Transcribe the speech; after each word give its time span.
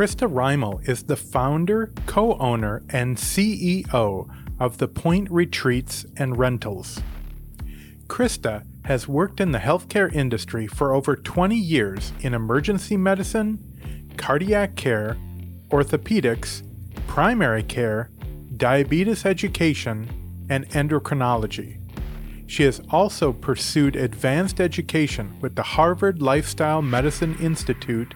Christa 0.00 0.26
Rymal 0.26 0.88
is 0.88 1.02
the 1.02 1.16
founder, 1.16 1.92
co 2.06 2.38
owner, 2.38 2.82
and 2.88 3.18
CEO 3.18 4.30
of 4.58 4.78
the 4.78 4.88
Point 4.88 5.30
Retreats 5.30 6.06
and 6.16 6.38
Rentals. 6.38 7.00
Christa 8.06 8.64
has 8.86 9.06
worked 9.06 9.40
in 9.40 9.52
the 9.52 9.58
healthcare 9.58 10.10
industry 10.12 10.66
for 10.66 10.94
over 10.94 11.16
20 11.16 11.56
years 11.56 12.12
in 12.20 12.34
emergency 12.34 12.96
medicine, 12.96 14.10
cardiac 14.16 14.74
care, 14.74 15.16
orthopedics, 15.68 16.62
primary 17.06 17.62
care, 17.62 18.10
diabetes 18.56 19.26
education, 19.26 20.46
and 20.48 20.68
endocrinology. 20.70 21.79
She 22.50 22.64
has 22.64 22.80
also 22.90 23.32
pursued 23.32 23.94
advanced 23.94 24.60
education 24.60 25.36
with 25.40 25.54
the 25.54 25.62
Harvard 25.62 26.20
Lifestyle 26.20 26.82
Medicine 26.82 27.36
Institute 27.38 28.12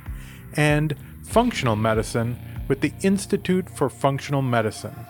and 0.54 0.96
functional 1.22 1.76
medicine 1.76 2.36
with 2.66 2.80
the 2.80 2.92
Institute 3.02 3.70
for 3.70 3.88
Functional 3.88 4.42
Medicine. 4.42 5.06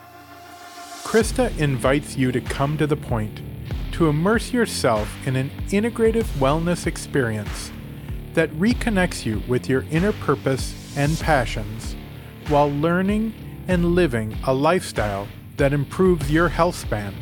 Christa 1.05 1.57
invites 1.59 2.19
you 2.19 2.33
to 2.33 2.41
come 2.43 2.77
to 2.77 2.87
the 2.87 2.99
point, 2.99 3.41
to 3.93 4.09
immerse 4.09 4.53
yourself 4.53 5.09
in 5.27 5.37
an 5.37 5.51
integrative 5.69 6.27
wellness 6.39 6.87
experience 6.87 7.73
that 8.35 8.51
reconnects 8.51 9.25
you 9.25 9.43
with 9.49 9.71
your 9.71 9.87
inner 9.91 10.13
purpose 10.13 10.95
and 10.99 11.19
passions 11.19 11.97
while 12.49 12.71
learning 12.71 13.33
and 13.69 13.95
living 13.95 14.37
a 14.47 14.53
lifestyle 14.53 15.27
that 15.57 15.73
improves 15.73 16.31
your 16.31 16.51
health 16.51 16.77
span. 16.77 17.15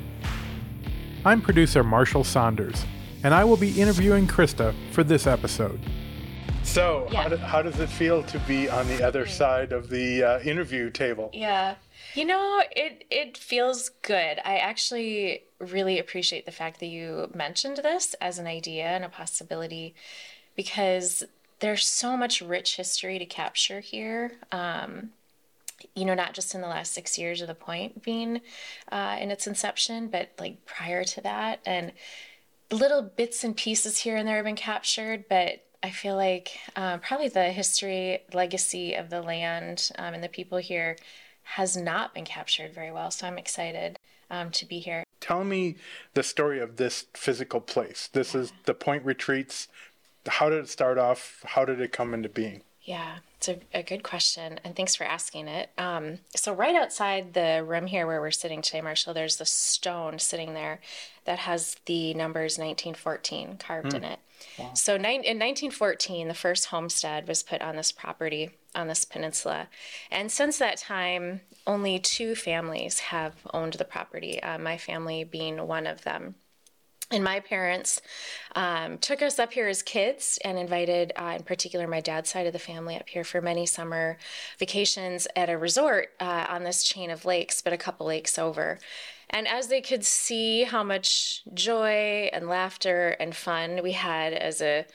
I'm 1.24 1.40
producer 1.40 1.84
Marshall 1.84 2.24
Saunders, 2.24 2.84
and 3.22 3.32
I 3.32 3.44
will 3.44 3.56
be 3.56 3.80
interviewing 3.80 4.26
Christa 4.26 4.74
for 4.90 5.04
this 5.04 5.26
episode. 5.26 5.78
So, 6.64 7.08
Yeah. 7.10 7.22
how, 7.22 7.28
do, 7.28 7.36
how 7.36 7.62
does 7.62 7.78
it 7.80 7.88
feel 7.88 8.22
to 8.24 8.38
be 8.40 8.68
on 8.68 8.86
the 8.88 9.02
other 9.06 9.26
side 9.26 9.72
of 9.72 9.88
the 9.88 10.22
uh, 10.24 10.40
interview 10.40 10.90
table? 10.90 11.30
Yeah. 11.32 11.76
You 12.14 12.24
know, 12.24 12.62
it 12.74 13.04
it 13.10 13.36
feels 13.38 13.88
good. 14.02 14.38
I 14.44 14.58
actually 14.58 15.42
really 15.60 15.98
appreciate 15.98 16.44
the 16.44 16.52
fact 16.52 16.80
that 16.80 16.86
you 16.86 17.30
mentioned 17.34 17.78
this 17.78 18.14
as 18.20 18.38
an 18.38 18.46
idea 18.46 18.84
and 18.86 19.04
a 19.04 19.08
possibility 19.08 19.94
because 20.56 21.22
there's 21.60 21.86
so 21.86 22.16
much 22.16 22.40
rich 22.40 22.76
history 22.76 23.18
to 23.18 23.26
capture 23.26 23.80
here. 23.80 24.32
Um, 24.50 25.10
you 25.94 26.04
know, 26.04 26.14
not 26.14 26.34
just 26.34 26.54
in 26.54 26.60
the 26.60 26.68
last 26.68 26.92
six 26.92 27.18
years 27.18 27.40
of 27.40 27.48
the 27.48 27.54
point 27.54 28.02
being 28.02 28.40
uh, 28.90 29.16
in 29.20 29.30
its 29.30 29.46
inception, 29.46 30.08
but 30.08 30.30
like 30.38 30.64
prior 30.66 31.04
to 31.04 31.20
that. 31.22 31.60
And 31.66 31.92
little 32.70 33.02
bits 33.02 33.44
and 33.44 33.56
pieces 33.56 33.98
here 33.98 34.16
and 34.16 34.26
there 34.26 34.36
have 34.36 34.44
been 34.44 34.56
captured, 34.56 35.24
but 35.28 35.64
I 35.82 35.90
feel 35.90 36.16
like 36.16 36.58
um, 36.76 37.00
probably 37.00 37.28
the 37.28 37.50
history, 37.50 38.20
legacy 38.32 38.94
of 38.94 39.10
the 39.10 39.20
land 39.20 39.90
um, 39.98 40.14
and 40.14 40.22
the 40.22 40.28
people 40.28 40.58
here 40.58 40.96
has 41.42 41.76
not 41.76 42.14
been 42.14 42.24
captured 42.24 42.72
very 42.72 42.92
well. 42.92 43.10
So 43.10 43.26
I'm 43.26 43.38
excited 43.38 43.98
um, 44.30 44.50
to 44.52 44.64
be 44.64 44.78
here. 44.78 45.04
Tell 45.20 45.44
me 45.44 45.76
the 46.14 46.22
story 46.22 46.60
of 46.60 46.76
this 46.76 47.06
physical 47.14 47.60
place. 47.60 48.08
This 48.12 48.34
is 48.34 48.52
the 48.64 48.74
Point 48.74 49.04
Retreats. 49.04 49.68
How 50.26 50.48
did 50.48 50.60
it 50.60 50.68
start 50.68 50.98
off? 50.98 51.42
How 51.44 51.64
did 51.64 51.80
it 51.80 51.92
come 51.92 52.14
into 52.14 52.28
being? 52.28 52.62
Yeah, 52.84 53.18
it's 53.36 53.48
a, 53.48 53.60
a 53.72 53.82
good 53.84 54.02
question, 54.02 54.58
and 54.64 54.74
thanks 54.74 54.96
for 54.96 55.04
asking 55.04 55.46
it. 55.46 55.70
Um, 55.78 56.18
so, 56.34 56.52
right 56.52 56.74
outside 56.74 57.32
the 57.32 57.62
room 57.64 57.86
here 57.86 58.08
where 58.08 58.20
we're 58.20 58.32
sitting 58.32 58.60
today, 58.60 58.80
Marshall, 58.80 59.14
there's 59.14 59.36
the 59.36 59.44
stone 59.44 60.18
sitting 60.18 60.54
there 60.54 60.80
that 61.24 61.40
has 61.40 61.76
the 61.86 62.12
numbers 62.14 62.58
1914 62.58 63.56
carved 63.58 63.94
in 63.94 64.02
it. 64.04 64.18
So, 64.74 64.96
nine, 64.96 65.22
in 65.22 65.38
1914, 65.38 66.26
the 66.26 66.34
first 66.34 66.66
homestead 66.66 67.28
was 67.28 67.44
put 67.44 67.62
on 67.62 67.76
this 67.76 67.92
property 67.92 68.50
on 68.74 68.88
this 68.88 69.04
peninsula, 69.04 69.68
and 70.10 70.32
since 70.32 70.58
that 70.58 70.78
time, 70.78 71.42
only 71.68 72.00
two 72.00 72.34
families 72.34 72.98
have 72.98 73.34
owned 73.54 73.74
the 73.74 73.84
property. 73.84 74.42
Uh, 74.42 74.58
my 74.58 74.76
family 74.76 75.22
being 75.22 75.68
one 75.68 75.86
of 75.86 76.02
them. 76.02 76.34
And 77.12 77.22
my 77.22 77.40
parents 77.40 78.00
um, 78.56 78.96
took 78.96 79.20
us 79.20 79.38
up 79.38 79.52
here 79.52 79.68
as 79.68 79.82
kids 79.82 80.38
and 80.42 80.58
invited, 80.58 81.12
uh, 81.14 81.34
in 81.36 81.42
particular, 81.42 81.86
my 81.86 82.00
dad's 82.00 82.30
side 82.30 82.46
of 82.46 82.54
the 82.54 82.58
family 82.58 82.96
up 82.96 83.06
here 83.06 83.22
for 83.22 83.42
many 83.42 83.66
summer 83.66 84.16
vacations 84.58 85.28
at 85.36 85.50
a 85.50 85.58
resort 85.58 86.08
uh, 86.20 86.46
on 86.48 86.64
this 86.64 86.82
chain 86.82 87.10
of 87.10 87.26
lakes, 87.26 87.60
but 87.60 87.74
a 87.74 87.76
couple 87.76 88.06
lakes 88.06 88.38
over. 88.38 88.78
And 89.28 89.46
as 89.46 89.68
they 89.68 89.82
could 89.82 90.06
see 90.06 90.64
how 90.64 90.82
much 90.82 91.42
joy 91.52 92.30
and 92.32 92.48
laughter 92.48 93.10
and 93.20 93.36
fun 93.36 93.80
we 93.82 93.92
had 93.92 94.32
as 94.32 94.62
a 94.62 94.86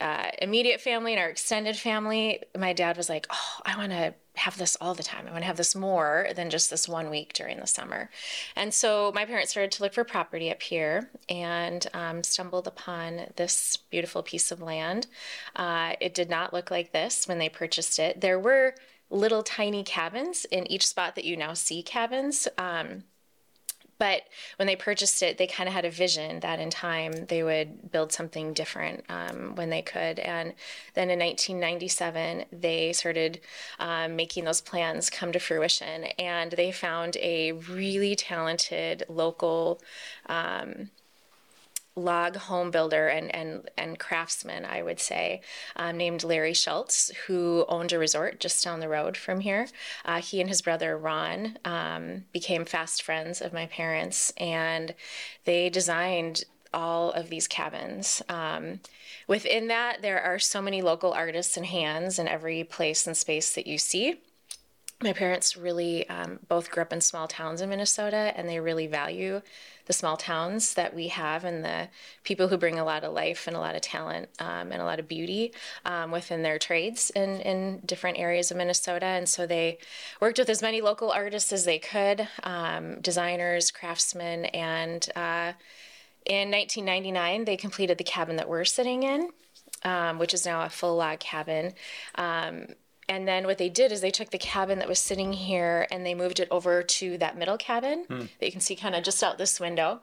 uh, 0.00 0.30
immediate 0.40 0.80
family 0.80 1.12
and 1.12 1.20
our 1.20 1.28
extended 1.28 1.76
family, 1.76 2.42
my 2.56 2.72
dad 2.72 2.96
was 2.96 3.08
like, 3.08 3.26
"Oh, 3.30 3.60
I 3.64 3.76
want 3.76 3.92
to 3.92 4.14
have 4.34 4.58
this 4.58 4.76
all 4.80 4.94
the 4.94 5.02
time. 5.02 5.26
I 5.26 5.30
want 5.30 5.42
to 5.42 5.46
have 5.46 5.56
this 5.56 5.74
more 5.74 6.28
than 6.36 6.50
just 6.50 6.70
this 6.70 6.88
one 6.88 7.10
week 7.10 7.32
during 7.32 7.58
the 7.58 7.66
summer." 7.66 8.10
And 8.54 8.72
so 8.72 9.12
my 9.14 9.24
parents 9.24 9.50
started 9.50 9.72
to 9.72 9.82
look 9.82 9.94
for 9.94 10.04
property 10.04 10.50
up 10.50 10.62
here 10.62 11.10
and 11.28 11.86
um, 11.94 12.22
stumbled 12.22 12.66
upon 12.66 13.32
this 13.36 13.76
beautiful 13.90 14.22
piece 14.22 14.50
of 14.50 14.60
land. 14.60 15.06
Uh, 15.54 15.94
it 16.00 16.14
did 16.14 16.30
not 16.30 16.52
look 16.52 16.70
like 16.70 16.92
this 16.92 17.26
when 17.26 17.38
they 17.38 17.48
purchased 17.48 17.98
it. 17.98 18.20
There 18.20 18.38
were 18.38 18.74
little 19.10 19.42
tiny 19.42 19.84
cabins 19.84 20.44
in 20.46 20.70
each 20.70 20.86
spot 20.86 21.14
that 21.14 21.24
you 21.24 21.36
now 21.36 21.54
see 21.54 21.82
cabins. 21.82 22.48
Um, 22.58 23.04
but 23.98 24.22
when 24.56 24.66
they 24.66 24.76
purchased 24.76 25.22
it, 25.22 25.38
they 25.38 25.46
kind 25.46 25.68
of 25.68 25.74
had 25.74 25.84
a 25.84 25.90
vision 25.90 26.40
that 26.40 26.60
in 26.60 26.70
time 26.70 27.26
they 27.26 27.42
would 27.42 27.90
build 27.90 28.12
something 28.12 28.52
different 28.52 29.04
um, 29.08 29.54
when 29.54 29.70
they 29.70 29.82
could. 29.82 30.18
And 30.18 30.52
then 30.94 31.10
in 31.10 31.18
1997, 31.18 32.44
they 32.52 32.92
started 32.92 33.40
um, 33.78 34.16
making 34.16 34.44
those 34.44 34.60
plans 34.60 35.10
come 35.10 35.32
to 35.32 35.38
fruition. 35.38 36.04
And 36.18 36.52
they 36.52 36.72
found 36.72 37.16
a 37.18 37.52
really 37.52 38.14
talented 38.16 39.04
local 39.08 39.80
um, 40.26 40.90
log 41.96 42.36
home 42.36 42.70
builder 42.70 43.08
and, 43.08 43.34
and, 43.34 43.68
and 43.76 43.98
craftsman, 43.98 44.64
I 44.64 44.82
would 44.82 45.00
say, 45.00 45.40
um, 45.74 45.96
named 45.96 46.22
Larry 46.22 46.52
Schultz, 46.52 47.10
who 47.26 47.64
owned 47.68 47.92
a 47.92 47.98
resort 47.98 48.38
just 48.38 48.62
down 48.62 48.80
the 48.80 48.88
road 48.88 49.16
from 49.16 49.40
here. 49.40 49.66
Uh, 50.04 50.20
he 50.20 50.40
and 50.40 50.48
his 50.48 50.62
brother 50.62 50.96
Ron 50.96 51.58
um, 51.64 52.24
became 52.32 52.64
fast 52.66 53.02
friends 53.02 53.40
of 53.40 53.52
my 53.52 53.66
parents, 53.66 54.32
and 54.36 54.94
they 55.44 55.70
designed 55.70 56.44
all 56.74 57.10
of 57.12 57.30
these 57.30 57.48
cabins. 57.48 58.22
Um, 58.28 58.80
within 59.26 59.68
that, 59.68 60.02
there 60.02 60.20
are 60.20 60.38
so 60.38 60.60
many 60.60 60.82
local 60.82 61.12
artists 61.12 61.56
and 61.56 61.64
hands 61.64 62.18
in 62.18 62.28
every 62.28 62.62
place 62.62 63.06
and 63.06 63.16
space 63.16 63.54
that 63.54 63.66
you 63.66 63.78
see 63.78 64.20
my 65.02 65.12
parents 65.12 65.56
really 65.56 66.08
um, 66.08 66.38
both 66.48 66.70
grew 66.70 66.82
up 66.82 66.92
in 66.92 67.02
small 67.02 67.28
towns 67.28 67.60
in 67.60 67.68
Minnesota, 67.68 68.32
and 68.34 68.48
they 68.48 68.60
really 68.60 68.86
value 68.86 69.42
the 69.84 69.92
small 69.92 70.16
towns 70.16 70.74
that 70.74 70.94
we 70.94 71.08
have 71.08 71.44
and 71.44 71.64
the 71.64 71.88
people 72.24 72.48
who 72.48 72.56
bring 72.56 72.78
a 72.78 72.84
lot 72.84 73.04
of 73.04 73.12
life 73.12 73.46
and 73.46 73.54
a 73.54 73.60
lot 73.60 73.74
of 73.74 73.82
talent 73.82 74.28
um, 74.38 74.72
and 74.72 74.80
a 74.80 74.84
lot 74.84 74.98
of 74.98 75.06
beauty 75.06 75.52
um, 75.84 76.10
within 76.10 76.42
their 76.42 76.58
trades 76.58 77.10
in, 77.10 77.40
in 77.42 77.80
different 77.84 78.18
areas 78.18 78.50
of 78.50 78.56
Minnesota. 78.56 79.06
And 79.06 79.28
so 79.28 79.46
they 79.46 79.78
worked 80.20 80.38
with 80.38 80.48
as 80.48 80.62
many 80.62 80.80
local 80.80 81.10
artists 81.10 81.52
as 81.52 81.66
they 81.66 81.78
could, 81.78 82.26
um, 82.42 83.00
designers, 83.00 83.70
craftsmen, 83.70 84.46
and 84.46 85.08
uh, 85.14 85.52
in 86.24 86.50
1999, 86.50 87.44
they 87.44 87.56
completed 87.56 87.98
the 87.98 88.04
cabin 88.04 88.36
that 88.36 88.48
we're 88.48 88.64
sitting 88.64 89.04
in, 89.04 89.28
um, 89.84 90.18
which 90.18 90.34
is 90.34 90.44
now 90.44 90.62
a 90.62 90.70
full 90.70 90.96
log 90.96 91.20
cabin. 91.20 91.74
And 93.08 93.26
then 93.28 93.46
what 93.46 93.58
they 93.58 93.68
did 93.68 93.92
is 93.92 94.00
they 94.00 94.10
took 94.10 94.30
the 94.30 94.38
cabin 94.38 94.78
that 94.80 94.88
was 94.88 94.98
sitting 94.98 95.32
here 95.32 95.86
and 95.90 96.04
they 96.04 96.14
moved 96.14 96.40
it 96.40 96.48
over 96.50 96.82
to 96.82 97.16
that 97.18 97.36
middle 97.38 97.56
cabin 97.56 98.04
that 98.08 98.46
you 98.46 98.50
can 98.52 98.60
see 98.60 98.74
kind 98.76 98.94
of 98.96 99.04
just 99.04 99.22
out 99.22 99.38
this 99.38 99.60
window 99.60 100.00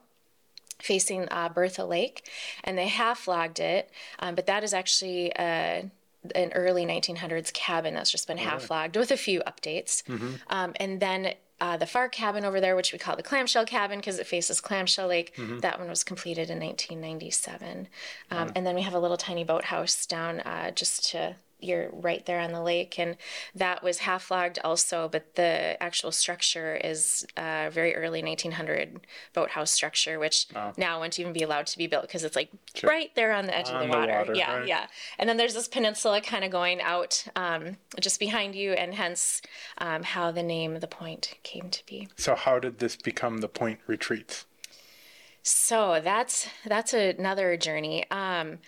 facing 0.79 1.27
uh, 1.31 1.47
Bertha 1.49 1.85
Lake, 1.85 2.29
and 2.63 2.77
they 2.77 2.87
half 2.87 3.27
logged 3.27 3.59
it. 3.59 3.89
Um, 4.19 4.35
but 4.35 4.47
that 4.47 4.63
is 4.63 4.73
actually 4.73 5.33
uh, 5.35 5.83
an 6.35 6.51
early 6.53 6.85
1900s 6.85 7.53
cabin 7.53 7.93
that's 7.93 8.11
just 8.11 8.27
been 8.27 8.37
half 8.37 8.69
logged 8.69 8.95
with 8.97 9.11
a 9.11 9.17
few 9.17 9.41
updates. 9.41 10.03
Um, 10.49 10.73
and 10.79 10.99
then 10.99 11.33
uh, 11.61 11.77
the 11.77 11.85
far 11.85 12.09
cabin 12.09 12.43
over 12.43 12.59
there, 12.59 12.75
which 12.75 12.91
we 12.91 12.99
call 12.99 13.15
the 13.15 13.23
clamshell 13.23 13.65
cabin 13.65 13.99
because 13.99 14.19
it 14.19 14.27
faces 14.27 14.59
Clamshell 14.59 15.07
Lake, 15.07 15.33
that 15.61 15.79
one 15.79 15.87
was 15.87 16.03
completed 16.03 16.49
in 16.49 16.59
1997. 16.59 17.87
Um, 18.31 18.51
And 18.55 18.65
then 18.65 18.75
we 18.75 18.81
have 18.81 18.93
a 18.93 18.99
little 18.99 19.17
tiny 19.17 19.43
boathouse 19.45 20.05
down 20.05 20.41
uh, 20.41 20.71
just 20.71 21.09
to 21.11 21.35
you're 21.63 21.89
right 21.91 22.25
there 22.25 22.39
on 22.39 22.51
the 22.51 22.61
lake 22.61 22.99
and 22.99 23.17
that 23.55 23.83
was 23.83 23.99
half 23.99 24.29
logged 24.29 24.59
also 24.63 25.07
but 25.07 25.35
the 25.35 25.81
actual 25.81 26.11
structure 26.11 26.75
is 26.75 27.25
a 27.37 27.69
very 27.71 27.95
early 27.95 28.21
1900 28.21 28.99
boathouse 29.33 29.71
structure 29.71 30.19
which 30.19 30.47
now 30.77 30.99
wouldn't 30.99 31.19
even 31.19 31.33
be 31.33 31.43
allowed 31.43 31.65
to 31.67 31.77
be 31.77 31.87
built 31.87 32.03
because 32.03 32.23
it's 32.23 32.35
like 32.35 32.49
right 32.83 33.11
there 33.15 33.31
on 33.31 33.45
the 33.45 33.57
edge 33.57 33.69
On 33.69 33.75
of 33.75 33.81
the 33.81 33.87
the 33.87 33.97
water, 33.97 34.13
water, 34.13 34.35
yeah 34.35 34.57
right. 34.57 34.67
yeah 34.67 34.87
and 35.17 35.29
then 35.29 35.37
there's 35.37 35.53
this 35.53 35.67
peninsula 35.67 36.21
kind 36.21 36.43
of 36.43 36.51
going 36.51 36.81
out 36.81 37.25
um, 37.35 37.77
just 37.99 38.19
behind 38.19 38.55
you 38.55 38.73
and 38.73 38.93
hence 38.93 39.41
um, 39.77 40.03
how 40.03 40.31
the 40.31 40.43
name 40.43 40.79
the 40.79 40.87
point 40.87 41.35
came 41.43 41.69
to 41.69 41.85
be 41.85 42.07
So, 42.17 42.35
how 42.35 42.59
did 42.59 42.79
this 42.79 42.95
become 42.95 43.39
the 43.39 43.47
Point 43.47 43.79
Retreats? 43.87 44.45
So 45.41 45.99
that's 46.03 46.47
that's 46.65 46.93
another 46.93 47.57
journey. 47.57 48.09
Um, 48.09 48.59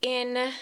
in 0.00 0.52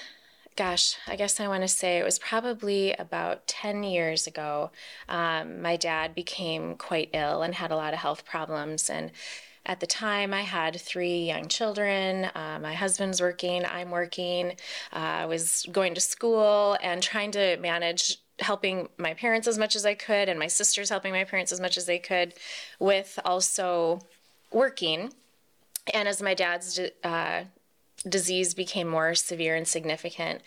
gosh, 0.56 0.96
I 1.06 1.16
guess 1.16 1.40
I 1.40 1.48
want 1.48 1.62
to 1.62 1.68
say 1.68 1.98
it 1.98 2.04
was 2.04 2.18
probably 2.18 2.92
about 2.94 3.46
10 3.46 3.82
years 3.82 4.26
ago. 4.26 4.70
Um, 5.08 5.62
my 5.62 5.76
dad 5.76 6.14
became 6.14 6.76
quite 6.76 7.10
ill 7.12 7.42
and 7.42 7.54
had 7.54 7.70
a 7.70 7.76
lot 7.76 7.94
of 7.94 8.00
health 8.00 8.24
problems. 8.24 8.90
And 8.90 9.12
at 9.66 9.80
the 9.80 9.86
time, 9.86 10.32
I 10.34 10.42
had 10.42 10.80
three 10.80 11.24
young 11.24 11.48
children. 11.48 12.26
Uh, 12.34 12.58
my 12.60 12.74
husband's 12.74 13.20
working, 13.20 13.64
I'm 13.64 13.90
working. 13.90 14.52
Uh, 14.92 14.96
I 15.22 15.26
was 15.26 15.66
going 15.70 15.94
to 15.94 16.00
school 16.00 16.76
and 16.82 17.02
trying 17.02 17.30
to 17.32 17.56
manage 17.58 18.18
helping 18.38 18.88
my 18.96 19.12
parents 19.14 19.46
as 19.46 19.58
much 19.58 19.76
as 19.76 19.84
I 19.84 19.94
could, 19.94 20.28
and 20.28 20.38
my 20.38 20.46
sisters 20.46 20.88
helping 20.88 21.12
my 21.12 21.24
parents 21.24 21.52
as 21.52 21.60
much 21.60 21.76
as 21.76 21.84
they 21.84 21.98
could, 21.98 22.34
with 22.78 23.18
also 23.24 24.00
working. 24.50 25.12
And 25.92 26.08
as 26.08 26.22
my 26.22 26.34
dad's 26.34 26.80
uh, 27.04 27.44
disease 28.08 28.54
became 28.54 28.88
more 28.88 29.14
severe 29.14 29.54
and 29.54 29.66
significant, 29.66 30.42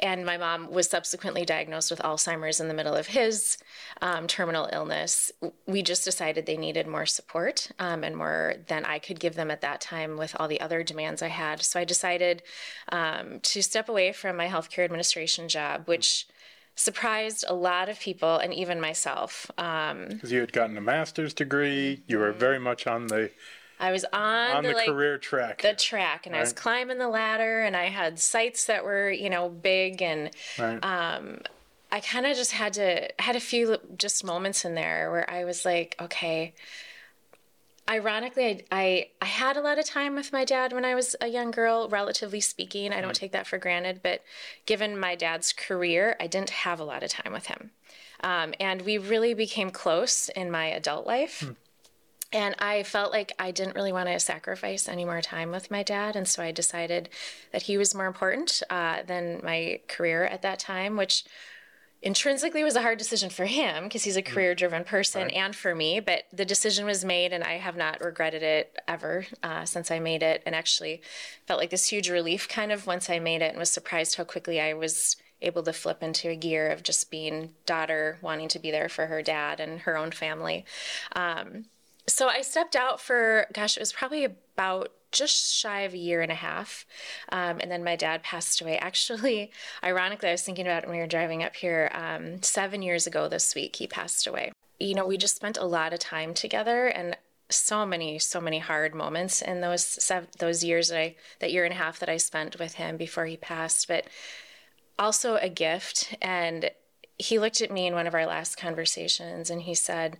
and 0.00 0.26
my 0.26 0.36
mom 0.36 0.72
was 0.72 0.88
subsequently 0.88 1.44
diagnosed 1.44 1.90
with 1.90 2.00
Alzheimer's 2.00 2.58
in 2.60 2.66
the 2.66 2.74
middle 2.74 2.96
of 2.96 3.06
his 3.06 3.58
um, 4.02 4.26
terminal 4.26 4.68
illness. 4.72 5.30
We 5.66 5.82
just 5.82 6.04
decided 6.04 6.46
they 6.46 6.56
needed 6.56 6.88
more 6.88 7.06
support 7.06 7.70
um, 7.78 8.02
and 8.02 8.16
more 8.16 8.56
than 8.66 8.84
I 8.84 8.98
could 8.98 9.20
give 9.20 9.36
them 9.36 9.52
at 9.52 9.60
that 9.60 9.80
time 9.80 10.16
with 10.16 10.34
all 10.38 10.48
the 10.48 10.60
other 10.60 10.82
demands 10.82 11.22
I 11.22 11.28
had. 11.28 11.62
So 11.62 11.78
I 11.78 11.84
decided 11.84 12.42
um, 12.90 13.38
to 13.40 13.62
step 13.62 13.88
away 13.88 14.12
from 14.12 14.36
my 14.36 14.48
healthcare 14.48 14.84
administration 14.84 15.48
job, 15.48 15.86
which 15.86 16.26
surprised 16.74 17.44
a 17.46 17.54
lot 17.54 17.88
of 17.88 18.00
people 18.00 18.38
and 18.38 18.52
even 18.52 18.80
myself. 18.80 19.48
Um, 19.58 20.08
Because 20.08 20.32
you 20.32 20.40
had 20.40 20.52
gotten 20.52 20.76
a 20.76 20.80
master's 20.80 21.32
degree, 21.32 22.02
you 22.08 22.18
were 22.18 22.32
very 22.32 22.58
much 22.58 22.88
on 22.88 23.06
the 23.06 23.30
I 23.80 23.90
was 23.92 24.04
on, 24.12 24.50
on 24.56 24.62
the, 24.62 24.72
like, 24.72 24.86
career 24.86 25.18
track. 25.18 25.62
the 25.62 25.74
track 25.74 26.26
and 26.26 26.34
I 26.34 26.40
was 26.40 26.52
climbing 26.52 26.98
the 26.98 27.08
ladder 27.08 27.62
and 27.62 27.76
I 27.76 27.86
had 27.86 28.18
sites 28.18 28.66
that 28.66 28.84
were, 28.84 29.10
you 29.10 29.28
know, 29.28 29.48
big 29.48 30.00
and 30.00 30.30
right. 30.58 30.78
I 31.94 32.00
kind 32.00 32.26
of 32.26 32.36
just 32.36 32.50
had 32.50 32.72
to 32.74 33.08
had 33.20 33.36
a 33.36 33.40
few 33.40 33.78
just 33.96 34.24
moments 34.24 34.64
in 34.64 34.74
there 34.74 35.12
where 35.12 35.30
I 35.30 35.44
was 35.44 35.64
like, 35.64 35.94
okay. 36.00 36.52
Ironically, 37.88 38.44
I, 38.46 38.62
I 38.72 39.08
I 39.22 39.26
had 39.26 39.56
a 39.56 39.60
lot 39.60 39.78
of 39.78 39.84
time 39.84 40.16
with 40.16 40.32
my 40.32 40.44
dad 40.44 40.72
when 40.72 40.84
I 40.84 40.96
was 40.96 41.14
a 41.20 41.28
young 41.28 41.52
girl, 41.52 41.88
relatively 41.88 42.40
speaking. 42.40 42.92
I 42.92 43.00
don't 43.00 43.14
take 43.14 43.30
that 43.32 43.46
for 43.46 43.58
granted, 43.58 44.00
but 44.02 44.22
given 44.66 44.98
my 44.98 45.14
dad's 45.14 45.52
career, 45.52 46.16
I 46.18 46.26
didn't 46.26 46.50
have 46.50 46.80
a 46.80 46.84
lot 46.84 47.02
of 47.02 47.10
time 47.10 47.32
with 47.32 47.46
him. 47.46 47.70
Um, 48.22 48.54
and 48.58 48.82
we 48.82 48.98
really 48.98 49.34
became 49.34 49.70
close 49.70 50.28
in 50.30 50.50
my 50.50 50.66
adult 50.66 51.06
life. 51.06 51.48
And 52.34 52.56
I 52.58 52.82
felt 52.82 53.12
like 53.12 53.32
I 53.38 53.52
didn't 53.52 53.76
really 53.76 53.92
want 53.92 54.08
to 54.08 54.18
sacrifice 54.18 54.88
any 54.88 55.04
more 55.04 55.22
time 55.22 55.52
with 55.52 55.70
my 55.70 55.84
dad. 55.84 56.16
And 56.16 56.26
so 56.26 56.42
I 56.42 56.50
decided 56.50 57.08
that 57.52 57.62
he 57.62 57.78
was 57.78 57.94
more 57.94 58.06
important 58.06 58.60
uh, 58.68 59.02
than 59.06 59.40
my 59.44 59.80
career 59.86 60.24
at 60.24 60.42
that 60.42 60.58
time, 60.58 60.96
which 60.96 61.24
intrinsically 62.02 62.64
was 62.64 62.74
a 62.74 62.82
hard 62.82 62.98
decision 62.98 63.30
for 63.30 63.44
him 63.44 63.84
because 63.84 64.02
he's 64.02 64.16
a 64.16 64.22
career 64.22 64.54
driven 64.56 64.82
person 64.82 65.30
and 65.30 65.54
for 65.54 65.76
me. 65.76 66.00
But 66.00 66.24
the 66.32 66.44
decision 66.44 66.86
was 66.86 67.04
made, 67.04 67.32
and 67.32 67.44
I 67.44 67.58
have 67.58 67.76
not 67.76 68.04
regretted 68.04 68.42
it 68.42 68.80
ever 68.88 69.26
uh, 69.44 69.64
since 69.64 69.92
I 69.92 70.00
made 70.00 70.24
it. 70.24 70.42
And 70.44 70.56
actually 70.56 71.02
felt 71.46 71.60
like 71.60 71.70
this 71.70 71.88
huge 71.88 72.10
relief 72.10 72.48
kind 72.48 72.72
of 72.72 72.84
once 72.84 73.08
I 73.08 73.20
made 73.20 73.42
it 73.42 73.50
and 73.50 73.58
was 73.58 73.70
surprised 73.70 74.16
how 74.16 74.24
quickly 74.24 74.60
I 74.60 74.74
was 74.74 75.16
able 75.40 75.62
to 75.62 75.72
flip 75.72 76.02
into 76.02 76.30
a 76.30 76.36
gear 76.36 76.68
of 76.68 76.82
just 76.82 77.12
being 77.12 77.50
daughter 77.64 78.18
wanting 78.22 78.48
to 78.48 78.58
be 78.58 78.72
there 78.72 78.88
for 78.88 79.06
her 79.06 79.22
dad 79.22 79.60
and 79.60 79.80
her 79.80 79.96
own 79.96 80.10
family 80.10 80.64
so 82.06 82.28
I 82.28 82.42
stepped 82.42 82.76
out 82.76 83.00
for, 83.00 83.46
gosh, 83.52 83.76
it 83.76 83.80
was 83.80 83.92
probably 83.92 84.24
about 84.24 84.92
just 85.10 85.54
shy 85.54 85.80
of 85.82 85.94
a 85.94 85.98
year 85.98 86.20
and 86.20 86.32
a 86.32 86.36
half. 86.36 86.84
Um, 87.30 87.58
and 87.60 87.70
then 87.70 87.84
my 87.84 87.96
dad 87.96 88.22
passed 88.22 88.60
away. 88.60 88.76
Actually, 88.78 89.50
ironically, 89.84 90.28
I 90.28 90.32
was 90.32 90.42
thinking 90.42 90.66
about 90.66 90.82
it 90.82 90.88
when 90.88 90.96
we 90.96 91.00
were 91.00 91.06
driving 91.06 91.42
up 91.42 91.56
here. 91.56 91.90
Um, 91.94 92.42
seven 92.42 92.82
years 92.82 93.06
ago 93.06 93.28
this 93.28 93.54
week, 93.54 93.76
he 93.76 93.86
passed 93.86 94.26
away. 94.26 94.52
You 94.80 94.94
know, 94.94 95.06
we 95.06 95.16
just 95.16 95.36
spent 95.36 95.56
a 95.56 95.64
lot 95.64 95.92
of 95.92 96.00
time 96.00 96.34
together 96.34 96.88
and 96.88 97.16
so 97.48 97.86
many, 97.86 98.18
so 98.18 98.40
many 98.40 98.58
hard 98.58 98.94
moments 98.94 99.40
in 99.40 99.60
those 99.60 99.84
sev- 99.84 100.32
those 100.38 100.64
years 100.64 100.88
that 100.88 100.98
I, 100.98 101.16
that 101.38 101.52
year 101.52 101.64
and 101.64 101.72
a 101.72 101.76
half 101.76 102.00
that 102.00 102.08
I 102.08 102.16
spent 102.16 102.58
with 102.58 102.74
him 102.74 102.96
before 102.96 103.26
he 103.26 103.36
passed. 103.36 103.86
But 103.86 104.06
also 104.98 105.36
a 105.36 105.48
gift. 105.48 106.16
And 106.20 106.70
he 107.18 107.38
looked 107.38 107.60
at 107.60 107.70
me 107.70 107.86
in 107.86 107.94
one 107.94 108.06
of 108.06 108.14
our 108.14 108.26
last 108.26 108.56
conversations 108.56 109.50
and 109.50 109.62
he 109.62 109.74
said, 109.74 110.18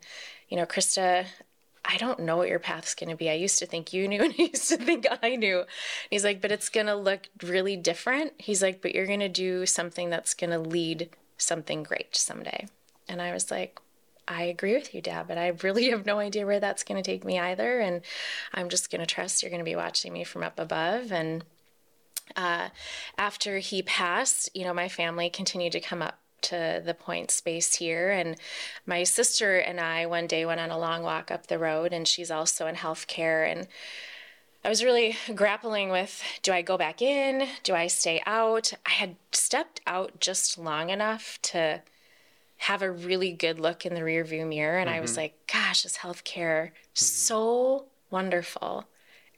You 0.49 0.57
know, 0.57 0.67
Christa, 0.67 1.27
I 1.85 1.97
don't 1.99 2.21
know 2.21 2.37
what 2.37 2.49
your 2.49 2.59
path's 2.59 2.95
going 2.95 3.11
to 3.11 3.17
be. 3.17 3.29
I 3.29 3.35
used 3.35 3.59
to 3.59 3.67
think 3.67 3.93
you 3.93 4.09
knew 4.09 4.23
and 4.25 4.35
I 4.39 4.43
used 4.43 4.69
to 4.69 4.77
think 4.77 5.07
I 5.23 5.37
knew. 5.37 5.59
And 5.59 5.69
he's 6.11 6.25
like, 6.25 6.41
but 6.41 6.53
it's 6.53 6.69
going 6.69 6.87
to 6.87 6.95
look 6.95 7.29
really 7.43 7.77
different. 7.77 8.33
He's 8.39 8.63
like, 8.63 8.81
but 8.81 8.95
you're 8.95 9.07
going 9.07 9.21
to 9.21 9.29
do 9.29 9.67
something 9.67 10.11
that's 10.11 10.35
going 10.35 10.51
to 10.51 10.59
lead 10.59 11.11
something 11.37 11.83
great 11.83 12.17
someday. 12.17 12.67
And 13.09 13.21
I 13.21 13.33
was 13.33 13.51
like, 13.51 13.79
I 14.27 14.45
agree 14.45 14.75
with 14.75 14.95
you, 14.95 15.03
Dad, 15.03 15.29
but 15.29 15.37
I 15.37 15.49
really 15.63 15.91
have 15.91 16.07
no 16.07 16.19
idea 16.19 16.47
where 16.47 16.61
that's 16.61 16.85
going 16.85 17.03
to 17.03 17.09
take 17.09 17.25
me 17.25 17.39
either. 17.39 17.81
And 17.81 18.01
I'm 18.55 18.71
just 18.71 18.91
going 18.91 19.01
to 19.01 19.07
trust 19.07 19.43
you're 19.43 19.51
going 19.51 19.61
to 19.61 19.65
be 19.65 19.77
watching 19.77 20.13
me 20.13 20.25
from 20.25 20.43
up 20.43 20.59
above. 20.59 21.13
And 21.13 21.45
uh, 22.35 22.69
after 23.19 23.59
he 23.59 23.83
passed, 23.83 24.49
you 24.55 24.65
know, 24.65 24.73
my 24.73 24.89
family 24.89 25.29
continued 25.29 25.73
to 25.73 25.81
come 25.81 26.01
up 26.01 26.19
to 26.45 26.83
the 26.85 26.95
point 26.95 27.31
space 27.31 27.75
here. 27.75 28.11
And 28.11 28.37
my 28.87 29.03
sister 29.05 29.59
and 29.59 29.81
I 29.81 30.07
one 30.07 30.27
day 30.27 30.47
went 30.47 30.61
on 30.61 30.71
a 30.71 30.79
long 30.79 31.03
walk 31.03 31.31
up 31.31 31.47
the 31.47 31.59
road, 31.59 31.93
and 31.93 32.07
she's 32.07 32.31
also 32.31 32.67
in 32.67 32.77
healthcare. 32.77 33.51
And 33.51 33.69
I 34.65 34.69
was 34.69 34.83
really 34.83 35.17
grappling 35.35 35.91
with 35.91 36.23
do 36.43 36.53
I 36.53 36.63
go 36.63 36.79
back 36.79 37.03
in? 37.03 37.47
Do 37.63 37.75
I 37.75 37.87
stay 37.87 38.23
out? 38.27 38.73
I 38.87 38.91
had 38.91 39.17
stepped 39.33 39.81
out 39.87 40.21
just 40.21 40.57
long 40.59 40.91
enough 40.91 41.39
to 41.43 41.83
have 42.59 42.83
a 42.83 42.91
really 42.91 43.33
good 43.33 43.61
look 43.61 43.85
in 43.85 43.95
the 43.95 44.01
rearview 44.01 44.47
mirror. 44.49 44.79
And 44.79 44.89
I 44.89 45.01
was 45.01 45.13
mm-hmm. 45.13 45.21
like, 45.21 45.53
gosh, 45.53 45.85
is 45.85 45.99
healthcare 45.99 46.69
mm-hmm. 46.69 46.73
so 46.95 47.87
wonderful 48.11 48.87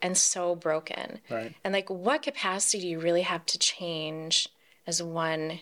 and 0.01 0.17
so 0.17 0.55
broken? 0.55 1.19
Right. 1.29 1.53
And 1.63 1.73
like, 1.73 1.89
what 1.89 2.21
capacity 2.21 2.79
do 2.79 2.87
you 2.87 2.99
really 2.99 3.23
have 3.23 3.45
to 3.47 3.59
change 3.59 4.47
as 4.85 5.03
one 5.03 5.59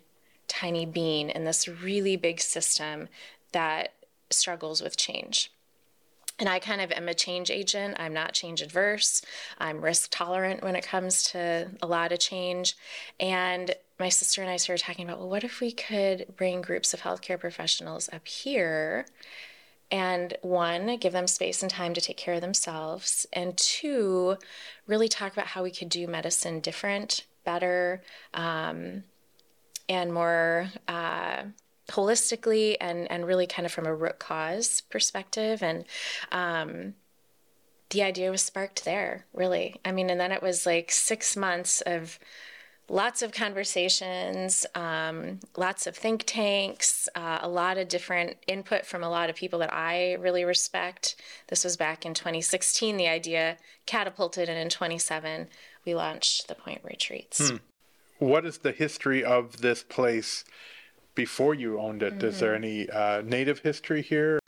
tiny 0.47 0.86
being 0.86 1.30
in 1.30 1.44
this 1.44 1.68
really 1.68 2.15
big 2.15 2.39
system 2.39 3.07
that 3.51 3.94
struggles 4.30 4.81
with 4.81 4.97
change? 4.97 5.51
And 6.38 6.50
I 6.50 6.59
kind 6.59 6.81
of 6.81 6.92
am 6.92 7.07
a 7.07 7.13
change 7.13 7.50
agent. 7.50 7.95
I'm 7.97 8.13
not 8.13 8.33
change 8.33 8.62
adverse. 8.62 9.21
I'm 9.57 9.81
risk 9.81 10.09
tolerant 10.12 10.63
when 10.63 10.75
it 10.75 10.86
comes 10.86 11.24
to 11.31 11.69
a 11.81 11.87
lot 11.87 12.11
of 12.11 12.19
change. 12.19 12.75
And 13.19 13.73
my 13.99 14.09
sister 14.09 14.42
and 14.42 14.52
I 14.52 14.57
started 14.57 14.83
talking 14.83 15.06
about, 15.06 15.19
well, 15.19 15.30
what 15.30 15.45
if 15.45 15.61
we 15.61 15.71
could 15.71 16.33
bring 16.35 16.61
groups 16.61 16.94
of 16.94 17.02
healthcare 17.02 17.40
professionals 17.40 18.09
up 18.11 18.28
here 18.28 19.06
and 19.92 20.35
one, 20.42 20.97
give 20.97 21.14
them 21.14 21.28
space 21.28 21.61
and 21.61 21.71
time 21.71 21.94
to 21.94 22.02
take 22.02 22.18
care 22.18 22.33
of 22.33 22.42
themselves, 22.42 23.28
and 23.31 23.56
two, 23.56 24.35
really 24.87 25.07
talk 25.07 25.31
about 25.31 25.47
how 25.47 25.61
we 25.61 25.71
could 25.71 25.90
do 25.90 26.07
medicine 26.07 26.59
different, 26.59 27.23
better, 27.44 28.02
um, 28.33 29.04
and 29.87 30.13
more 30.13 30.69
uh, 30.87 31.44
holistically, 31.89 32.75
and 32.80 33.09
and 33.11 33.25
really 33.25 33.47
kind 33.47 33.65
of 33.65 33.71
from 33.71 33.85
a 33.85 33.95
root 33.95 34.19
cause 34.19 34.81
perspective. 34.81 35.61
And 35.61 35.85
um, 36.31 36.95
the 37.89 38.04
idea 38.04 38.31
was 38.31 38.42
sparked 38.42 38.85
there, 38.85 39.25
really. 39.33 39.80
I 39.85 39.92
mean, 39.92 40.09
and 40.09 40.19
then 40.19 40.31
it 40.31 40.42
was 40.42 40.65
like 40.65 40.92
six 40.92 41.37
months 41.37 41.81
of 41.81 42.19
lots 42.89 43.21
of 43.21 43.31
conversations, 43.31 44.65
um, 44.75 45.39
lots 45.56 45.87
of 45.87 45.95
think 45.95 46.23
tanks, 46.25 47.07
uh, 47.15 47.39
a 47.42 47.47
lot 47.47 47.77
of 47.77 47.87
different 47.87 48.37
input 48.47 48.85
from 48.85 49.04
a 49.04 49.09
lot 49.09 49.30
of 49.30 49.35
people 49.35 49.59
that 49.59 49.73
I 49.73 50.13
really 50.13 50.45
respect. 50.45 51.15
This 51.47 51.63
was 51.63 51.77
back 51.77 52.06
in 52.06 52.13
2016. 52.13 52.97
The 52.97 53.07
idea 53.07 53.57
catapulted, 53.85 54.49
and 54.49 54.57
in 54.57 54.69
27, 54.69 55.47
we 55.85 55.95
launched 55.95 56.47
the 56.47 56.56
Point 56.56 56.81
Retreats. 56.83 57.51
What 58.18 58.45
is 58.45 58.60
the 58.60 58.72
history 58.72 59.24
of 59.24 59.62
this 59.62 59.84
place 59.84 60.45
before 61.16 61.54
you 61.54 61.80
owned 61.80 62.02
it? 62.04 62.14
it? 62.14 62.24
Is 62.24 62.40
there 62.40 62.56
any 62.56 62.90
uh, 62.90 63.22
native 63.22 63.60
history 63.60 64.02
here? 64.02 64.40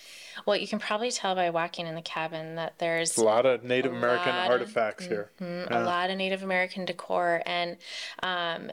Well, 0.45 0.55
you 0.57 0.67
can 0.67 0.79
probably 0.79 1.11
tell 1.11 1.35
by 1.35 1.49
walking 1.49 1.87
in 1.87 1.95
the 1.95 2.01
cabin 2.01 2.55
that 2.55 2.77
there's 2.79 3.17
A 3.17 3.23
lot 3.23 3.45
of 3.45 3.63
Native 3.63 3.91
American 3.91 4.35
lot 4.35 4.45
of- 4.45 4.51
artifacts 4.51 5.05
here. 5.05 5.31
a 5.41 5.83
lot 5.83 6.09
of 6.09 6.17
Native 6.17 6.43
American 6.43 6.85
decor, 6.85 7.41
and 7.45 7.77
um, 8.23 8.71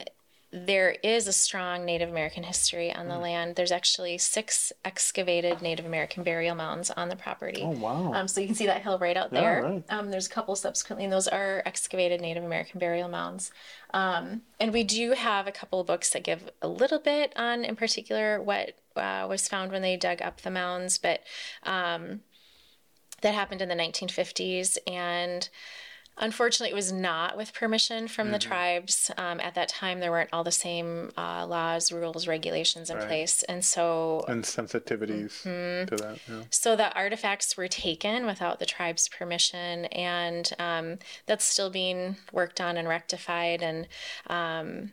there 0.56 0.92
is 1.02 1.26
a 1.26 1.32
strong 1.32 1.84
Native 1.84 2.08
American 2.08 2.44
history 2.44 2.92
on 2.92 3.06
Mm. 3.06 3.08
the 3.08 3.18
land. 3.18 3.56
There's 3.56 3.72
actually 3.72 4.18
six 4.18 4.72
excavated 4.84 5.60
Native 5.60 5.84
American 5.84 6.22
burial 6.22 6.54
mounds 6.54 6.92
on 6.92 7.08
the 7.08 7.16
property. 7.16 7.62
Oh, 7.64 7.70
wow. 7.70 8.12
Um, 8.14 8.28
so 8.28 8.40
you 8.40 8.46
can 8.46 8.54
see 8.54 8.66
that 8.66 8.82
hill 8.82 8.96
right 8.98 9.16
out 9.16 9.32
there. 9.32 9.62
right. 9.64 9.82
Um, 9.88 10.12
there's 10.12 10.28
a 10.28 10.30
couple 10.30 10.54
subsequently, 10.54 11.02
and 11.02 11.12
those 11.12 11.26
are 11.26 11.60
excavated 11.66 12.20
Native 12.20 12.44
American 12.44 12.78
burial 12.78 13.08
mounds. 13.08 13.50
Um, 13.92 14.42
and 14.60 14.72
we 14.72 14.84
do 14.84 15.10
have 15.12 15.48
a 15.48 15.52
couple 15.52 15.80
of 15.80 15.88
books 15.88 16.10
that 16.10 16.22
give 16.22 16.48
a 16.62 16.68
little 16.68 17.00
bit 17.00 17.32
on, 17.34 17.64
in 17.64 17.74
particular, 17.74 18.40
what 18.40 18.74
uh, 18.94 19.26
was 19.28 19.48
found 19.48 19.72
when 19.72 19.82
they 19.82 19.96
dug 19.96 20.22
up 20.22 20.42
the 20.42 20.50
mounds, 20.52 20.98
but 20.98 21.20
that 21.64 23.34
happened 23.34 23.62
in 23.62 23.68
the 23.68 23.74
1950s. 23.74 24.78
And 24.86 25.48
unfortunately, 26.18 26.70
it 26.70 26.74
was 26.74 26.92
not 26.92 27.36
with 27.36 27.52
permission 27.52 28.06
from 28.08 28.30
the 28.30 28.38
tribes. 28.38 29.10
Um, 29.16 29.40
at 29.40 29.54
that 29.56 29.68
time, 29.68 30.00
there 30.00 30.10
weren't 30.12 30.30
all 30.32 30.44
the 30.44 30.52
same 30.52 31.10
uh, 31.16 31.44
laws, 31.46 31.90
rules, 31.90 32.28
regulations 32.28 32.88
in 32.90 32.98
Right. 32.98 33.06
place. 33.08 33.42
And 33.44 33.64
so 33.64 34.24
And 34.28 34.44
sensitivities 34.44 35.42
Mm-hmm. 35.44 35.86
to 35.86 35.96
that. 36.02 36.18
Yeah. 36.28 36.42
so 36.50 36.76
the 36.76 36.92
artifacts 36.94 37.56
were 37.56 37.68
taken 37.68 38.26
without 38.26 38.58
the 38.60 38.66
tribe's 38.66 39.08
permission, 39.08 39.86
and 39.86 40.52
um, 40.58 40.98
that's 41.26 41.44
still 41.44 41.70
being 41.70 42.16
worked 42.32 42.60
on 42.60 42.76
and 42.76 42.86
rectified. 42.88 43.62
And 43.62 43.88
um, 44.28 44.92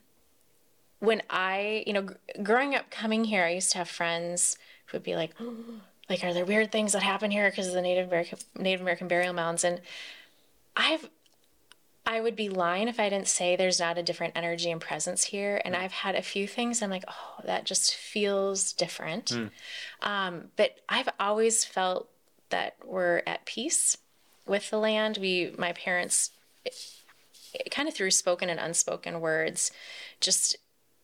when 0.99 1.21
I, 1.29 1.83
you 1.85 1.93
know, 1.93 2.01
gr- 2.03 2.13
growing 2.43 2.75
up 2.75 2.89
coming 2.89 3.25
here, 3.25 3.43
I 3.43 3.51
used 3.53 3.71
to 3.73 3.77
have 3.79 3.89
friends 3.89 4.57
who 4.87 4.95
would 4.97 5.03
be 5.03 5.15
like, 5.15 5.31
like, 6.09 6.23
are 6.23 6.33
there 6.33 6.45
weird 6.45 6.71
things 6.71 6.93
that 6.93 7.03
happen 7.03 7.31
here 7.31 7.49
because 7.49 7.67
of 7.67 7.73
the 7.73 7.81
Native 7.81 8.07
American 8.07 8.39
Native 8.57 8.81
American 8.81 9.07
burial 9.07 9.33
mounds? 9.33 9.63
And 9.63 9.81
I've 10.75 11.09
I 12.05 12.19
would 12.19 12.35
be 12.35 12.49
lying 12.49 12.87
if 12.87 12.99
I 12.99 13.09
didn't 13.09 13.27
say 13.27 13.55
there's 13.55 13.79
not 13.79 13.97
a 13.97 14.03
different 14.03 14.35
energy 14.35 14.71
and 14.71 14.81
presence 14.81 15.23
here. 15.23 15.61
And 15.63 15.75
I've 15.75 15.91
had 15.91 16.15
a 16.15 16.21
few 16.21 16.47
things 16.47 16.81
I'm 16.81 16.89
like, 16.89 17.05
oh, 17.07 17.41
that 17.45 17.63
just 17.63 17.95
feels 17.95 18.73
different. 18.73 19.31
Um, 20.01 20.45
but 20.55 20.77
I've 20.89 21.09
always 21.19 21.63
felt 21.63 22.09
that 22.49 22.75
we're 22.83 23.21
at 23.27 23.45
peace 23.45 23.97
with 24.47 24.69
the 24.71 24.77
land. 24.79 25.19
We, 25.21 25.53
my 25.57 25.73
parents, 25.73 26.31
kind 27.69 27.87
of 27.87 27.93
through 27.93 28.11
spoken 28.11 28.49
and 28.49 28.59
unspoken 28.59 29.21
words, 29.21 29.71
just 30.19 30.57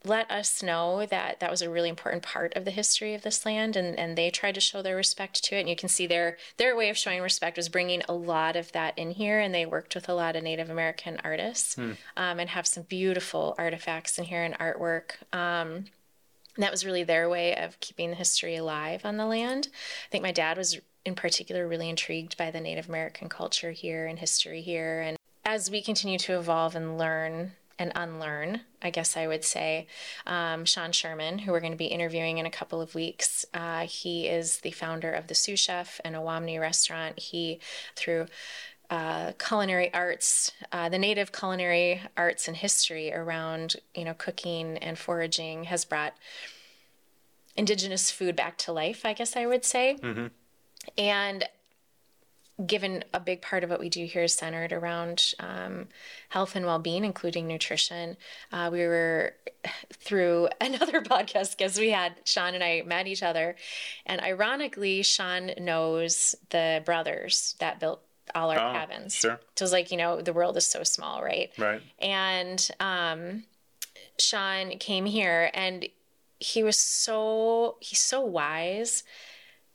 let 0.08 0.30
us 0.32 0.64
know 0.64 1.06
that 1.06 1.40
that 1.40 1.52
was 1.52 1.62
a 1.62 1.70
really 1.70 1.90
important 1.90 2.24
part 2.24 2.56
of 2.56 2.66
the 2.66 2.72
history 2.72 3.14
of 3.14 3.22
this 3.22 3.46
land 3.46 3.76
and, 3.76 3.98
and 4.00 4.18
they 4.18 4.30
tried 4.30 4.56
to 4.56 4.62
show 4.62 4.82
their 4.82 4.96
respect 4.96 5.44
to 5.46 5.56
it. 5.56 5.62
And 5.62 5.70
you 5.70 5.76
can 5.76 5.90
see 5.90 6.08
their 6.08 6.38
their 6.58 6.76
way 6.76 6.90
of 6.90 6.98
showing 6.98 7.22
respect 7.22 7.58
was 7.58 7.70
bringing 7.70 8.02
a 8.08 8.14
lot 8.14 8.56
of 8.56 8.72
that 8.72 8.98
in 8.98 9.12
here 9.12 9.40
and 9.40 9.54
they 9.54 9.66
worked 9.66 9.96
with 9.96 10.10
a 10.10 10.14
lot 10.14 10.36
of 10.36 10.44
native 10.44 10.70
american 10.70 11.20
artists 11.24 11.78
um, 12.16 12.40
and 12.40 12.50
have 12.50 12.68
some 12.68 12.84
beautiful 12.84 13.56
artifacts 13.58 14.18
in 14.18 14.26
here 14.26 14.44
and 14.44 14.58
artwork. 14.58 15.12
Um, 15.34 15.86
that 16.58 16.72
was 16.72 16.86
really 16.86 17.04
their 17.04 17.30
way 17.30 17.56
of 17.56 17.80
keeping 17.80 18.10
the 18.10 18.16
history 18.16 18.56
alive 18.56 19.02
on 19.06 19.18
the 19.18 19.26
land. 19.26 19.70
I 19.72 20.10
think 20.10 20.24
my 20.24 20.32
dad 20.32 20.58
was 20.58 20.80
in 21.06 21.14
particular 21.16 21.68
really 21.68 21.90
intrigued 21.90 22.36
by 22.38 22.52
the 22.52 22.60
native 22.60 22.90
american 22.90 23.30
culture 23.30 23.72
here 23.72 24.06
and 24.08 24.20
history 24.20 24.62
here. 24.62 25.02
And 25.02 25.18
as 25.46 25.72
we 25.72 25.82
continue 25.82 26.18
to 26.20 26.38
evolve 26.38 26.76
and 26.76 26.98
learn 26.98 27.54
and 27.79 27.91
unlearn, 27.96 28.62
I 28.81 28.89
guess 28.89 29.15
I 29.15 29.27
would 29.27 29.43
say. 29.43 29.88
Um, 30.25 30.65
Sean 30.65 30.91
Sherman, 30.91 31.39
who 31.39 31.51
we're 31.51 31.60
going 31.60 31.74
to 31.74 31.77
be 31.77 31.86
interviewing 31.86 32.38
in 32.38 32.46
a 32.46 32.51
couple 32.51 32.81
of 32.81 32.96
weeks, 32.96 33.46
uh, 33.53 33.86
he 33.86 34.27
is 34.27 34.60
the 34.60 34.72
founder 34.72 35.12
of 35.12 35.27
the 35.27 35.36
Sioux 35.36 35.55
Chef 35.55 36.01
and 36.03 36.15
a 36.15 36.19
Owamni 36.19 36.60
restaurant. 36.60 37.19
He, 37.19 37.60
through 37.96 38.27
uh, 38.89 39.34
culinary 39.34 39.93
arts, 39.93 40.51
uh, 40.72 40.89
the 40.89 40.98
native 40.98 41.31
culinary 41.31 42.01
arts 42.15 42.48
and 42.48 42.55
history 42.55 43.13
around 43.13 43.75
you 43.93 44.05
know 44.05 44.13
cooking 44.13 44.77
and 44.77 44.98
foraging, 44.98 45.65
has 45.65 45.86
brought 45.86 46.15
indigenous 47.55 48.10
food 48.12 48.36
back 48.36 48.57
to 48.60 48.72
life. 48.72 49.05
I 49.05 49.13
guess 49.13 49.36
I 49.36 49.46
would 49.46 49.65
say, 49.65 49.98
and 50.98 51.43
given 52.66 53.04
a 53.14 53.20
big 53.20 53.42
part 53.42 53.64
of 53.64 53.70
what 53.70 53.80
we 53.80 53.90
do 53.90 54.06
here 54.06 54.24
is 54.24 54.34
centered 54.34 54.74
around 54.74 55.34
um, 55.40 55.88
health 56.30 56.56
and 56.56 56.66
well-being 56.66 57.06
including 57.06 57.46
nutrition 57.48 58.18
uh, 58.52 58.70
we 58.72 58.80
were 58.86 59.34
through 59.94 60.48
another 60.62 61.02
podcast 61.02 61.58
guest 61.58 61.80
we 61.80 61.92
had 61.92 62.14
sean 62.24 62.56
and 62.56 62.64
i 62.64 62.82
met 62.86 63.06
each 63.08 63.22
other 63.22 63.56
and 64.06 64.20
ironically 64.22 65.04
sean 65.04 65.52
knows 65.60 66.36
the 66.50 66.82
brothers 66.84 67.56
that 67.60 67.80
built 67.80 68.02
all 68.36 68.50
our 68.52 68.58
Oh, 68.58 68.74
cabins 68.74 69.14
sure. 69.16 69.40
so 69.56 69.64
it's 69.66 69.72
like 69.72 69.92
you 69.92 69.98
know 69.98 70.22
the 70.22 70.34
world 70.34 70.58
is 70.58 70.66
so 70.66 70.84
small 70.84 71.22
right 71.24 71.52
Right. 71.58 71.82
and 72.00 72.70
um, 72.80 73.44
Sean 74.20 74.72
came 74.80 75.06
here 75.06 75.52
and 75.54 75.88
he 76.40 76.64
was 76.64 76.78
so 76.78 77.78
he's 77.80 78.00
so 78.02 78.22
wise, 78.22 79.04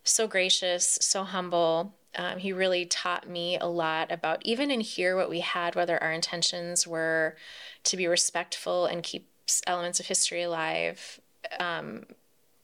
so 0.04 0.26
gracious, 0.26 0.98
so 1.00 1.22
humble. 1.24 1.94
Um, 2.16 2.38
he 2.38 2.52
really 2.52 2.84
taught 2.86 3.28
me 3.28 3.58
a 3.58 3.66
lot 3.66 4.12
about 4.12 4.42
even 4.42 4.70
in 4.70 4.80
here 4.80 5.16
what 5.16 5.30
we 5.30 5.40
had, 5.40 5.74
whether 5.74 6.02
our 6.02 6.12
intentions 6.12 6.86
were 6.86 7.36
to 7.84 7.96
be 7.96 8.06
respectful 8.06 8.86
and 8.86 9.02
keep 9.02 9.28
elements 9.66 10.00
of 10.00 10.06
history 10.06 10.42
alive. 10.42 11.20
Um, 11.58 12.04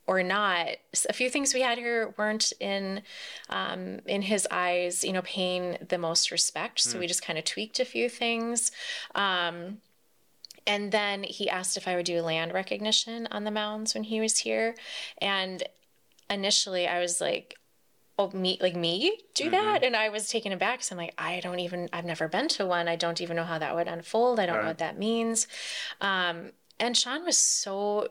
or 0.07 0.23
not, 0.23 0.69
A 1.07 1.13
few 1.13 1.29
things 1.29 1.53
we 1.53 1.61
had 1.61 1.77
here 1.77 2.15
weren't 2.17 2.51
in 2.59 3.03
um, 3.47 3.99
in 4.07 4.23
his 4.23 4.47
eyes, 4.49 5.03
you 5.03 5.13
know, 5.13 5.21
paying 5.21 5.77
the 5.87 5.99
most 5.99 6.31
respect. 6.31 6.79
So 6.79 6.97
we 6.97 7.05
just 7.05 7.23
kind 7.23 7.37
of 7.37 7.45
tweaked 7.45 7.79
a 7.79 7.85
few 7.85 8.09
things. 8.09 8.71
Um, 9.13 9.81
and 10.65 10.91
then 10.91 11.21
he 11.21 11.47
asked 11.47 11.77
if 11.77 11.87
I 11.87 11.95
would 11.95 12.07
do 12.07 12.23
land 12.23 12.55
recognition 12.55 13.27
on 13.29 13.43
the 13.43 13.51
mounds 13.51 13.93
when 13.93 14.03
he 14.03 14.19
was 14.19 14.39
here. 14.39 14.73
And 15.19 15.61
initially 16.27 16.87
I 16.87 16.99
was 16.99 17.21
like, 17.21 17.58
oh, 18.19 18.29
me, 18.31 18.57
like 18.61 18.75
me 18.75 19.17
do 19.33 19.49
that? 19.49 19.77
Mm-hmm. 19.77 19.85
And 19.85 19.95
I 19.95 20.09
was 20.09 20.27
taken 20.27 20.51
aback. 20.51 20.83
So 20.83 20.93
I'm 20.93 20.97
like, 20.97 21.13
I 21.17 21.39
don't 21.39 21.59
even, 21.59 21.89
I've 21.93 22.05
never 22.05 22.27
been 22.27 22.49
to 22.49 22.65
one. 22.65 22.89
I 22.89 22.97
don't 22.97 23.21
even 23.21 23.37
know 23.37 23.45
how 23.45 23.57
that 23.57 23.73
would 23.75 23.87
unfold. 23.87 24.39
I 24.39 24.45
don't 24.45 24.61
know 24.61 24.67
what 24.67 24.79
that 24.79 24.99
means. 24.99 25.47
Um, 26.01 26.51
and 26.79 26.95
Sean 26.95 27.23
was 27.23 27.37
so 27.37 28.09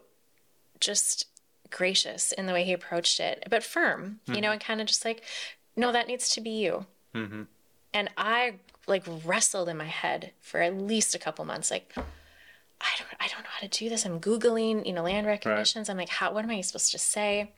just 0.80 1.26
gracious 1.70 2.32
in 2.32 2.46
the 2.46 2.54
way 2.54 2.64
he 2.64 2.72
approached 2.72 3.20
it, 3.20 3.44
but 3.50 3.62
firm, 3.62 4.20
you 4.26 4.34
know, 4.34 4.40
mm-hmm. 4.40 4.52
and 4.52 4.60
kind 4.60 4.80
of 4.80 4.86
just 4.86 5.04
like, 5.04 5.22
no, 5.76 5.92
that 5.92 6.08
needs 6.08 6.30
to 6.30 6.40
be 6.40 6.50
you. 6.50 6.86
Mm-hmm. 7.14 7.42
And 7.92 8.10
I 8.16 8.54
like 8.86 9.04
wrestled 9.24 9.68
in 9.68 9.76
my 9.76 9.84
head 9.84 10.32
for 10.40 10.60
at 10.62 10.74
least 10.74 11.14
a 11.14 11.18
couple 11.18 11.44
months, 11.44 11.70
like, 11.70 11.92
I 12.80 12.90
don't, 12.96 13.08
I 13.20 13.28
don't 13.28 13.42
know 13.42 13.50
how 13.50 13.66
to 13.66 13.78
do 13.78 13.88
this. 13.88 14.06
I'm 14.06 14.20
Googling, 14.20 14.86
you 14.86 14.92
know, 14.92 15.02
land 15.02 15.26
recognitions. 15.26 15.90
I'm 15.90 15.96
like, 15.96 16.08
how, 16.08 16.32
what 16.32 16.44
am 16.44 16.50
I 16.50 16.60
supposed 16.62 16.92
to 16.92 16.98
say? 16.98 17.52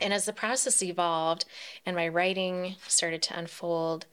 And 0.00 0.12
as 0.12 0.24
the 0.24 0.32
process 0.32 0.82
evolved 0.82 1.44
and 1.84 1.96
my 1.96 2.08
writing 2.08 2.76
started 2.86 3.22
to 3.22 3.38
unfold, 3.38 4.06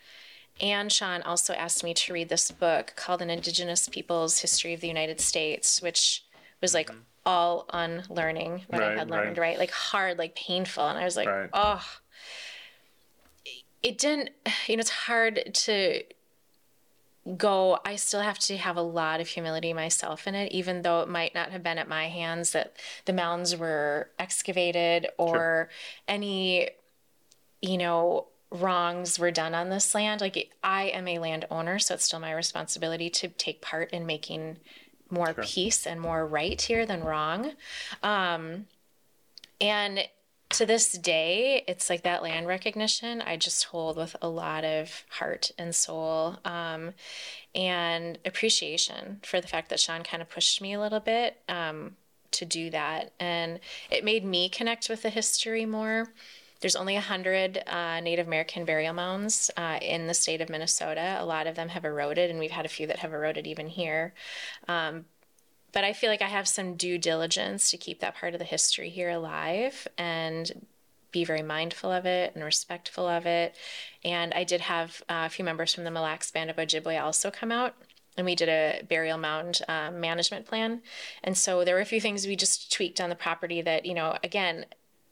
and 0.61 0.91
Sean 0.91 1.21
also 1.21 1.53
asked 1.53 1.83
me 1.83 1.93
to 1.93 2.13
read 2.13 2.29
this 2.29 2.51
book 2.51 2.93
called 2.95 3.21
An 3.21 3.29
Indigenous 3.29 3.88
Peoples 3.88 4.39
History 4.39 4.73
of 4.73 4.81
the 4.81 4.88
United 4.88 5.21
States, 5.21 5.81
which 5.81 6.25
was 6.61 6.73
like 6.73 6.89
mm-hmm. 6.89 6.99
all 7.25 7.65
unlearning 7.71 8.65
what 8.67 8.83
I 8.83 8.97
had 8.97 9.09
learned, 9.09 9.38
right. 9.38 9.51
right. 9.51 9.59
Like 9.59 9.71
hard, 9.71 10.17
like 10.17 10.35
painful. 10.35 10.85
And 10.88 10.97
I 10.97 11.05
was 11.05 11.15
like, 11.15 11.27
Right. 11.27 11.49
oh, 11.53 11.85
it 13.81 13.97
didn't, 13.97 14.31
you 14.67 14.75
know, 14.75 14.81
it's 14.81 14.89
hard 14.89 15.51
to 15.53 16.03
go. 17.38 17.79
I 17.86 17.95
still 17.95 18.21
have 18.21 18.39
to 18.39 18.57
have 18.57 18.77
a 18.77 18.81
lot 18.81 19.21
of 19.21 19.27
humility 19.27 19.74
myself 19.74 20.27
in 20.27 20.36
it, 20.36 20.51
even 20.51 20.81
though 20.81 21.01
it 21.01 21.09
might 21.09 21.33
not 21.33 21.51
have 21.51 21.63
been 21.63 21.77
at 21.77 21.88
my 21.88 22.07
hands 22.07 22.51
that 22.51 22.75
the 23.05 23.13
mounds 23.13 23.55
were 23.55 24.09
excavated 24.17 25.07
or 25.17 25.69
any, 26.07 26.69
you 27.62 27.77
know, 27.77 28.27
wrongs 28.51 29.19
were 29.19 29.31
done 29.31 29.53
on 29.53 29.69
this 29.69 29.93
land. 29.93 30.21
Like 30.21 30.51
I 30.63 30.86
am 30.86 31.07
a 31.07 31.19
landowner, 31.19 31.79
so 31.79 31.93
it's 31.95 32.05
still 32.05 32.19
my 32.19 32.33
responsibility 32.33 33.09
to 33.12 33.27
take 33.29 33.62
part 33.62 33.91
in 33.91 34.05
making 34.05 34.57
more 35.09 35.33
peace 35.33 35.88
and 35.88 36.00
more 36.00 36.25
right 36.25 36.59
here 36.59 36.86
than 36.86 37.03
wrong. 37.03 37.53
Um, 38.03 38.67
and 39.59 40.07
to 40.51 40.65
this 40.65 40.94
day, 40.94 41.63
it's 41.68 41.89
like 41.89 42.03
that 42.03 42.24
land 42.24 42.48
recognition 42.48 43.22
I 43.22 43.38
just 43.38 43.65
hold 43.65 43.98
with 43.98 44.15
a 44.22 44.27
lot 44.27 44.63
of 44.63 45.06
heart 45.10 45.51
and 45.58 45.75
soul 45.75 46.38
um, 46.44 46.94
and 47.53 48.18
appreciation 48.25 49.20
for 49.24 49.39
the 49.39 49.48
fact 49.48 49.70
that 49.70 49.79
Sean 49.79 50.03
kind 50.03 50.22
of 50.22 50.29
pushed 50.29 50.62
me 50.62 50.74
a 50.74 50.79
little 50.79 51.00
bit 51.00 51.38
um, 51.48 51.96
to 52.32 52.46
do 52.46 52.72
that. 52.72 53.13
And 53.20 53.60
it 53.91 54.03
made 54.03 54.25
me 54.25 54.50
connect 54.50 54.89
with 54.89 55.03
the 55.03 55.10
history 55.10 55.65
more. 55.65 56.08
There's 56.62 56.75
only 56.75 56.96
100 56.96 57.63
uh, 57.68 58.00
Native 58.01 58.27
American 58.27 58.65
burial 58.65 58.94
mounds 58.94 59.50
uh, 59.56 59.79
in 59.82 60.08
the 60.08 60.13
state 60.13 60.41
of 60.41 60.50
Minnesota. 60.50 61.18
A 61.20 61.25
lot 61.25 61.48
of 61.48 61.56
them 61.56 61.70
have 61.70 61.86
eroded, 61.86 62.29
and 62.29 62.38
we've 62.38 62.51
had 62.51 62.65
a 62.65 62.70
few 62.70 62.86
that 62.88 63.00
have 63.00 63.13
eroded 63.13 63.48
even 63.48 63.68
here 63.68 64.13
but 65.71 65.83
I 65.83 65.93
feel 65.93 66.09
like 66.09 66.21
I 66.21 66.27
have 66.27 66.47
some 66.47 66.75
due 66.75 66.97
diligence 66.97 67.71
to 67.71 67.77
keep 67.77 67.99
that 67.99 68.15
part 68.15 68.33
of 68.33 68.39
the 68.39 68.45
history 68.45 68.89
here 68.89 69.09
alive 69.09 69.88
and 69.97 70.65
be 71.11 71.23
very 71.23 71.41
mindful 71.41 71.91
of 71.91 72.05
it 72.05 72.33
and 72.35 72.43
respectful 72.43 73.07
of 73.07 73.25
it. 73.25 73.55
And 74.03 74.33
I 74.33 74.43
did 74.43 74.61
have 74.61 75.01
uh, 75.09 75.23
a 75.25 75.29
few 75.29 75.43
members 75.43 75.73
from 75.73 75.83
the 75.83 75.91
Mille 75.91 76.03
Lacs 76.03 76.31
Band 76.31 76.49
of 76.49 76.57
Ojibwe 76.57 77.01
also 77.01 77.31
come 77.31 77.51
out. 77.51 77.75
And 78.17 78.25
we 78.25 78.35
did 78.35 78.49
a 78.49 78.81
burial 78.88 79.17
mound 79.17 79.61
um, 79.67 79.99
management 80.01 80.45
plan. 80.45 80.81
And 81.23 81.38
so 81.38 81.63
there 81.63 81.75
were 81.75 81.81
a 81.81 81.85
few 81.85 82.01
things 82.01 82.27
we 82.27 82.35
just 82.35 82.71
tweaked 82.71 82.99
on 82.99 83.09
the 83.09 83.15
property 83.15 83.61
that, 83.61 83.85
you 83.85 83.93
know, 83.93 84.17
again, 84.23 84.65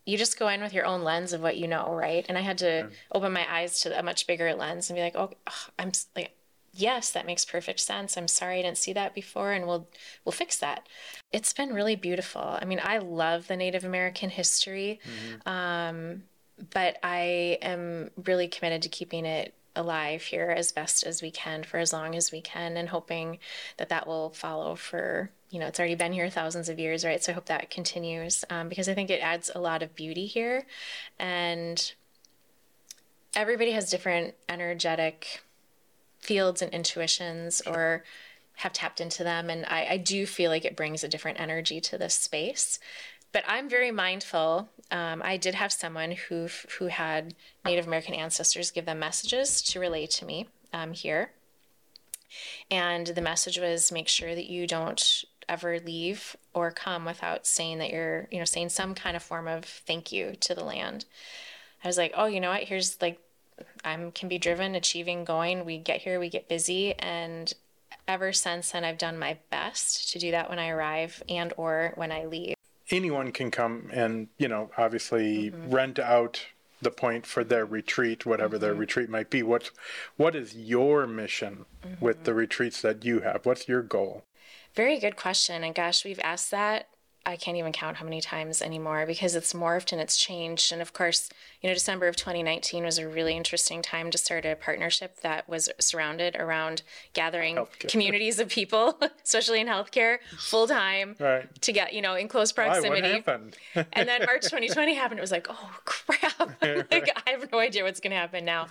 you 0.05 0.17
just 0.17 0.39
go 0.39 0.47
in 0.47 0.61
with 0.61 0.73
your 0.73 0.85
own 0.85 1.03
lens 1.03 1.33
of 1.33 1.41
what 1.41 1.57
you 1.57 1.67
know, 1.67 1.93
right? 1.93 2.25
And 2.27 2.37
I 2.37 2.41
had 2.41 2.57
to 2.59 2.89
open 3.11 3.33
my 3.33 3.45
eyes 3.49 3.81
to 3.81 3.97
a 3.97 4.03
much 4.03 4.27
bigger 4.27 4.53
lens 4.55 4.89
and 4.89 4.95
be 4.95 5.01
like, 5.01 5.15
oh, 5.15 5.31
I'm 5.77 5.91
like, 6.15 6.33
yes, 6.77 7.11
that 7.11 7.25
makes 7.25 7.45
perfect 7.45 7.79
sense. 7.79 8.17
I'm 8.17 8.27
sorry 8.27 8.59
I 8.59 8.61
didn't 8.61 8.77
see 8.77 8.93
that 8.93 9.13
before, 9.13 9.51
and 9.51 9.67
we'll 9.67 9.87
we'll 10.23 10.31
fix 10.31 10.57
that. 10.59 10.87
It's 11.31 11.53
been 11.53 11.73
really 11.73 11.95
beautiful. 11.95 12.41
I 12.41 12.65
mean, 12.65 12.79
I 12.83 12.99
love 12.99 13.47
the 13.47 13.57
Native 13.57 13.83
American 13.83 14.29
history. 14.29 14.99
Um, 15.45 16.23
but 16.73 16.97
I 17.03 17.59
am 17.61 18.09
really 18.25 18.47
committed 18.47 18.81
to 18.83 18.89
keeping 18.89 19.25
it 19.25 19.53
alive 19.75 20.23
here 20.23 20.49
as 20.49 20.71
best 20.71 21.05
as 21.05 21.21
we 21.21 21.29
can 21.29 21.63
for 21.63 21.77
as 21.77 21.93
long 21.93 22.15
as 22.15 22.31
we 22.31 22.41
can 22.41 22.75
and 22.77 22.89
hoping 22.89 23.37
that 23.77 23.89
that 23.89 24.07
will 24.07 24.31
follow 24.31 24.73
for 24.75 25.29
you 25.51 25.59
know 25.59 25.67
it's 25.67 25.79
already 25.79 25.93
been 25.93 26.13
here 26.13 26.31
thousands 26.31 26.67
of 26.67 26.79
years 26.79 27.05
right 27.05 27.23
so 27.23 27.31
i 27.31 27.35
hope 27.35 27.45
that 27.45 27.69
continues 27.69 28.43
um, 28.49 28.69
because 28.69 28.89
i 28.89 28.95
think 28.95 29.11
it 29.11 29.21
adds 29.21 29.51
a 29.53 29.59
lot 29.59 29.83
of 29.83 29.95
beauty 29.95 30.25
here 30.25 30.65
and 31.19 31.93
everybody 33.35 33.71
has 33.71 33.91
different 33.91 34.33
energetic 34.49 35.43
fields 36.27 36.61
and 36.61 36.73
intuitions 36.73 37.61
or 37.65 38.03
have 38.55 38.73
tapped 38.73 38.99
into 38.99 39.23
them 39.23 39.49
and 39.49 39.65
I, 39.65 39.87
I 39.91 39.97
do 39.97 40.25
feel 40.25 40.51
like 40.51 40.65
it 40.65 40.75
brings 40.75 41.03
a 41.03 41.07
different 41.07 41.39
energy 41.39 41.79
to 41.81 41.97
this 41.97 42.15
space 42.15 42.79
but 43.31 43.43
I'm 43.47 43.69
very 43.69 43.91
mindful. 43.91 44.69
Um, 44.89 45.21
I 45.23 45.37
did 45.37 45.55
have 45.55 45.71
someone 45.71 46.11
who 46.11 46.47
who 46.79 46.87
had 46.87 47.35
Native 47.65 47.87
American 47.87 48.13
ancestors 48.13 48.71
give 48.71 48.85
them 48.85 48.99
messages 48.99 49.61
to 49.63 49.79
relay 49.79 50.07
to 50.07 50.25
me 50.25 50.47
um, 50.73 50.93
here, 50.93 51.31
and 52.71 53.07
the 53.07 53.21
message 53.21 53.59
was 53.59 53.91
make 53.91 54.07
sure 54.07 54.33
that 54.33 54.49
you 54.49 54.65
don't 54.65 55.23
ever 55.49 55.79
leave 55.79 56.35
or 56.53 56.71
come 56.71 57.05
without 57.05 57.47
saying 57.47 57.77
that 57.77 57.89
you're 57.89 58.27
you 58.31 58.39
know 58.39 58.45
saying 58.45 58.69
some 58.69 58.95
kind 58.95 59.15
of 59.15 59.23
form 59.23 59.47
of 59.47 59.65
thank 59.65 60.11
you 60.11 60.33
to 60.39 60.55
the 60.55 60.63
land. 60.63 61.05
I 61.83 61.87
was 61.87 61.97
like, 61.97 62.13
oh, 62.15 62.25
you 62.25 62.39
know 62.39 62.49
what? 62.49 62.63
Here's 62.63 62.99
like 63.01 63.19
I'm 63.83 64.11
can 64.11 64.29
be 64.29 64.37
driven, 64.37 64.75
achieving, 64.75 65.25
going. 65.25 65.65
We 65.65 65.77
get 65.77 66.01
here, 66.01 66.19
we 66.19 66.29
get 66.29 66.47
busy, 66.49 66.93
and 66.95 67.53
ever 68.07 68.33
since 68.33 68.71
then, 68.71 68.83
I've 68.83 68.97
done 68.97 69.17
my 69.17 69.37
best 69.49 70.11
to 70.11 70.19
do 70.19 70.31
that 70.31 70.49
when 70.49 70.59
I 70.59 70.69
arrive 70.69 71.23
and 71.29 71.53
or 71.57 71.93
when 71.95 72.11
I 72.11 72.25
leave 72.25 72.55
anyone 72.89 73.31
can 73.31 73.51
come 73.51 73.89
and 73.91 74.27
you 74.37 74.47
know 74.47 74.69
obviously 74.77 75.51
mm-hmm. 75.51 75.69
rent 75.69 75.99
out 75.99 76.45
the 76.81 76.91
point 76.91 77.25
for 77.25 77.43
their 77.43 77.65
retreat 77.65 78.25
whatever 78.25 78.55
mm-hmm. 78.55 78.65
their 78.65 78.73
retreat 78.73 79.09
might 79.09 79.29
be 79.29 79.43
what 79.43 79.71
what 80.15 80.35
is 80.35 80.55
your 80.55 81.05
mission 81.07 81.65
mm-hmm. 81.83 82.03
with 82.03 82.23
the 82.23 82.33
retreats 82.33 82.81
that 82.81 83.03
you 83.03 83.21
have 83.21 83.45
what's 83.45 83.67
your 83.67 83.81
goal 83.81 84.23
very 84.75 84.99
good 84.99 85.15
question 85.15 85.63
and 85.63 85.75
gosh 85.75 86.05
we've 86.05 86.19
asked 86.23 86.51
that 86.51 86.87
I 87.27 87.35
can't 87.35 87.57
even 87.57 87.73
count 87.73 87.97
how 87.97 88.05
many 88.05 88.21
times 88.21 88.61
anymore 88.61 89.05
because 89.05 89.35
it's 89.35 89.51
morphed 89.51 89.91
and 89.91 89.99
it's 89.99 90.15
changed. 90.15 90.71
And 90.71 90.81
of 90.81 90.93
course, 90.93 91.29
you 91.61 91.69
know, 91.69 91.73
December 91.73 92.07
of 92.07 92.15
2019 92.15 92.85
was 92.85 92.97
a 92.97 93.07
really 93.07 93.35
interesting 93.35 93.81
time 93.81 94.09
to 94.11 94.17
start 94.17 94.45
a 94.45 94.55
partnership 94.55 95.19
that 95.19 95.49
was 95.49 95.69
surrounded 95.77 96.37
around 96.37 96.83
gathering 97.11 97.57
healthcare. 97.57 97.89
communities 97.89 98.39
of 98.39 98.47
people, 98.47 98.97
especially 99.25 99.59
in 99.59 99.67
healthcare, 99.67 100.19
full 100.37 100.67
time, 100.67 101.17
right. 101.19 101.61
to 101.61 101.73
get, 101.73 101.91
you 101.91 102.01
know, 102.01 102.15
in 102.15 102.29
close 102.29 102.53
proximity. 102.53 103.21
Why, 103.25 103.85
and 103.91 104.07
then 104.07 104.25
March 104.25 104.43
2020 104.43 104.95
happened. 104.95 105.19
It 105.19 105.21
was 105.21 105.31
like, 105.31 105.47
oh 105.49 105.71
crap. 105.83 106.61
like, 106.61 107.11
I 107.27 107.31
have 107.31 107.51
no 107.51 107.59
idea 107.59 107.83
what's 107.83 107.99
going 107.99 108.11
to 108.11 108.17
happen 108.17 108.45
now. 108.45 108.67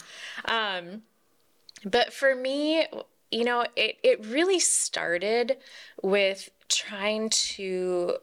Um, 0.46 1.02
but 1.84 2.10
for 2.10 2.34
me, 2.34 2.86
you 3.30 3.44
know, 3.44 3.66
it, 3.76 3.98
it 4.02 4.24
really 4.24 4.60
started 4.60 5.58
with 6.02 6.48
trying 6.68 7.28
to 7.28 8.16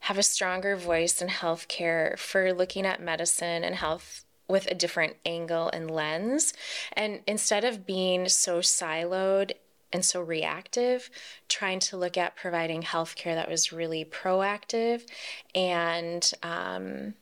have 0.00 0.18
a 0.18 0.22
stronger 0.22 0.76
voice 0.76 1.20
in 1.20 1.28
healthcare 1.28 2.18
for 2.18 2.52
looking 2.52 2.86
at 2.86 3.02
medicine 3.02 3.64
and 3.64 3.74
health 3.74 4.24
with 4.48 4.66
a 4.70 4.74
different 4.74 5.16
angle 5.26 5.68
and 5.70 5.90
lens. 5.90 6.54
And 6.94 7.20
instead 7.26 7.64
of 7.64 7.86
being 7.86 8.28
so 8.28 8.60
siloed 8.60 9.52
and 9.92 10.04
so 10.04 10.20
reactive, 10.20 11.10
trying 11.48 11.78
to 11.80 11.96
look 11.96 12.16
at 12.16 12.36
providing 12.36 12.82
healthcare 12.82 13.34
that 13.34 13.50
was 13.50 13.72
really 13.72 14.04
proactive 14.04 15.02
and 15.54 16.30
um, 16.42 17.14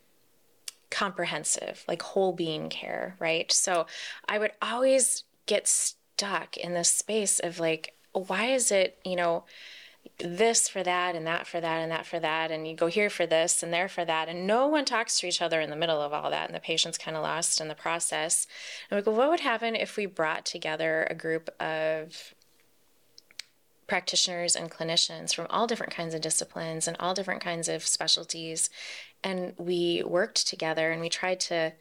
comprehensive, 0.90 1.84
like 1.88 2.02
whole 2.02 2.32
being 2.32 2.68
care, 2.68 3.16
right? 3.18 3.50
So 3.52 3.86
I 4.28 4.38
would 4.38 4.52
always 4.62 5.24
get 5.46 5.68
stuck 5.68 6.56
in 6.56 6.74
this 6.74 6.90
space 6.90 7.38
of 7.38 7.60
like, 7.60 7.94
why 8.12 8.46
is 8.46 8.72
it, 8.72 8.98
you 9.04 9.16
know, 9.16 9.44
this 10.18 10.68
for 10.68 10.82
that 10.82 11.14
and 11.14 11.26
that 11.26 11.46
for 11.46 11.60
that 11.60 11.80
and 11.80 11.90
that 11.90 12.06
for 12.06 12.18
that 12.18 12.50
and 12.50 12.66
you 12.66 12.74
go 12.74 12.86
here 12.86 13.10
for 13.10 13.26
this 13.26 13.62
and 13.62 13.72
there 13.72 13.88
for 13.88 14.04
that 14.04 14.28
and 14.28 14.46
no 14.46 14.66
one 14.66 14.84
talks 14.84 15.18
to 15.18 15.26
each 15.26 15.42
other 15.42 15.60
in 15.60 15.70
the 15.70 15.76
middle 15.76 16.00
of 16.00 16.12
all 16.12 16.30
that 16.30 16.48
and 16.48 16.54
the 16.54 16.60
patient's 16.60 16.98
kind 16.98 17.16
of 17.16 17.22
lost 17.22 17.60
in 17.60 17.68
the 17.68 17.74
process. 17.74 18.46
And 18.90 18.96
we 18.96 19.02
go 19.02 19.10
what 19.12 19.30
would 19.30 19.40
happen 19.40 19.74
if 19.74 19.96
we 19.96 20.06
brought 20.06 20.44
together 20.44 21.06
a 21.10 21.14
group 21.14 21.50
of 21.60 22.34
practitioners 23.86 24.56
and 24.56 24.70
clinicians 24.70 25.34
from 25.34 25.46
all 25.48 25.66
different 25.66 25.92
kinds 25.92 26.14
of 26.14 26.20
disciplines 26.20 26.88
and 26.88 26.96
all 26.98 27.14
different 27.14 27.42
kinds 27.42 27.68
of 27.68 27.86
specialties? 27.86 28.70
And 29.22 29.54
we 29.58 30.02
worked 30.04 30.46
together 30.46 30.90
and 30.90 31.00
we 31.00 31.08
tried 31.08 31.40
to 31.40 31.72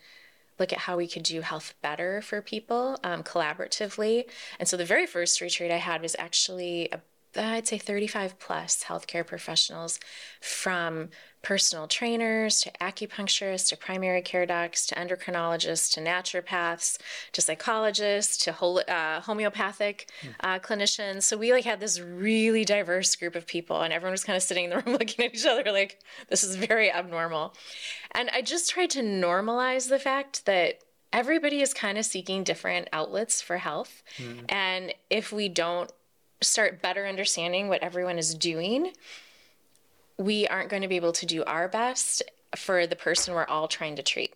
look 0.60 0.72
at 0.72 0.80
how 0.80 0.98
we 0.98 1.08
could 1.08 1.24
do 1.24 1.42
health 1.42 1.74
better 1.82 2.22
for 2.22 2.42
people 2.42 2.98
um, 3.04 3.24
collaboratively. 3.24 4.26
And 4.60 4.68
so 4.68 4.78
the 4.78 4.86
very 4.86 5.06
first 5.06 5.42
retreat 5.42 5.72
i 5.72 5.78
had 5.78 6.02
was 6.02 6.16
actually 6.18 6.90
a 6.92 7.02
I'd 7.38 7.68
say 7.68 7.78
35 7.78 8.40
plus 8.40 8.84
healthcare 8.84 9.26
professionals 9.26 10.00
from 10.40 11.10
personal 11.42 11.88
trainers 11.88 12.62
to 12.62 12.72
acupuncturists 12.82 13.70
to 13.70 13.78
primary 13.78 14.22
care 14.22 14.48
docs 14.48 14.88
to 14.88 14.96
endocrinologists 14.96 15.94
to 15.94 16.02
naturopaths 16.02 16.98
to 17.34 17.42
psychologists 17.42 18.38
to 18.46 18.52
uh, 18.52 19.22
homeopathic 19.22 20.10
uh, 20.40 20.58
clinicians. 20.60 21.24
So 21.24 21.38
we 21.38 21.54
like 21.54 21.64
had 21.64 21.80
this 21.80 22.00
really 22.00 22.66
diverse 22.66 23.16
group 23.16 23.36
of 23.36 23.46
people, 23.46 23.82
and 23.82 23.94
everyone 23.94 24.14
was 24.14 24.24
kind 24.24 24.38
of 24.38 24.44
sitting 24.44 24.66
in 24.66 24.70
the 24.72 24.78
room 24.86 24.94
looking 24.94 25.26
at 25.26 25.36
each 25.36 25.46
other 25.46 25.72
like, 25.72 26.00
this 26.30 26.44
is 26.44 26.56
very 26.56 26.92
abnormal. 26.92 27.54
And 28.12 28.30
I 28.34 28.42
just 28.42 28.72
tried 28.72 28.90
to 28.92 29.02
normalize 29.02 29.90
the 29.90 30.00
fact 30.00 30.46
that 30.46 30.80
everybody 31.14 31.62
is 31.62 31.74
kind 31.74 31.98
of 31.98 32.06
seeking 32.06 32.44
different 32.44 32.90
outlets 32.92 33.42
for 33.42 33.58
health. 33.58 34.04
Mm. 34.18 34.52
And 34.52 34.94
if 35.10 35.32
we 35.32 35.48
don't 35.48 35.92
start 36.42 36.82
better 36.82 37.06
understanding 37.06 37.68
what 37.68 37.82
everyone 37.82 38.18
is 38.18 38.34
doing, 38.34 38.92
we 40.18 40.48
aren't 40.48 40.70
going 40.70 40.82
to 40.82 40.88
be 40.88 40.96
able 40.96 41.14
to 41.14 41.26
do 41.26 41.44
our 41.44 41.68
best 41.68 42.24
for 42.56 42.88
the 42.88 42.96
person 42.96 43.34
we're 43.34 43.46
all 43.46 43.68
trying 43.68 43.96
to 43.96 44.04
treat. 44.04 44.34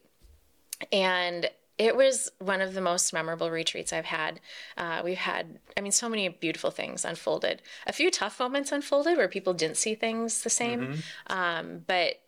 And 0.92 1.50
it 1.78 1.96
was 1.96 2.30
one 2.40 2.60
of 2.60 2.74
the 2.74 2.82
most 2.82 3.14
memorable 3.14 3.50
retreats 3.50 3.94
I've 3.94 4.06
had. 4.06 4.42
Uh, 4.78 5.02
we've 5.04 5.18
had, 5.18 5.60
I 5.78 5.82
mean, 5.82 5.94
so 5.94 6.10
many 6.10 6.28
beautiful 6.28 6.72
things 6.72 7.06
unfolded. 7.06 7.62
A 7.88 7.94
few 7.94 8.12
tough 8.12 8.40
moments 8.40 8.74
unfolded 8.74 9.18
where 9.18 9.30
people 9.30 9.54
didn't 9.54 9.78
see 9.78 9.96
things 9.96 10.44
the 10.44 10.50
same. 10.50 10.82
Mm-hmm. 10.82 11.34
Um, 11.34 11.86
but 11.88 12.20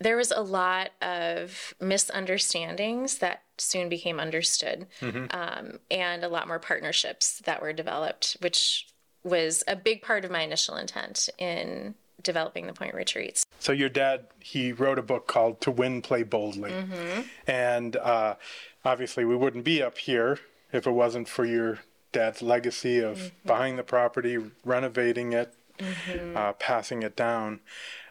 there 0.00 0.16
was 0.16 0.30
a 0.30 0.40
lot 0.40 0.90
of 1.02 1.74
misunderstandings 1.80 3.18
that 3.18 3.42
soon 3.58 3.88
became 3.88 4.20
understood, 4.20 4.86
mm-hmm. 5.00 5.26
um, 5.30 5.78
and 5.90 6.24
a 6.24 6.28
lot 6.28 6.48
more 6.48 6.58
partnerships 6.58 7.38
that 7.40 7.62
were 7.62 7.72
developed, 7.72 8.36
which 8.40 8.86
was 9.26 9.62
a 9.66 9.76
big 9.76 10.02
part 10.02 10.24
of 10.24 10.30
my 10.30 10.42
initial 10.42 10.76
intent 10.76 11.28
in 11.38 11.94
developing 12.22 12.66
the 12.66 12.72
point 12.72 12.94
retreats. 12.94 13.44
So 13.58 13.72
your 13.72 13.88
dad, 13.88 14.26
he 14.40 14.72
wrote 14.72 14.98
a 14.98 15.02
book 15.02 15.26
called 15.26 15.60
To 15.62 15.70
Win, 15.70 16.02
Play 16.02 16.22
Boldly, 16.22 16.70
mm-hmm. 16.70 17.22
and 17.46 17.96
uh, 17.96 18.36
obviously 18.84 19.24
we 19.24 19.36
wouldn't 19.36 19.64
be 19.64 19.82
up 19.82 19.98
here 19.98 20.38
if 20.72 20.86
it 20.86 20.90
wasn't 20.90 21.28
for 21.28 21.44
your 21.44 21.80
dad's 22.12 22.42
legacy 22.42 22.98
of 22.98 23.18
mm-hmm. 23.18 23.48
buying 23.48 23.76
the 23.76 23.82
property, 23.82 24.38
renovating 24.64 25.32
it, 25.32 25.54
mm-hmm. 25.78 26.36
uh, 26.36 26.52
passing 26.54 27.02
it 27.02 27.16
down. 27.16 27.60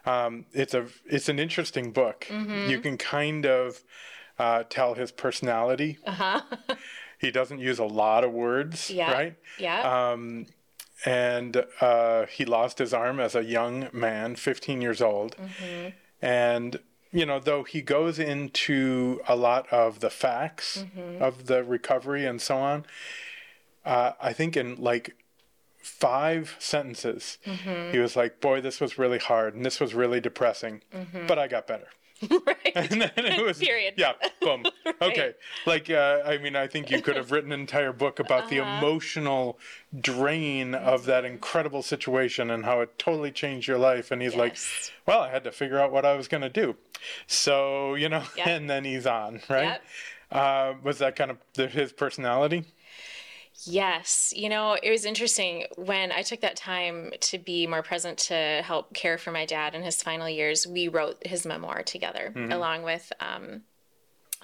Um, 0.04 0.46
it's 0.52 0.74
a 0.74 0.86
it's 1.06 1.28
an 1.28 1.38
interesting 1.38 1.92
book. 1.92 2.26
Mm-hmm. 2.28 2.70
You 2.70 2.80
can 2.80 2.96
kind 2.96 3.44
of 3.44 3.82
uh, 4.38 4.64
tell 4.68 4.94
his 4.94 5.10
personality. 5.10 5.98
Uh-huh. 6.06 6.40
he 7.18 7.30
doesn't 7.30 7.58
use 7.58 7.78
a 7.78 7.84
lot 7.84 8.24
of 8.24 8.32
words, 8.32 8.90
yeah. 8.90 9.12
right? 9.12 9.36
Yeah. 9.58 10.10
Um, 10.10 10.46
and 11.04 11.64
uh, 11.80 12.26
he 12.26 12.44
lost 12.44 12.78
his 12.78 12.94
arm 12.94 13.20
as 13.20 13.34
a 13.34 13.44
young 13.44 13.88
man, 13.92 14.36
15 14.36 14.80
years 14.80 15.02
old. 15.02 15.36
Mm-hmm. 15.36 15.88
And, 16.22 16.80
you 17.12 17.26
know, 17.26 17.38
though 17.38 17.64
he 17.64 17.82
goes 17.82 18.18
into 18.18 19.20
a 19.28 19.36
lot 19.36 19.70
of 19.72 20.00
the 20.00 20.10
facts 20.10 20.78
mm-hmm. 20.78 21.22
of 21.22 21.46
the 21.46 21.62
recovery 21.62 22.24
and 22.24 22.40
so 22.40 22.56
on, 22.56 22.86
uh, 23.84 24.12
I 24.20 24.32
think 24.32 24.56
in 24.56 24.76
like 24.76 25.16
five 25.78 26.56
sentences, 26.58 27.38
mm-hmm. 27.44 27.92
he 27.92 27.98
was 27.98 28.16
like, 28.16 28.40
Boy, 28.40 28.60
this 28.60 28.80
was 28.80 28.98
really 28.98 29.18
hard 29.18 29.54
and 29.54 29.64
this 29.64 29.78
was 29.80 29.94
really 29.94 30.20
depressing, 30.20 30.82
mm-hmm. 30.94 31.26
but 31.26 31.38
I 31.38 31.46
got 31.46 31.66
better. 31.66 31.88
right. 32.46 32.72
And 32.74 33.02
then 33.02 33.10
it 33.16 33.42
was 33.44 33.58
period. 33.58 33.94
Yeah, 33.96 34.12
boom. 34.40 34.64
right. 34.86 34.94
Okay. 35.02 35.34
Like 35.66 35.90
uh, 35.90 36.22
I 36.24 36.38
mean, 36.38 36.56
I 36.56 36.66
think 36.66 36.90
you 36.90 37.02
could 37.02 37.16
have 37.16 37.30
written 37.30 37.52
an 37.52 37.60
entire 37.60 37.92
book 37.92 38.18
about 38.18 38.44
uh-huh. 38.44 38.50
the 38.50 38.56
emotional 38.58 39.58
drain 40.00 40.74
of 40.74 41.04
that 41.06 41.24
incredible 41.24 41.82
situation 41.82 42.50
and 42.50 42.64
how 42.64 42.80
it 42.80 42.98
totally 42.98 43.30
changed 43.30 43.68
your 43.68 43.78
life. 43.78 44.10
And 44.10 44.22
he's 44.22 44.34
yes. 44.34 44.38
like, 44.38 44.56
"Well, 45.06 45.20
I 45.20 45.30
had 45.30 45.44
to 45.44 45.52
figure 45.52 45.78
out 45.78 45.92
what 45.92 46.06
I 46.06 46.14
was 46.14 46.28
going 46.28 46.42
to 46.42 46.48
do." 46.48 46.76
So 47.26 47.94
you 47.94 48.08
know, 48.08 48.22
yep. 48.36 48.46
and 48.46 48.70
then 48.70 48.84
he's 48.84 49.06
on, 49.06 49.40
right? 49.48 49.64
Yep. 49.64 49.82
Uh, 50.32 50.74
was 50.82 50.98
that 50.98 51.16
kind 51.16 51.30
of 51.30 51.38
the, 51.54 51.68
his 51.68 51.92
personality? 51.92 52.64
Yes. 53.66 54.32
You 54.36 54.48
know, 54.48 54.76
it 54.80 54.90
was 54.90 55.04
interesting 55.04 55.66
when 55.76 56.12
I 56.12 56.22
took 56.22 56.40
that 56.40 56.56
time 56.56 57.12
to 57.20 57.38
be 57.38 57.66
more 57.66 57.82
present 57.82 58.18
to 58.18 58.62
help 58.64 58.94
care 58.94 59.18
for 59.18 59.32
my 59.32 59.44
dad 59.44 59.74
in 59.74 59.82
his 59.82 60.02
final 60.02 60.28
years. 60.28 60.66
We 60.66 60.88
wrote 60.88 61.26
his 61.26 61.44
memoir 61.44 61.82
together 61.82 62.32
mm-hmm. 62.34 62.52
along 62.52 62.82
with 62.82 63.12
um, 63.20 63.62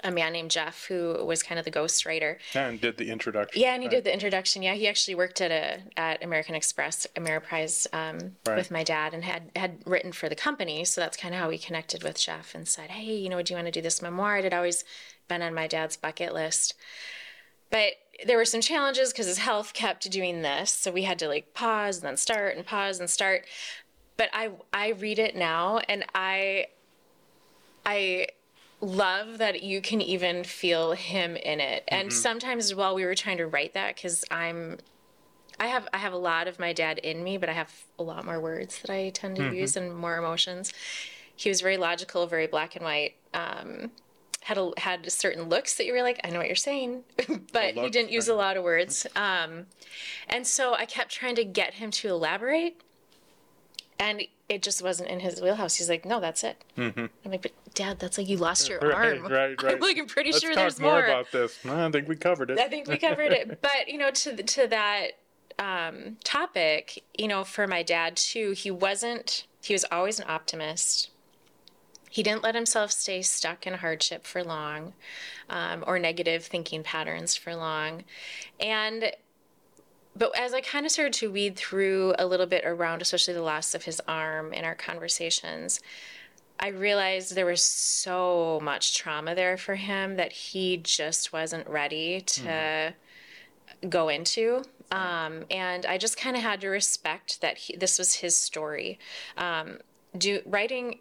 a 0.03 0.11
man 0.11 0.33
named 0.33 0.51
Jeff 0.51 0.87
who 0.87 1.25
was 1.25 1.43
kind 1.43 1.59
of 1.59 1.65
the 1.65 1.71
ghostwriter. 1.71 2.37
And 2.55 2.81
did 2.81 2.97
the 2.97 3.11
introduction. 3.11 3.61
Yeah, 3.61 3.75
and 3.75 3.83
he 3.83 3.89
right? 3.89 3.97
did 3.97 4.05
the 4.05 4.13
introduction. 4.13 4.63
Yeah, 4.63 4.75
he 4.75 4.89
actually 4.89 5.15
worked 5.15 5.41
at 5.41 5.51
a 5.51 5.83
at 5.97 6.23
American 6.25 6.55
Express 6.55 7.07
Ameriprise 7.17 7.87
um, 7.93 8.37
Right. 8.47 8.57
with 8.57 8.71
my 8.71 8.83
dad 8.83 9.15
and 9.15 9.25
had 9.25 9.51
had 9.55 9.79
written 9.85 10.13
for 10.13 10.29
the 10.29 10.35
company. 10.35 10.85
So 10.85 11.01
that's 11.01 11.17
kind 11.17 11.35
of 11.35 11.41
how 11.41 11.49
we 11.49 11.59
connected 11.59 12.03
with 12.03 12.19
Jeff 12.19 12.55
and 12.55 12.67
said, 12.67 12.91
"Hey, 12.91 13.15
you 13.15 13.29
know, 13.29 13.43
do 13.43 13.53
you 13.53 13.57
want 13.57 13.67
to 13.67 13.73
do 13.73 13.83
this 13.83 14.03
memoir?" 14.03 14.39
It 14.39 14.45
had 14.45 14.55
always 14.55 14.85
been 15.29 15.43
on 15.43 15.55
my 15.55 15.67
dad's 15.67 15.97
bucket 15.97 16.35
list, 16.35 16.75
but 17.71 17.93
there 18.27 18.37
were 18.37 18.45
some 18.45 18.61
challenges 18.61 19.13
because 19.13 19.27
his 19.27 19.39
health 19.39 19.73
kept 19.73 20.11
doing 20.11 20.43
this, 20.43 20.71
so 20.71 20.91
we 20.91 21.03
had 21.03 21.19
to 21.21 21.29
like 21.29 21.55
pause 21.55 21.99
and 21.99 22.07
then 22.07 22.17
start 22.17 22.57
and 22.57 22.67
pause 22.67 23.01
and 23.01 23.09
start. 23.09 23.47
But 24.17 24.31
I 24.33 24.51
I 24.73 24.91
read 24.91 25.19
it 25.19 25.37
now 25.37 25.79
and 25.89 26.05
I 26.15 26.67
I 27.85 28.29
love 28.81 29.39
that 29.39 29.63
you 29.63 29.81
can 29.81 30.01
even 30.01 30.45
feel 30.45 30.93
him 30.93 31.37
in 31.37 31.61
it. 31.61 31.85
And 31.89 32.13
sometimes 32.13 32.75
while 32.75 32.95
we 32.95 33.05
were 33.05 33.15
trying 33.15 33.39
to 33.39 33.47
write 33.47 33.75
that, 33.75 33.95
because 33.95 34.25
I'm, 34.31 34.79
I 35.61 35.69
have 35.69 35.89
I 35.93 35.99
have 35.99 36.13
a 36.13 36.19
lot 36.19 36.49
of 36.49 36.59
my 36.59 36.73
dad 36.73 36.99
in 36.99 37.23
me, 37.23 37.39
but 37.39 37.49
I 37.49 37.53
have 37.53 37.73
a 37.99 38.03
lot 38.03 38.25
more 38.25 38.41
words 38.41 38.81
that 38.81 38.91
I 38.91 39.11
tend 39.11 39.37
to 39.37 39.55
use 39.55 39.77
and 39.77 39.97
more 39.97 40.17
emotions. 40.17 40.73
He 41.37 41.49
was 41.49 41.61
very 41.61 41.77
logical, 41.77 42.27
very 42.27 42.47
black 42.47 42.75
and 42.75 42.85
white. 42.85 43.15
Um, 43.33 43.93
had 44.43 44.59
a, 44.59 44.71
had 44.79 45.11
certain 45.13 45.49
looks 45.49 45.75
that 45.77 45.87
you 45.87 45.93
were 45.93 46.03
like, 46.03 46.21
I 46.25 46.31
know 46.31 46.39
what 46.39 46.47
you're 46.49 46.57
saying, 46.57 47.05
but 47.53 47.75
he 47.75 47.89
didn't 47.91 48.11
use 48.11 48.29
a 48.29 48.35
lot 48.35 48.57
of 48.57 48.65
words. 48.65 49.07
Um, 49.17 49.67
and 50.29 50.47
so 50.47 50.75
I 50.75 50.85
kept 50.85 51.11
trying 51.11 51.37
to 51.37 51.45
get 51.45 51.75
him 51.75 51.91
to 51.93 52.09
elaborate, 52.09 52.81
and 53.99 54.23
it 54.49 54.63
just 54.63 54.83
wasn't 54.83 55.09
in 55.11 55.21
his 55.21 55.41
wheelhouse. 55.41 55.77
He's 55.77 55.89
like, 55.89 56.05
no, 56.05 56.21
that's 56.21 56.43
it. 56.45 56.63
I'm 56.77 57.09
like, 57.25 57.43
but 57.43 57.53
Dad, 57.75 57.99
that's 58.01 58.19
like 58.19 58.29
you 58.29 58.37
lost 58.37 58.69
your 58.69 58.79
Right, 58.83 59.19
arm. 59.19 59.23
right, 59.27 59.63
right. 59.63 59.75
I'm 59.75 59.81
like, 59.81 59.97
I'm 59.99 60.07
pretty 60.07 60.33
Let's 60.33 60.43
sure 60.43 60.51
talk 60.55 60.63
there's 60.63 60.81
more, 60.81 60.93
more. 60.93 61.05
about 61.05 61.31
this. 61.33 61.59
I 61.65 61.91
think 61.91 62.09
we 62.09 62.17
covered 62.17 62.51
it. 62.51 62.59
I 62.59 62.69
think 62.69 62.89
we 62.89 62.99
covered 62.99 63.33
it. 63.33 63.61
But 63.63 63.89
you 63.89 63.99
know, 63.99 64.11
to 64.11 64.43
to 64.43 64.67
that 64.67 65.07
um, 65.59 66.17
topic, 66.25 67.03
you 67.17 67.29
know, 67.29 67.45
for 67.45 67.67
my 67.67 67.83
dad 67.83 68.17
too, 68.17 68.53
he 68.53 68.71
wasn't. 68.71 69.47
He 69.63 69.73
was 69.75 69.85
always 69.93 70.19
an 70.19 70.27
optimist. 70.29 71.11
He 72.13 72.23
didn't 72.23 72.43
let 72.43 72.55
himself 72.55 72.93
stay 72.93 73.23
stuck 73.23 73.67
in 73.67 73.73
hardship 73.73 74.27
for 74.27 74.45
long, 74.45 74.93
um, 75.49 75.83
or 75.87 75.99
negative 75.99 76.45
thinking 76.45 76.83
patterns 76.83 77.35
for 77.35 77.57
long, 77.57 78.05
and. 78.61 79.13
But 80.15 80.39
as 80.39 80.53
I 80.53 80.61
kind 80.61 80.85
of 80.85 80.93
started 80.93 81.15
to 81.15 81.33
weed 81.33 81.57
through 81.57 82.15
a 82.19 82.27
little 82.27 82.45
bit 82.45 82.67
around, 82.67 83.01
especially 83.01 83.33
the 83.33 83.41
loss 83.41 83.75
of 83.75 83.85
his 83.85 83.99
arm 84.07 84.53
in 84.53 84.63
our 84.63 84.75
conversations, 84.75 85.81
I 86.61 86.69
realized 86.69 87.35
there 87.35 87.47
was 87.47 87.63
so 87.63 88.61
much 88.63 88.95
trauma 88.95 89.35
there 89.35 89.57
for 89.57 89.75
him 89.75 90.17
that 90.17 90.33
he 90.33 90.77
just 90.77 91.33
wasn't 91.33 91.67
ready 91.67 92.21
to 92.21 92.93
go 93.89 94.11
into. 94.11 94.63
Um, 94.91 95.45
and 95.51 95.87
I 95.87 95.97
just 95.97 96.19
kind 96.19 96.37
of 96.37 96.43
had 96.43 96.61
to 96.61 96.69
respect 96.69 97.41
that 97.41 97.57
he, 97.57 97.77
this 97.77 97.99
was 97.99 98.17
his 98.17 98.37
story. 98.37 98.99
Um, 99.39 99.79
do 100.17 100.43
writing 100.45 100.99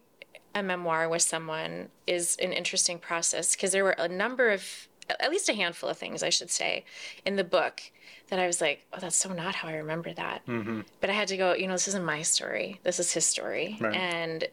a 0.53 0.61
memoir 0.61 1.07
with 1.09 1.21
someone 1.21 1.89
is 2.07 2.35
an 2.41 2.51
interesting 2.53 2.99
process 2.99 3.55
because 3.55 3.71
there 3.71 3.83
were 3.83 3.91
a 3.97 4.07
number 4.07 4.49
of, 4.49 4.87
at 5.19 5.29
least 5.31 5.47
a 5.49 5.53
handful 5.53 5.89
of 5.89 5.97
things, 5.97 6.23
I 6.23 6.29
should 6.29 6.49
say, 6.49 6.85
in 7.25 7.35
the 7.35 7.43
book 7.43 7.81
that 8.29 8.39
I 8.39 8.47
was 8.47 8.61
like, 8.61 8.85
oh, 8.93 8.97
that's 8.99 9.15
so 9.15 9.31
not 9.33 9.55
how 9.55 9.67
I 9.69 9.75
remember 9.75 10.13
that. 10.13 10.41
But 10.99 11.09
I 11.09 11.13
had 11.13 11.27
to 11.29 11.37
go, 11.37 11.53
you 11.53 11.67
know, 11.67 11.73
this 11.73 11.87
isn't 11.89 12.03
my 12.05 12.21
story. 12.21 12.79
This 12.83 12.99
is 12.99 13.11
his 13.13 13.25
story. 13.25 13.77
Right. 13.79 13.93
And 13.95 14.45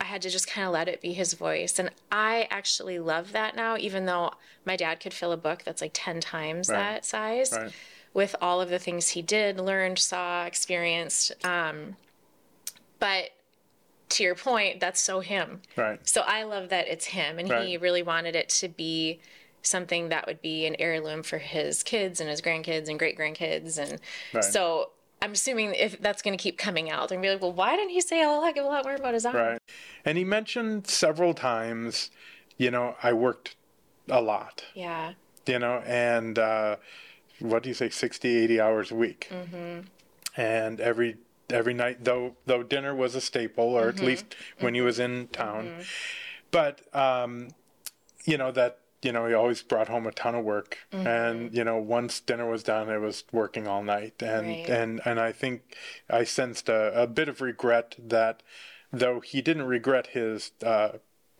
I 0.00 0.04
had 0.04 0.22
to 0.22 0.30
just 0.30 0.48
kind 0.48 0.66
of 0.66 0.72
let 0.72 0.88
it 0.88 1.00
be 1.00 1.12
his 1.12 1.34
voice. 1.34 1.78
And 1.78 1.90
I 2.10 2.46
actually 2.50 2.98
love 2.98 3.32
that 3.32 3.56
now, 3.56 3.76
even 3.78 4.06
though 4.06 4.32
my 4.64 4.76
dad 4.76 5.00
could 5.00 5.14
fill 5.14 5.32
a 5.32 5.36
book 5.36 5.62
that's 5.64 5.80
like 5.80 5.92
10 5.94 6.20
times 6.20 6.68
Right. 6.68 6.76
that 6.78 7.04
size 7.04 7.52
Right. 7.52 7.72
with 8.12 8.34
all 8.40 8.60
of 8.60 8.68
the 8.68 8.78
things 8.78 9.10
he 9.10 9.22
did, 9.22 9.58
learned, 9.58 9.98
saw, 9.98 10.44
experienced. 10.44 11.32
Um, 11.44 11.96
but 12.98 13.30
to 14.14 14.22
your 14.22 14.34
point, 14.34 14.80
that's 14.80 15.00
so 15.00 15.20
him. 15.20 15.60
Right. 15.76 15.98
So 16.08 16.22
I 16.22 16.44
love 16.44 16.68
that 16.70 16.88
it's 16.88 17.06
him, 17.06 17.38
and 17.38 17.48
he 17.64 17.76
really 17.76 18.02
wanted 18.02 18.34
it 18.36 18.48
to 18.60 18.68
be 18.68 19.20
something 19.62 20.08
that 20.10 20.26
would 20.26 20.42
be 20.42 20.66
an 20.66 20.76
heirloom 20.78 21.22
for 21.22 21.38
his 21.38 21.82
kids 21.82 22.20
and 22.20 22.28
his 22.28 22.40
grandkids 22.42 22.88
and 22.88 22.98
great 22.98 23.18
grandkids, 23.18 23.78
and 23.78 24.00
Right. 24.32 24.44
so 24.44 24.90
I'm 25.22 25.32
assuming 25.32 25.74
if 25.74 26.00
that's 26.00 26.20
going 26.20 26.36
to 26.36 26.42
keep 26.42 26.58
coming 26.58 26.90
out, 26.90 27.08
they're 27.08 27.16
gonna 27.16 27.28
be 27.28 27.32
like, 27.32 27.40
well, 27.40 27.52
why 27.52 27.76
didn't 27.76 27.90
he 27.90 28.00
say 28.02 28.22
Allah? 28.22 28.44
I 28.44 28.52
give 28.52 28.64
a 28.64 28.68
lot 28.68 28.84
more 28.84 28.94
about 28.94 29.14
his 29.14 29.24
arm? 29.24 29.36
Right. 29.36 29.58
And 30.04 30.18
he 30.18 30.24
mentioned 30.24 30.86
several 30.86 31.32
times, 31.32 32.10
you 32.58 32.70
know, 32.70 32.94
I 33.02 33.14
worked 33.14 33.56
a 34.08 34.20
lot, 34.20 34.64
Yeah, 34.74 35.14
you 35.46 35.58
know, 35.58 35.82
and 35.86 36.38
uh, 36.38 36.76
what 37.38 37.62
do 37.62 37.70
you 37.70 37.74
say, 37.74 37.88
60, 37.88 38.36
80 38.36 38.60
hours 38.60 38.90
a 38.90 38.94
week. 38.94 39.28
Mm-hmm. 39.30 39.86
And 40.36 40.80
every 40.80 41.16
every 41.50 41.74
night, 41.74 42.04
though 42.04 42.36
though 42.46 42.62
dinner 42.62 42.94
was 42.94 43.14
a 43.14 43.20
staple, 43.20 43.64
or 43.76 43.88
Mm-hmm. 43.92 43.98
at 43.98 44.04
least 44.04 44.36
when 44.60 44.74
he 44.74 44.80
was 44.80 44.98
in 44.98 45.28
town. 45.28 45.82
But, 46.50 46.80
um, 46.94 47.48
you 48.24 48.38
know, 48.38 48.52
that, 48.52 48.78
you 49.02 49.12
know, 49.12 49.26
he 49.26 49.34
always 49.34 49.62
brought 49.62 49.88
home 49.88 50.06
a 50.06 50.12
ton 50.12 50.34
of 50.34 50.44
work. 50.44 50.78
Mm-hmm. 50.92 51.06
And, 51.06 51.54
you 51.54 51.64
know, 51.64 51.76
once 51.78 52.20
dinner 52.20 52.48
was 52.48 52.62
done, 52.62 52.88
it 52.88 52.98
was 53.00 53.24
working 53.32 53.66
all 53.66 53.82
night. 53.82 54.22
And, 54.22 54.46
Right. 54.46 54.68
and, 54.68 55.00
and 55.04 55.20
I 55.20 55.32
think 55.32 55.76
I 56.08 56.24
sensed 56.24 56.68
a, 56.68 57.02
a 57.02 57.06
bit 57.06 57.28
of 57.28 57.40
regret 57.40 57.96
that 57.98 58.42
though 58.92 59.20
he 59.20 59.42
didn't 59.42 59.64
regret 59.66 60.08
his, 60.08 60.52
uh, 60.64 60.90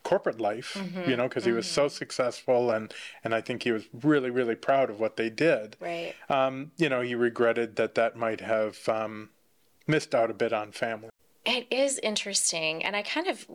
corporate 0.02 0.38
life, 0.40 0.74
Mm-hmm. 0.78 1.08
you 1.08 1.16
know, 1.16 1.28
because 1.28 1.46
he 1.46 1.52
was 1.52 1.66
so 1.70 1.88
successful 1.88 2.70
and, 2.70 2.92
and 3.22 3.34
I 3.34 3.40
think 3.40 3.62
he 3.62 3.72
was 3.72 3.84
really, 3.94 4.28
really 4.28 4.56
proud 4.56 4.90
of 4.90 5.00
what 5.00 5.16
they 5.16 5.30
did. 5.30 5.76
right. 5.80 6.12
Um, 6.28 6.72
you 6.76 6.88
know, 6.90 7.00
he 7.00 7.14
regretted 7.14 7.76
that 7.76 7.94
that 7.94 8.14
might 8.16 8.40
have, 8.42 8.86
um, 8.88 9.30
missed 9.86 10.14
out 10.14 10.30
a 10.30 10.34
bit 10.34 10.52
on 10.52 10.72
family. 10.72 11.10
It 11.44 11.66
is 11.70 11.98
interesting, 11.98 12.84
and 12.84 12.96
I 12.96 13.02
kind 13.02 13.26
of, 13.26 13.46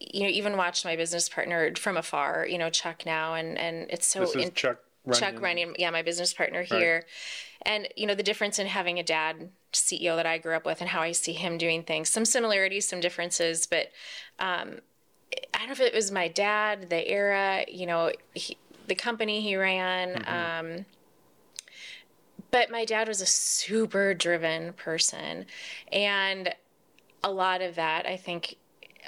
you 0.00 0.22
know, 0.22 0.28
even 0.28 0.56
watched 0.56 0.84
my 0.84 0.96
business 0.96 1.28
partner 1.28 1.72
from 1.76 1.96
afar. 1.96 2.46
You 2.46 2.58
know, 2.58 2.70
Chuck 2.70 3.06
now, 3.06 3.34
and 3.34 3.56
and 3.58 3.86
it's 3.90 4.06
so 4.06 4.20
This 4.20 4.34
is 4.34 4.44
in- 4.46 4.52
Chuck 4.52 4.78
Chuck 5.12 5.34
Runyon. 5.34 5.42
Runyon, 5.42 5.74
yeah, 5.78 5.90
my 5.90 6.02
business 6.02 6.32
partner 6.32 6.62
here. 6.62 7.04
And, 7.66 7.88
you 7.96 8.06
know, 8.06 8.14
the 8.14 8.22
difference 8.22 8.58
in 8.58 8.66
having 8.66 8.98
a 8.98 9.02
dad 9.02 9.50
CEO 9.72 10.16
that 10.16 10.26
I 10.26 10.38
grew 10.38 10.54
up 10.54 10.64
with 10.66 10.80
and 10.80 10.90
how 10.90 11.00
I 11.00 11.12
see 11.12 11.32
him 11.32 11.58
doing 11.58 11.82
things, 11.82 12.08
some 12.08 12.24
similarities, 12.24 12.86
some 12.88 13.00
differences, 13.00 13.66
but 13.66 13.90
um, 14.38 14.80
I 15.52 15.58
don't 15.58 15.66
know 15.68 15.72
if 15.72 15.80
it 15.80 15.94
was 15.94 16.10
my 16.10 16.28
dad, 16.28 16.90
the 16.90 17.06
era, 17.08 17.64
you 17.68 17.86
know, 17.86 18.12
he, 18.34 18.56
the 18.86 18.94
company 18.94 19.40
he 19.40 19.56
ran. 19.56 20.24
Um, 20.26 20.86
but 22.54 22.70
my 22.70 22.84
dad 22.84 23.08
was 23.08 23.20
a 23.20 23.26
super 23.26 24.14
driven 24.14 24.72
person. 24.74 25.44
And 25.90 26.54
a 27.24 27.30
lot 27.32 27.60
of 27.60 27.74
that, 27.74 28.06
I 28.06 28.16
think, 28.16 28.58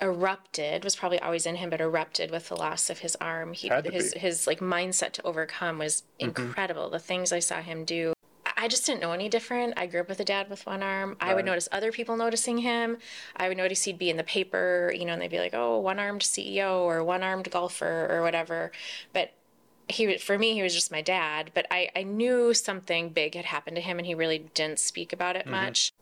erupted 0.03 0.83
was 0.83 0.97
probably 0.97 1.21
always 1.21 1.47
in 1.47 1.55
him 1.55 1.71
but 1.71 1.81
erupted 1.81 2.33
with 2.33 2.49
the 2.49 2.57
loss 2.57 2.91
of 2.91 2.99
his 2.99 3.17
arm 3.19 3.55
he 3.55 3.69
Had 3.69 3.85
to 3.85 3.91
his 3.91 4.13
be. 4.13 4.19
his 4.19 4.47
like 4.47 4.59
mindset 4.61 5.13
to 5.13 5.23
overcome 5.23 5.79
was 5.79 6.03
mm-hmm. 6.21 6.27
incredible 6.27 6.91
the 6.91 6.99
things 6.99 7.33
i 7.33 7.39
saw 7.39 7.63
him 7.63 7.87
do 7.87 8.13
I- 8.45 8.65
I 8.65 8.69
just 8.69 8.85
didn't 8.85 9.01
know 9.01 9.13
any 9.13 9.29
different. 9.29 9.75
I 9.77 9.87
grew 9.87 10.01
up 10.01 10.09
with 10.09 10.21
a 10.21 10.25
dad 10.25 10.49
with 10.49 10.67
one 10.67 10.83
arm. 10.83 11.17
I 11.21 11.35
would 11.35 11.45
notice 11.45 11.69
other 11.73 11.93
people 11.93 12.17
noticing 12.17 12.59
him. 12.59 12.99
I 13.37 13.49
would 13.49 13.57
notice 13.57 13.85
he'd 13.85 13.99
be 13.99 14.09
in 14.09 14.17
the 14.17 14.25
paper, 14.25 14.93
you 14.97 15.05
know, 15.05 15.13
and 15.13 15.21
they'd 15.21 15.31
be 15.31 15.39
like, 15.39 15.53
"Oh, 15.53 15.79
one-armed 15.79 16.23
CEO 16.23 16.81
or 16.81 17.05
one-armed 17.05 17.51
golfer 17.51 18.07
or 18.11 18.23
whatever." 18.23 18.73
But 19.13 19.35
he 19.89 20.19
for 20.19 20.39
me 20.39 20.55
he 20.55 20.63
was 20.63 20.75
just 20.75 20.91
my 20.91 21.03
dad 21.03 21.51
but 21.55 21.67
I, 21.71 21.91
I 21.95 22.03
knew 22.03 22.53
something 22.55 23.11
big 23.11 23.35
had 23.35 23.45
happened 23.45 23.77
to 23.77 23.83
him 23.83 23.99
and 23.99 24.07
he 24.07 24.15
really 24.15 24.39
didn't 24.55 24.81
speak 24.81 25.13
about 25.13 25.37
it 25.37 25.43
mm-hmm. 25.43 25.53
much. 25.53 25.93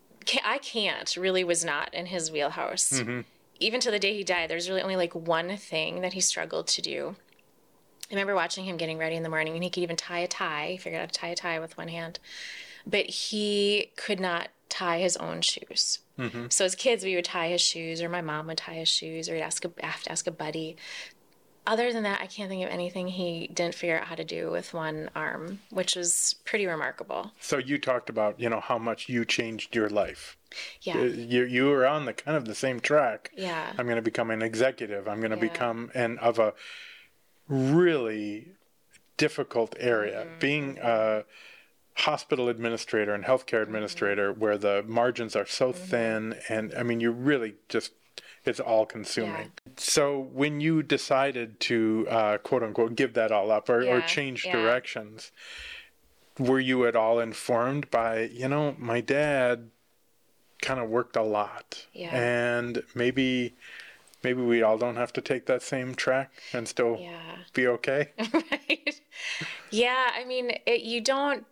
I 0.43 0.59
can't 0.59 1.15
really 1.17 1.45
was 1.45 1.67
not 1.67 1.93
in 1.93 2.07
his 2.07 2.31
wheelhouse. 2.31 2.91
Mm-hmm. 2.93 3.21
Even 3.61 3.81
to 3.81 3.91
the 3.91 3.99
day 3.99 4.15
he 4.15 4.25
died 4.25 4.49
there's 4.49 4.69
really 4.69 4.83
only 4.83 4.97
like 4.97 5.15
one 5.15 5.57
thing 5.57 6.01
that 6.01 6.15
he 6.15 6.21
struggled 6.21 6.67
to 6.69 6.83
do. 6.83 7.17
I 8.11 8.15
remember 8.15 8.35
watching 8.35 8.65
him 8.65 8.77
getting 8.77 8.99
ready 8.99 9.17
in 9.17 9.23
the 9.23 9.29
morning 9.29 9.55
and 9.55 9.63
he 9.63 9.71
could 9.71 9.83
even 9.83 9.97
tie 9.97 10.21
a 10.21 10.29
tie 10.29 10.73
he 10.73 10.77
figured 10.79 11.01
out 11.01 11.09
how 11.09 11.13
to 11.13 11.21
tie 11.21 11.29
a 11.29 11.37
tie 11.37 11.59
with 11.59 11.77
one 11.77 11.89
hand 11.89 12.19
but 12.87 13.07
he 13.07 13.93
could 13.97 14.21
not 14.21 14.49
tie 14.69 14.99
his 14.99 15.17
own 15.19 15.41
shoes. 15.41 16.01
Mm-hmm. 16.19 16.47
So 16.49 16.65
as 16.65 16.75
kids 16.75 17.05
we 17.05 17.15
would 17.15 17.25
tie 17.25 17.49
his 17.49 17.61
shoes 17.61 18.03
or 18.03 18.09
my 18.09 18.21
mom 18.21 18.47
would 18.47 18.59
tie 18.59 18.75
his 18.75 18.89
shoes 18.89 19.29
or 19.29 19.35
he'd 19.35 19.43
ask 19.43 19.65
a, 19.65 19.73
have 19.81 20.03
to 20.05 20.13
ask 20.13 20.27
a 20.27 20.31
buddy 20.33 20.77
other 21.67 21.93
than 21.93 22.03
that, 22.03 22.21
I 22.21 22.27
can't 22.27 22.49
think 22.51 22.63
of 22.65 22.71
anything 22.71 23.09
he 23.09 23.47
didn't 23.49 23.75
figure 23.75 23.99
out 23.99 24.07
how 24.07 24.15
to 24.15 24.25
do 24.25 24.51
with 24.51 24.75
one 24.75 25.11
arm, 25.17 25.61
which 25.71 25.97
was 25.97 26.37
pretty 26.45 26.67
remarkable. 26.67 27.33
So 27.41 27.59
you 27.59 27.79
talked 27.79 28.11
about, 28.11 28.39
you 28.39 28.51
know, 28.51 28.61
how 28.61 28.79
much 28.79 29.09
you 29.09 29.25
changed 29.25 29.75
your 29.75 29.89
life. 29.89 30.37
Yeah. 30.83 30.99
Uh, 30.99 31.05
You 31.05 31.45
you 31.45 31.65
were 31.67 31.87
on 31.87 32.05
the 32.05 32.13
kind 32.13 32.37
of 32.37 32.45
the 32.45 32.55
same 32.55 32.81
track. 32.81 33.31
Yeah. 33.37 33.73
I'm 33.79 33.87
going 33.87 33.97
to 33.97 34.03
become 34.03 34.31
an 34.31 34.43
executive. 34.43 35.09
I'm 35.09 35.21
going 35.21 35.31
to 35.31 35.37
Yeah. 35.37 35.53
become 35.53 35.91
and 35.95 36.19
of 36.21 36.39
a 36.39 36.53
really 37.49 38.49
difficult 39.17 39.75
area. 39.79 40.25
Mm-hmm. 40.25 40.39
Being 40.41 40.79
a 40.83 41.25
hospital 41.97 42.49
administrator 42.49 43.15
and 43.15 43.25
healthcare 43.25 43.61
Mm-hmm. 43.63 43.63
administrator 43.75 44.33
where 44.33 44.59
the 44.59 44.83
margins 44.87 45.37
are 45.37 45.47
so 45.47 45.73
thin 45.73 46.37
and 46.49 46.75
I 46.75 46.83
mean 46.83 47.01
you 47.01 47.11
really 47.13 47.55
just 47.69 47.93
it's 48.47 48.61
all 48.61 48.87
consuming. 48.87 49.53
So 49.77 50.19
when 50.33 50.61
you 50.61 50.83
decided 50.83 51.61
to 51.61 52.07
uh, 52.11 52.39
quote 52.39 52.63
unquote 52.63 52.95
give 52.95 53.15
that 53.15 53.33
all 53.33 53.51
up 53.51 53.69
or, 53.69 53.87
or 53.87 54.01
change 54.03 54.45
yeah. 54.45 54.53
directions, 54.53 55.33
were 56.39 56.61
you 56.61 56.87
at 56.87 56.97
all 56.97 57.21
informed 57.21 57.91
by 57.91 58.23
you 58.25 58.49
know 58.49 58.75
my 58.79 59.01
dad 59.01 59.71
kind 60.63 60.81
of 60.81 60.89
worked 60.89 61.15
a 61.17 61.23
lot 61.23 61.87
Yeah. 61.93 62.15
and 62.17 62.83
maybe 62.95 63.55
maybe 64.23 64.41
we 64.41 64.63
all 64.63 64.79
don't 64.79 64.97
have 64.97 65.13
to 65.13 65.21
take 65.21 65.45
that 65.47 65.63
same 65.63 65.95
track 65.95 66.33
and 66.53 66.67
still 66.67 66.97
Yeah. 66.99 67.37
be 67.53 67.67
okay 67.67 68.13
right? 68.33 69.01
Yeah, 69.71 70.11
I 70.17 70.25
mean, 70.25 70.53
it, 70.67 70.83
you 70.83 71.01
don't. 71.01 71.45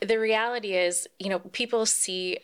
The 0.00 0.18
reality 0.18 0.74
is, 0.74 1.06
you 1.18 1.28
know, 1.28 1.38
people 1.38 1.86
see, 1.86 2.38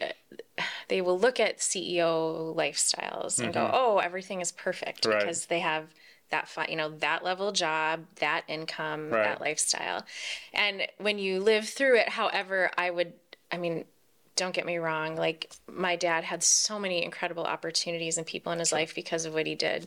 they 0.89 1.01
will 1.01 1.19
look 1.19 1.41
at 1.41 1.59
CEO 1.59 2.55
lifestyles 2.55 3.43
and 3.43 3.53
go, 3.53 3.61
mm-hmm. 3.61 3.75
"Oh, 3.75 3.99
everything 3.99 4.41
is 4.41 4.53
perfect 4.53 5.07
Right. 5.07 5.19
because 5.19 5.47
they 5.47 5.61
have 5.61 5.89
that, 6.31 6.49
you 6.69 6.77
know, 6.77 6.91
that 6.99 7.25
level 7.25 7.53
job, 7.53 8.07
that 8.17 8.45
income, 8.49 9.11
Right. 9.11 9.25
that 9.25 9.41
lifestyle." 9.41 10.05
And 10.53 10.87
when 10.99 11.19
you 11.19 11.41
live 11.41 11.69
through 11.69 11.99
it, 11.99 12.09
however, 12.11 12.71
I 12.77 12.91
would, 12.91 13.13
I 13.51 13.59
mean. 13.59 13.85
Don't 14.35 14.55
get 14.55 14.65
me 14.65 14.79
wrong. 14.79 15.15
Like, 15.15 15.53
my 15.71 15.95
dad 15.95 16.25
had 16.25 16.43
so 16.43 16.79
many 16.79 17.05
incredible 17.05 17.45
opportunities 17.45 18.17
and 18.17 18.27
people 18.27 18.51
in 18.51 18.61
his 18.61 18.73
life 18.73 18.95
because 18.95 19.27
of 19.27 19.35
what 19.35 19.47
he 19.47 19.55
did 19.55 19.87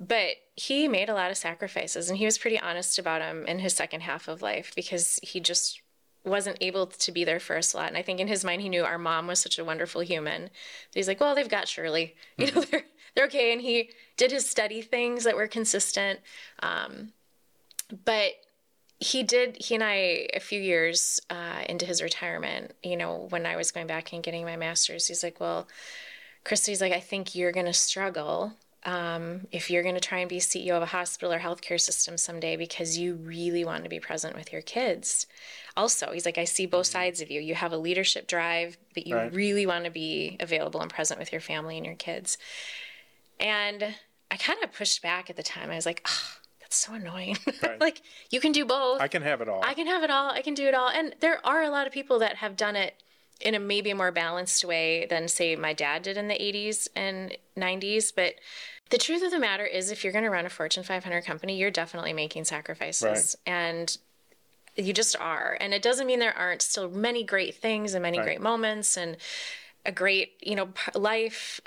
but 0.00 0.36
he 0.56 0.88
made 0.88 1.10
a 1.10 1.14
lot 1.14 1.30
of 1.30 1.36
sacrifices 1.36 2.08
and 2.08 2.18
he 2.18 2.24
was 2.24 2.38
pretty 2.38 2.58
honest 2.58 2.98
about 2.98 3.20
them 3.20 3.46
in 3.46 3.58
his 3.58 3.74
second 3.74 4.00
half 4.00 4.28
of 4.28 4.40
life 4.40 4.72
because 4.74 5.20
he 5.22 5.40
just 5.40 5.82
wasn't 6.24 6.58
able 6.60 6.86
to 6.86 7.12
be 7.12 7.24
there 7.24 7.40
for 7.40 7.56
a 7.56 7.62
lot 7.74 7.88
and 7.88 7.96
i 7.96 8.02
think 8.02 8.20
in 8.20 8.28
his 8.28 8.44
mind 8.44 8.60
he 8.60 8.68
knew 8.68 8.84
our 8.84 8.98
mom 8.98 9.26
was 9.26 9.38
such 9.38 9.58
a 9.58 9.64
wonderful 9.64 10.02
human. 10.02 10.42
That 10.44 10.50
he's 10.94 11.08
like 11.08 11.20
well 11.20 11.34
they've 11.34 11.48
got 11.48 11.68
shirley. 11.68 12.14
You 12.36 12.52
know 12.52 12.60
they're, 12.62 12.84
they're 13.14 13.26
okay. 13.26 13.52
And 13.52 13.60
he 13.60 13.90
did 14.16 14.30
his 14.30 14.48
study 14.48 14.82
things 14.82 15.24
that 15.24 15.36
were 15.36 15.48
consistent. 15.48 16.20
Um, 16.62 17.12
but 18.04 18.32
he 18.98 19.22
did 19.22 19.56
he 19.58 19.74
and 19.74 19.82
i 19.82 20.28
a 20.34 20.40
few 20.40 20.60
years 20.60 21.20
uh, 21.30 21.62
into 21.68 21.86
his 21.86 22.02
retirement 22.02 22.74
you 22.82 22.98
know 22.98 23.26
when 23.30 23.46
i 23.46 23.56
was 23.56 23.72
going 23.72 23.86
back 23.86 24.12
and 24.12 24.22
getting 24.22 24.44
my 24.44 24.56
master's 24.56 25.06
he's 25.06 25.22
like 25.22 25.40
well 25.40 25.66
Christy's 26.44 26.80
like, 26.80 26.92
I 26.92 27.00
think 27.00 27.34
you're 27.34 27.52
going 27.52 27.66
to 27.66 27.72
struggle 27.72 28.52
um, 28.84 29.46
if 29.52 29.70
you're 29.70 29.82
going 29.82 29.94
to 29.94 30.00
try 30.00 30.20
and 30.20 30.28
be 30.28 30.38
CEO 30.38 30.72
of 30.72 30.82
a 30.82 30.86
hospital 30.86 31.32
or 31.32 31.38
healthcare 31.38 31.80
system 31.80 32.16
someday 32.16 32.56
because 32.56 32.96
you 32.96 33.14
really 33.14 33.64
want 33.64 33.84
to 33.84 33.90
be 33.90 34.00
present 34.00 34.34
with 34.34 34.52
your 34.52 34.62
kids. 34.62 35.26
Also, 35.80 36.12
he's 36.12 36.26
like, 36.26 36.36
I 36.36 36.44
see 36.44 36.66
both 36.66 36.86
mm-hmm. 36.86 36.92
sides 36.92 37.22
of 37.22 37.30
you. 37.30 37.40
You 37.40 37.54
have 37.54 37.72
a 37.72 37.78
leadership 37.78 38.26
drive, 38.26 38.76
but 38.92 39.06
you 39.06 39.16
Right. 39.16 39.32
really 39.32 39.64
want 39.64 39.86
to 39.86 39.90
be 39.90 40.36
available 40.38 40.82
and 40.82 40.90
present 40.90 41.18
with 41.18 41.32
your 41.32 41.40
family 41.40 41.78
and 41.78 41.86
your 41.86 41.94
kids. 41.94 42.36
And 43.38 43.94
I 44.30 44.36
kind 44.36 44.62
of 44.62 44.74
pushed 44.74 45.00
back 45.00 45.30
at 45.30 45.36
the 45.36 45.42
time. 45.42 45.70
I 45.70 45.76
was 45.76 45.86
like, 45.86 46.02
oh, 46.06 46.32
that's 46.60 46.76
so 46.76 46.92
annoying. 46.92 47.38
Right. 47.62 47.80
like, 47.80 48.02
you 48.30 48.40
can 48.40 48.52
do 48.52 48.66
both. 48.66 49.00
i 49.00 49.08
can 49.08 49.22
have 49.22 49.40
it 49.40 49.48
all 49.48 49.62
I 49.64 49.72
can 49.72 49.86
have 49.86 50.02
it 50.02 50.10
all. 50.10 50.30
I 50.30 50.42
can 50.42 50.52
do 50.52 50.66
it 50.66 50.74
all. 50.74 50.90
And 50.90 51.14
there 51.20 51.44
are 51.46 51.62
a 51.62 51.70
lot 51.70 51.86
of 51.86 51.94
people 51.94 52.18
that 52.18 52.36
have 52.36 52.56
done 52.56 52.76
it 52.76 53.02
in 53.40 53.54
a 53.54 53.58
maybe 53.58 53.90
a 53.90 53.94
more 53.94 54.12
balanced 54.12 54.62
way 54.66 55.06
than 55.08 55.28
say 55.28 55.56
my 55.56 55.72
dad 55.72 56.02
did 56.02 56.18
in 56.18 56.28
the 56.28 56.34
80s 56.34 56.88
and 56.94 57.38
90s, 57.56 58.12
but 58.14 58.34
the 58.90 58.98
truth 58.98 59.22
of 59.22 59.30
the 59.30 59.38
matter 59.38 59.64
is 59.64 59.90
if 59.90 60.04
you're 60.04 60.12
going 60.12 60.24
to 60.24 60.30
run 60.30 60.44
a 60.44 60.50
Fortune 60.50 60.82
500 60.82 61.24
company, 61.24 61.56
you're 61.56 61.70
definitely 61.70 62.12
making 62.12 62.44
sacrifices. 62.44 63.34
And 63.46 63.96
you 64.76 64.92
just 64.92 65.16
are. 65.18 65.56
And 65.60 65.74
it 65.74 65.82
doesn't 65.82 66.06
mean 66.06 66.18
there 66.18 66.36
aren't 66.36 66.62
still 66.62 66.88
many 66.88 67.24
great 67.24 67.54
things 67.54 67.94
and 67.94 68.02
many 68.02 68.18
Right. 68.18 68.24
great 68.24 68.40
moments 68.40 68.96
and 68.96 69.16
a 69.84 69.92
great, 69.92 70.32
you 70.40 70.54
know, 70.54 70.68
life. 70.94 71.60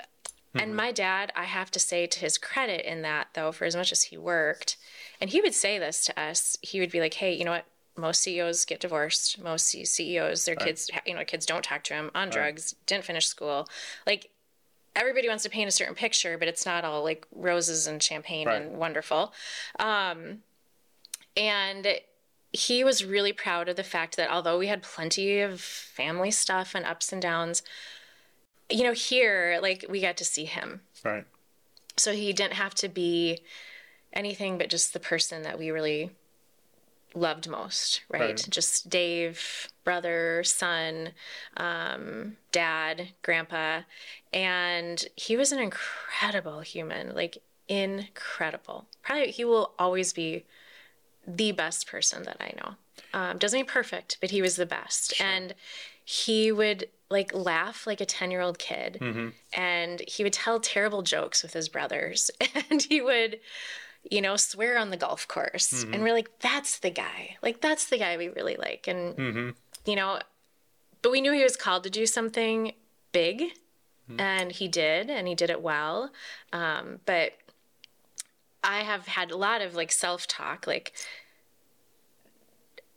And 0.56 0.76
my 0.76 0.92
dad, 0.92 1.32
I 1.34 1.44
have 1.44 1.72
to 1.72 1.80
say 1.80 2.06
to 2.06 2.20
his 2.20 2.38
credit 2.38 2.86
in 2.86 3.02
that 3.02 3.28
though, 3.34 3.50
for 3.50 3.64
as 3.64 3.74
much 3.74 3.90
as 3.90 4.04
he 4.04 4.16
worked, 4.16 4.76
and 5.20 5.30
he 5.30 5.40
would 5.40 5.54
say 5.54 5.78
this 5.80 6.04
to 6.04 6.20
us, 6.20 6.56
he 6.62 6.78
would 6.78 6.92
be 6.92 7.00
like, 7.00 7.14
"Hey, 7.14 7.34
you 7.34 7.44
know 7.44 7.50
what? 7.50 7.66
Most 7.96 8.22
CEOs 8.22 8.64
get 8.64 8.78
divorced. 8.78 9.40
Most 9.40 9.66
CEOs, 9.70 10.44
their 10.44 10.54
kids, 10.54 10.90
you 11.06 11.14
know, 11.14 11.24
kids 11.24 11.44
don't 11.44 11.64
talk 11.64 11.82
to 11.84 11.94
them 11.94 12.10
on 12.14 12.30
drugs, 12.30 12.76
didn't 12.86 13.04
finish 13.04 13.26
school. 13.26 13.68
Like 14.06 14.30
everybody 14.94 15.28
wants 15.28 15.42
to 15.42 15.50
paint 15.50 15.68
a 15.68 15.72
certain 15.72 15.94
picture, 15.96 16.38
but 16.38 16.46
it's 16.46 16.64
not 16.64 16.84
all 16.84 17.02
like 17.02 17.26
roses 17.32 17.86
and 17.88 18.00
champagne 18.00 18.46
Right. 18.46 18.62
and 18.62 18.76
wonderful. 18.76 19.32
Um, 19.78 20.42
and 21.36 21.98
he 22.54 22.84
was 22.84 23.04
really 23.04 23.32
proud 23.32 23.68
of 23.68 23.74
the 23.74 23.82
fact 23.82 24.16
that 24.16 24.30
although 24.30 24.58
we 24.58 24.68
had 24.68 24.80
plenty 24.80 25.40
of 25.40 25.60
family 25.60 26.30
stuff 26.30 26.72
and 26.74 26.86
ups 26.86 27.12
and 27.12 27.20
downs, 27.20 27.62
you 28.70 28.84
know, 28.84 28.92
here, 28.92 29.58
like 29.60 29.84
we 29.88 30.00
got 30.00 30.16
to 30.18 30.24
see 30.24 30.44
him. 30.44 30.80
right 31.04 31.24
So 31.96 32.12
he 32.12 32.32
didn't 32.32 32.54
have 32.54 32.74
to 32.76 32.88
be 32.88 33.40
anything 34.12 34.56
but 34.56 34.70
just 34.70 34.92
the 34.92 35.00
person 35.00 35.42
that 35.42 35.58
we 35.58 35.72
really 35.72 36.10
loved 37.12 37.48
most, 37.48 38.02
right? 38.08 38.20
Right. 38.20 38.46
Just 38.48 38.88
Dave, 38.88 39.68
brother, 39.82 40.44
son, 40.44 41.10
um, 41.56 42.36
dad, 42.52 43.08
grandpa. 43.22 43.80
And 44.32 45.04
he 45.16 45.36
was 45.36 45.50
an 45.50 45.58
incredible 45.58 46.60
human, 46.60 47.16
like 47.16 47.38
incredible. 47.68 48.86
Probably 49.02 49.32
he 49.32 49.44
will 49.44 49.72
always 49.76 50.12
be 50.12 50.44
the 51.26 51.52
best 51.52 51.86
person 51.86 52.22
that 52.24 52.36
I 52.40 52.52
know. 52.56 52.74
Um, 53.12 53.38
doesn't 53.38 53.56
mean 53.56 53.66
perfect, 53.66 54.18
but 54.20 54.30
he 54.30 54.42
was 54.42 54.56
the 54.56 54.66
best. 54.66 55.14
And 55.20 55.54
he 56.04 56.50
would 56.52 56.88
like 57.10 57.32
laugh 57.34 57.86
like 57.86 58.00
a 58.00 58.06
10 58.06 58.30
year 58.30 58.40
old 58.40 58.58
kid. 58.58 58.98
And 59.52 60.02
he 60.08 60.22
would 60.24 60.32
tell 60.32 60.58
terrible 60.60 61.02
jokes 61.02 61.42
with 61.42 61.52
his 61.52 61.68
brothers. 61.68 62.30
And 62.70 62.82
he 62.82 63.00
would, 63.00 63.40
you 64.10 64.20
know, 64.20 64.36
swear 64.36 64.76
on 64.78 64.90
the 64.90 64.96
golf 64.96 65.26
course. 65.28 65.84
And 65.94 66.02
we're 66.02 66.12
like, 66.12 66.38
that's 66.40 66.78
the 66.78 66.90
guy. 66.90 67.36
Like, 67.42 67.60
that's 67.60 67.86
the 67.88 67.98
guy 67.98 68.16
we 68.16 68.28
really 68.28 68.56
like. 68.56 68.86
And, 68.88 69.54
you 69.86 69.96
know, 69.96 70.18
but 71.02 71.12
we 71.12 71.20
knew 71.20 71.32
he 71.32 71.42
was 71.42 71.56
called 71.56 71.84
to 71.84 71.90
do 71.90 72.06
something 72.06 72.72
big. 73.12 73.52
And 74.18 74.52
he 74.52 74.68
did, 74.68 75.08
and 75.08 75.26
he 75.26 75.34
did 75.34 75.48
it 75.50 75.62
well. 75.62 76.10
Um, 76.52 77.00
but 77.06 77.32
I 78.64 78.80
have 78.80 79.06
had 79.06 79.30
a 79.30 79.36
lot 79.36 79.60
of 79.60 79.74
like 79.74 79.92
self 79.92 80.26
talk, 80.26 80.66
like, 80.66 80.92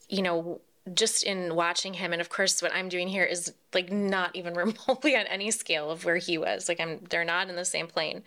you 0.09 0.21
know, 0.21 0.61
just 0.93 1.23
in 1.23 1.53
watching 1.53 1.93
him. 1.95 2.13
And 2.13 2.21
of 2.21 2.29
course, 2.29 2.61
what 2.61 2.73
I'm 2.73 2.87
doing 2.87 3.09
here 3.09 3.25
is 3.25 3.53
like 3.73 3.91
not 3.91 4.35
even 4.35 4.53
remotely 4.55 5.15
on 5.15 5.27
any 5.27 5.51
scale 5.51 5.91
of 5.91 6.05
where 6.05 6.17
he 6.17 6.37
was. 6.37 6.69
Like, 6.69 6.79
I'm, 6.79 7.01
they're 7.09 7.25
not 7.25 7.49
in 7.49 7.55
the 7.55 7.65
same 7.65 7.87
plane. 7.87 8.23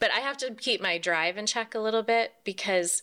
But 0.00 0.10
I 0.12 0.20
have 0.20 0.36
to 0.38 0.52
keep 0.54 0.82
my 0.82 0.98
drive 0.98 1.38
in 1.38 1.46
check 1.46 1.74
a 1.74 1.78
little 1.78 2.02
bit 2.02 2.32
because 2.44 3.02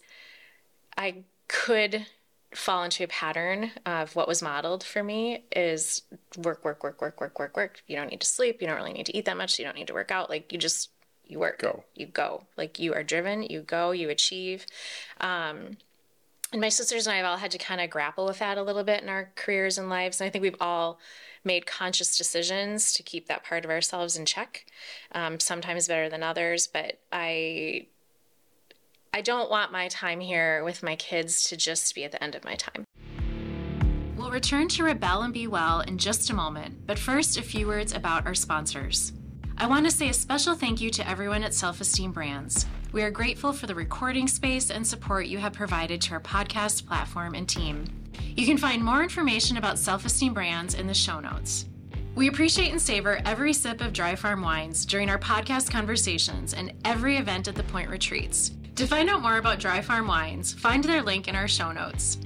I 0.97 1.23
could 1.47 2.06
fall 2.54 2.84
into 2.84 3.04
a 3.04 3.08
pattern 3.08 3.71
of 3.86 4.15
what 4.15 4.28
was 4.28 4.41
modeled 4.41 4.84
for 4.84 5.04
me 5.04 5.45
is 5.52 6.02
work, 6.38 6.63
work, 6.63 6.84
work, 6.84 7.02
work, 7.02 7.21
work, 7.21 7.39
work, 7.39 7.56
work. 7.56 7.84
You 7.88 7.95
don't 7.95 8.10
need 8.10 8.21
to 8.21 8.28
sleep. 8.28 8.62
You 8.62 8.67
don't 8.67 8.78
really 8.78 8.93
need 8.93 9.06
to 9.06 9.15
eat 9.15 9.26
that 9.26 9.38
much. 9.38 9.60
You 9.60 9.65
don't 9.65 9.76
need 9.76 9.88
to 9.88 9.93
work 9.93 10.12
out. 10.12 10.30
Like, 10.30 10.52
you 10.52 10.58
just, 10.58 10.89
you 11.28 11.40
work. 11.40 11.60
Go. 11.60 11.84
You 11.96 12.08
go. 12.08 12.44
Like, 12.58 12.80
you 12.80 12.94
are 12.94 13.04
driven. 13.04 13.44
You 13.44 13.62
go. 13.62 13.92
You 13.92 14.10
achieve. 14.10 14.66
Um, 15.20 15.78
and 16.52 16.62
my 16.62 16.70
sisters 16.70 17.08
and 17.08 17.13
I 17.13 17.18
have 17.18 17.26
all 17.26 17.38
had 17.38 17.52
to 17.52 17.58
kind 17.58 17.82
of 17.82 17.90
grapple 17.90 18.26
with 18.26 18.40
that 18.40 18.58
a 18.58 18.63
little 18.63 18.84
bit 18.84 19.04
in 19.04 19.10
our 19.10 19.32
careers 19.36 19.78
and 19.78 19.90
lives. 19.90 20.22
And 20.22 20.28
I 20.28 20.32
think 20.32 20.42
we've 20.42 20.56
all 20.62 21.00
made 21.44 21.66
conscious 21.66 22.18
decisions 22.18 22.94
to 22.94 23.04
keep 23.04 23.28
that 23.28 23.44
part 23.44 23.66
of 23.66 23.72
ourselves 23.72 24.16
in 24.16 24.26
check. 24.26 24.66
Um, 25.12 25.40
sometimes 25.40 25.88
better 25.88 26.10
than 26.10 26.24
others, 26.24 26.68
but 26.68 27.00
I 27.12 27.88
I 29.13 29.22
don't 29.22 29.50
want 29.50 29.72
my 29.72 29.88
time 29.88 30.20
here 30.20 30.63
with 30.63 30.84
my 30.84 30.96
kids 30.96 31.44
to 31.50 31.58
just 31.58 31.96
be 31.96 32.04
at 32.04 32.12
the 32.12 32.24
end 32.24 32.36
of 32.36 32.44
my 32.44 32.56
time. 32.56 32.84
We'll 34.16 34.32
return 34.32 34.68
to 34.70 34.84
Rebel 34.84 35.22
and 35.24 35.34
Be 35.34 35.48
Well 35.48 35.82
in 35.82 35.98
just 35.98 36.30
a 36.30 36.34
moment, 36.34 36.86
but 36.86 37.00
first, 37.00 37.38
a 37.38 37.42
few 37.42 37.68
words 37.68 37.94
about 37.94 38.26
our 38.26 38.36
sponsors. 38.36 39.13
I 39.60 39.65
want 39.65 39.86
to 39.86 39.91
say 39.91 40.10
a 40.10 40.13
special 40.13 40.54
thank 40.54 40.82
you 40.82 40.91
to 40.91 41.10
everyone 41.10 41.43
at 41.43 41.52
Self 41.52 41.82
Esteem 41.82 42.12
Brands. 42.12 42.67
We 42.91 43.02
are 43.02 43.10
grateful 43.10 43.52
for 43.52 43.65
the 43.65 43.74
recording 43.74 44.28
space 44.28 44.70
and 44.70 44.86
support 44.86 45.26
you 45.26 45.39
have 45.39 45.54
provided 45.54 46.00
to 46.02 46.13
our 46.13 46.20
podcast 46.20 46.86
platform 46.86 47.34
and 47.34 47.50
team. 47.50 47.86
You 48.36 48.46
can 48.46 48.60
find 48.60 48.84
more 48.84 49.02
information 49.02 49.58
about 49.58 49.80
Self 49.80 50.06
Esteem 50.06 50.36
Brands 50.36 50.76
in 50.76 50.86
the 50.86 50.93
show 50.93 51.20
notes. 51.20 51.65
We 52.13 52.28
appreciate 52.28 52.70
and 52.70 52.80
savor 52.80 53.20
every 53.26 53.52
sip 53.52 53.82
of 53.82 53.93
Dry 53.93 54.15
Farm 54.15 54.43
wines 54.43 54.86
during 54.86 55.10
our 55.10 55.17
podcast 55.17 55.72
conversations 55.72 56.54
and 56.54 56.72
every 56.86 57.17
event 57.17 57.48
at 57.48 57.56
the 57.56 57.63
Point 57.63 57.89
Retreats. 57.89 58.52
To 58.76 58.86
find 58.86 59.10
out 59.10 59.24
more 59.24 59.38
about 59.38 59.60
Dry 59.60 59.82
Farm 59.82 60.06
wines, 60.08 60.54
find 60.54 60.84
their 60.84 61.02
link 61.02 61.28
in 61.28 61.36
our 61.36 61.48
show 61.48 61.72
notes. 61.72 62.20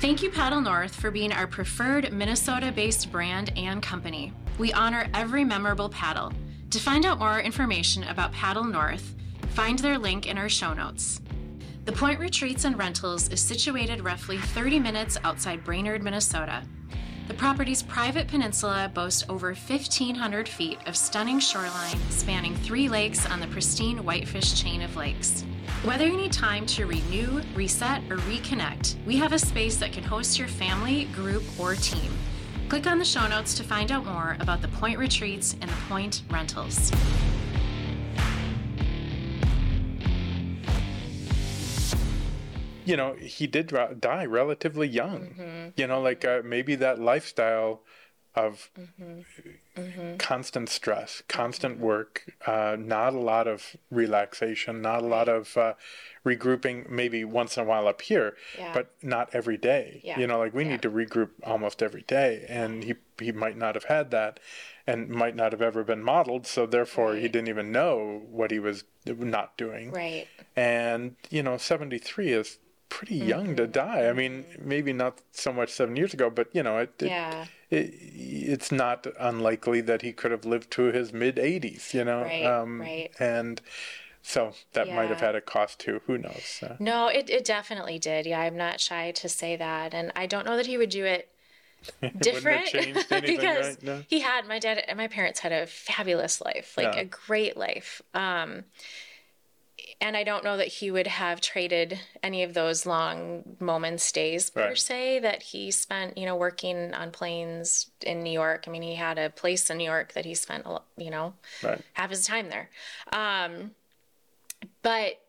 Thank 0.00 0.24
you, 0.24 0.30
Paddle 0.30 0.60
North, 0.60 0.96
for 0.96 1.12
being 1.12 1.30
our 1.30 1.46
preferred 1.46 2.12
Minnesota 2.12 2.72
based 2.72 3.12
brand 3.12 3.52
and 3.56 3.80
company. 3.80 4.32
We 4.58 4.72
honor 4.72 5.08
every 5.14 5.44
memorable 5.44 5.88
paddle. 5.88 6.32
To 6.74 6.80
find 6.80 7.06
out 7.06 7.20
more 7.20 7.38
information 7.38 8.02
about 8.02 8.32
Paddle 8.32 8.64
North, 8.64 9.14
find 9.50 9.78
their 9.78 9.96
link 9.96 10.26
in 10.26 10.36
our 10.36 10.48
show 10.48 10.74
notes. 10.74 11.20
The 11.84 11.92
Point 11.92 12.18
Retreats 12.18 12.64
and 12.64 12.76
Rentals 12.76 13.28
is 13.28 13.40
situated 13.40 14.02
roughly 14.02 14.38
30 14.38 14.80
minutes 14.80 15.16
outside 15.22 15.62
Brainerd, 15.62 16.02
Minnesota. 16.02 16.64
The 17.28 17.34
property's 17.34 17.84
private 17.84 18.26
peninsula 18.26 18.90
boasts 18.92 19.24
over 19.28 19.54
1,500 19.54 20.48
feet 20.48 20.80
of 20.86 20.96
stunning 20.96 21.38
shoreline 21.38 22.00
spanning 22.10 22.56
three 22.56 22.88
lakes 22.88 23.24
on 23.30 23.38
the 23.38 23.46
pristine 23.46 23.98
Whitefish 23.98 24.60
chain 24.60 24.82
of 24.82 24.96
lakes. 24.96 25.44
Whether 25.84 26.08
you 26.08 26.16
need 26.16 26.32
time 26.32 26.66
to 26.66 26.86
renew, 26.86 27.40
reset, 27.54 28.02
or 28.10 28.16
reconnect, 28.16 28.96
we 29.06 29.16
have 29.18 29.32
a 29.32 29.38
space 29.38 29.76
that 29.76 29.92
can 29.92 30.02
host 30.02 30.40
your 30.40 30.48
family, 30.48 31.04
group, 31.14 31.44
or 31.56 31.76
team. 31.76 32.10
Click 32.74 32.88
on 32.88 32.98
the 32.98 33.04
show 33.04 33.28
notes 33.28 33.54
to 33.54 33.62
find 33.62 33.92
out 33.92 34.04
more 34.04 34.36
about 34.40 34.60
the 34.60 34.66
Point 34.66 34.98
Retreats 34.98 35.54
and 35.60 35.70
the 35.70 35.76
Point 35.88 36.22
Rentals. 36.28 36.90
you 42.84 42.96
know, 42.96 43.14
he 43.14 43.46
did 43.46 43.72
die 44.00 44.24
relatively 44.24 44.88
young. 44.88 45.72
You 45.76 45.86
know, 45.86 46.00
like 46.00 46.24
uh, 46.24 46.42
maybe 46.44 46.74
that 46.74 46.98
lifestyle 46.98 47.82
of 48.34 48.68
constant 50.18 50.68
stress, 50.68 51.22
constant 51.28 51.78
work, 51.78 52.24
uh, 52.44 52.76
not 52.76 53.14
a 53.14 53.20
lot 53.20 53.46
of 53.46 53.76
relaxation, 53.92 54.82
not 54.82 55.04
a 55.04 55.06
lot 55.06 55.28
of 55.28 55.56
uh, 55.56 55.74
regrouping, 56.24 56.88
maybe 56.88 57.24
once 57.24 57.56
in 57.56 57.62
a 57.62 57.66
while 57.66 57.86
up 57.86 58.00
here, 58.02 58.36
Yeah. 58.58 58.72
but 58.72 58.90
not 59.02 59.28
every 59.34 59.56
day. 59.56 60.00
Yeah. 60.02 60.18
You 60.18 60.26
know, 60.26 60.38
like 60.38 60.54
we 60.54 60.64
Yeah. 60.64 60.70
need 60.72 60.82
to 60.82 60.90
regroup 60.90 61.30
almost 61.42 61.82
every 61.82 62.02
day, 62.02 62.46
and 62.48 62.84
he 62.84 62.94
he 63.20 63.30
might 63.30 63.56
not 63.56 63.74
have 63.76 63.84
had 63.84 64.10
that, 64.10 64.40
and 64.88 65.08
might 65.08 65.36
not 65.36 65.52
have 65.52 65.62
ever 65.62 65.84
been 65.84 66.02
modeled. 66.02 66.46
So 66.48 66.66
therefore, 66.66 67.14
he 67.14 67.28
didn't 67.28 67.48
even 67.48 67.70
know 67.70 68.22
what 68.28 68.50
he 68.50 68.58
was 68.58 68.84
not 69.06 69.56
doing 69.56 69.90
Right. 69.92 70.26
and 70.56 71.14
you 71.30 71.42
know 71.42 71.58
73 71.58 72.32
is 72.32 72.58
pretty 72.88 73.16
young 73.16 73.46
Mm-hmm. 73.48 73.56
to 73.56 73.66
die 73.66 74.08
i 74.08 74.12
mean 74.14 74.44
maybe 74.58 74.92
not 74.94 75.18
so 75.32 75.52
much 75.52 75.68
seven 75.70 75.94
years 75.96 76.14
ago 76.14 76.30
but 76.30 76.48
you 76.54 76.62
know 76.62 76.78
it, 76.78 76.90
it, 77.02 77.08
Yeah. 77.08 77.44
it 77.70 77.92
it's 78.54 78.70
not 78.72 79.06
unlikely 79.18 79.80
that 79.82 80.00
he 80.02 80.12
could 80.12 80.30
have 80.30 80.44
lived 80.46 80.70
to 80.72 80.84
his 80.84 81.12
mid 81.12 81.36
80s 81.36 81.92
you 81.92 82.04
know 82.04 82.22
Um, 82.22 82.80
Right, 82.80 83.10
right. 83.20 83.20
and 83.20 83.60
so 84.26 84.52
that 84.72 84.90
might 84.90 85.08
have 85.10 85.20
had 85.20 85.34
a 85.34 85.40
cost 85.40 85.78
too 85.78 86.00
who 86.06 86.18
knows 86.18 86.60
uh, 86.62 86.76
No, 86.80 87.08
it, 87.08 87.28
it 87.30 87.44
definitely 87.44 87.98
did. 87.98 88.26
Yeah, 88.26 88.40
I'm 88.40 88.56
not 88.56 88.80
shy 88.80 89.10
to 89.12 89.28
say 89.28 89.54
that. 89.56 89.94
And 89.94 90.12
I 90.16 90.26
don't 90.26 90.46
know 90.46 90.56
that 90.56 90.66
he 90.66 90.78
would 90.78 90.90
do 90.90 91.04
it 91.04 91.28
different 92.20 92.74
anything, 92.74 93.22
because 93.22 93.76
right? 93.76 93.82
No? 93.82 94.02
he 94.08 94.20
had 94.20 94.46
my 94.48 94.58
dad 94.58 94.82
and 94.88 94.96
my 94.96 95.08
parents 95.08 95.40
had 95.40 95.52
a 95.52 95.66
fabulous 95.66 96.40
life, 96.40 96.74
like 96.76 96.94
Yeah. 96.94 97.00
a 97.00 97.04
great 97.04 97.56
life. 97.56 98.02
Um, 98.14 98.64
and 100.00 100.16
I 100.16 100.24
don't 100.24 100.44
know 100.44 100.56
that 100.56 100.68
he 100.68 100.90
would 100.90 101.06
have 101.06 101.40
traded 101.40 101.98
any 102.22 102.42
of 102.42 102.54
those 102.54 102.86
long 102.86 103.56
moments, 103.60 104.10
days 104.12 104.50
per 104.50 104.60
Right. 104.68 104.78
se, 104.78 105.18
that 105.20 105.42
he 105.42 105.70
spent, 105.70 106.16
you 106.16 106.26
know, 106.26 106.36
working 106.36 106.94
on 106.94 107.10
planes 107.10 107.90
in 108.04 108.22
New 108.22 108.32
York. 108.32 108.64
I 108.66 108.70
mean, 108.70 108.82
he 108.82 108.94
had 108.94 109.18
a 109.18 109.30
place 109.30 109.70
in 109.70 109.78
New 109.78 109.84
York 109.84 110.12
that 110.14 110.24
he 110.24 110.34
spent, 110.34 110.66
you 110.96 111.10
know, 111.10 111.34
right 111.62 111.80
half 111.94 112.10
his 112.10 112.26
time 112.26 112.48
there. 112.48 112.70
Um, 113.12 113.72
but 114.84 115.20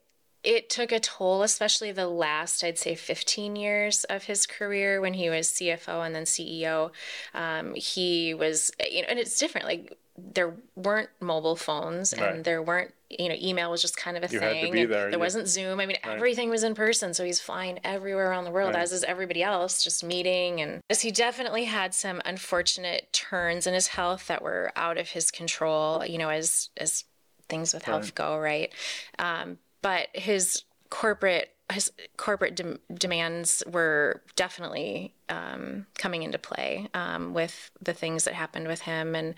it 0.44 0.70
took 0.70 0.92
a 0.92 1.00
toll, 1.00 1.42
especially 1.42 1.92
the 1.92 2.08
last, 2.08 2.64
I'd 2.64 2.78
say, 2.78 2.94
15 2.94 3.56
years 3.56 4.04
of 4.04 4.26
his 4.26 4.46
career 4.46 5.02
when 5.02 5.16
he 5.16 5.28
was 5.32 5.48
CFO 5.48 6.06
and 6.06 6.14
then 6.14 6.26
CEO. 6.26 6.92
Um, 7.34 7.74
he 7.74 8.36
was, 8.36 8.72
you 8.92 9.02
know, 9.02 9.08
and 9.10 9.18
it's 9.18 9.40
different. 9.40 9.66
Like, 9.66 9.98
there 10.18 10.54
weren't 10.76 11.10
mobile 11.20 11.56
phones 11.56 12.14
and 12.14 12.22
Right. 12.22 12.44
there 12.44 12.62
weren't, 12.62 12.94
you 13.10 13.28
know, 13.28 13.36
email 13.42 13.70
was 13.72 13.82
just 13.82 13.98
kind 13.98 14.16
of 14.16 14.24
a 14.24 14.32
You 14.32 14.40
thing. 14.40 14.78
and 14.80 14.92
there, 14.94 15.10
yeah. 15.10 15.16
wasn't 15.18 15.48
Zoom. 15.48 15.80
I 15.80 15.88
mean, 15.88 15.98
everything 16.04 16.50
was 16.52 16.64
in 16.64 16.74
person. 16.76 17.14
So 17.16 17.26
he's 17.26 17.42
flying 17.42 17.80
everywhere 17.84 18.30
around 18.30 18.44
the 18.46 18.52
world, 18.52 18.76
Right. 18.76 18.82
as 18.84 18.92
is 18.94 19.04
everybody 19.04 19.42
else, 19.44 19.84
just 19.84 20.04
meeting. 20.04 20.62
And 20.62 20.82
he 21.02 21.12
definitely 21.12 21.66
had 21.66 21.94
some 21.96 22.22
unfortunate 22.24 23.12
turns 23.14 23.66
in 23.68 23.74
his 23.74 23.88
health 23.88 24.28
that 24.28 24.42
were 24.44 24.72
out 24.76 24.98
of 24.98 25.10
his 25.10 25.32
control, 25.32 26.06
you 26.06 26.18
know, 26.20 26.30
as, 26.30 26.70
as 26.78 27.04
things 27.50 27.74
with 27.74 27.84
health 27.84 28.16
go, 28.16 28.38
right? 28.38 28.72
Um, 29.20 29.58
but 29.82 30.08
his 30.14 30.64
corporate 30.90 31.52
his 31.72 31.92
corporate 32.16 32.56
dem- 32.56 32.80
demands 32.94 33.64
were 33.66 34.22
definitely 34.36 35.14
um, 35.30 35.88
coming 35.98 36.22
into 36.22 36.38
play 36.38 36.88
um, 36.94 37.34
with 37.34 37.72
the 37.82 37.94
things 37.94 38.26
that 38.26 38.36
happened 38.36 38.68
with 38.68 38.82
him, 38.82 39.16
and 39.16 39.34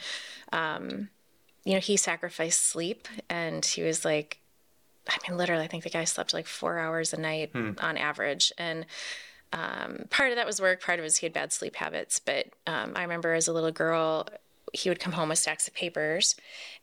um, 0.51 1.09
you 1.63 1.73
know, 1.73 1.79
he 1.79 1.97
sacrificed 1.97 2.61
sleep, 2.61 3.07
and 3.29 3.65
he 3.65 3.81
was 3.81 4.03
like, 4.03 4.39
I 5.09 5.17
mean, 5.27 5.37
literally, 5.37 5.63
I 5.63 5.67
think 5.67 5.83
the 5.83 5.89
guy 5.89 6.03
slept 6.03 6.33
like 6.33 6.47
four 6.47 6.79
hours 6.79 7.13
a 7.13 7.19
night 7.19 7.51
on 7.79 7.97
average, 7.97 8.51
and 8.57 8.85
um, 9.53 10.05
part 10.09 10.31
of 10.31 10.35
that 10.35 10.45
was 10.45 10.59
work, 10.61 10.81
part 10.81 10.99
of 10.99 11.03
it 11.03 11.07
was 11.07 11.17
he 11.17 11.25
had 11.25 11.33
bad 11.33 11.53
sleep 11.53 11.75
habits. 11.77 12.19
But 12.19 12.47
um, 12.65 12.93
I 12.95 13.03
remember 13.03 13.33
as 13.33 13.47
a 13.47 13.53
little 13.53 13.71
girl, 13.71 14.27
he 14.73 14.89
would 14.89 14.99
come 14.99 15.13
home 15.13 15.29
with 15.29 15.39
stacks 15.39 15.67
of 15.67 15.73
papers, 15.73 16.35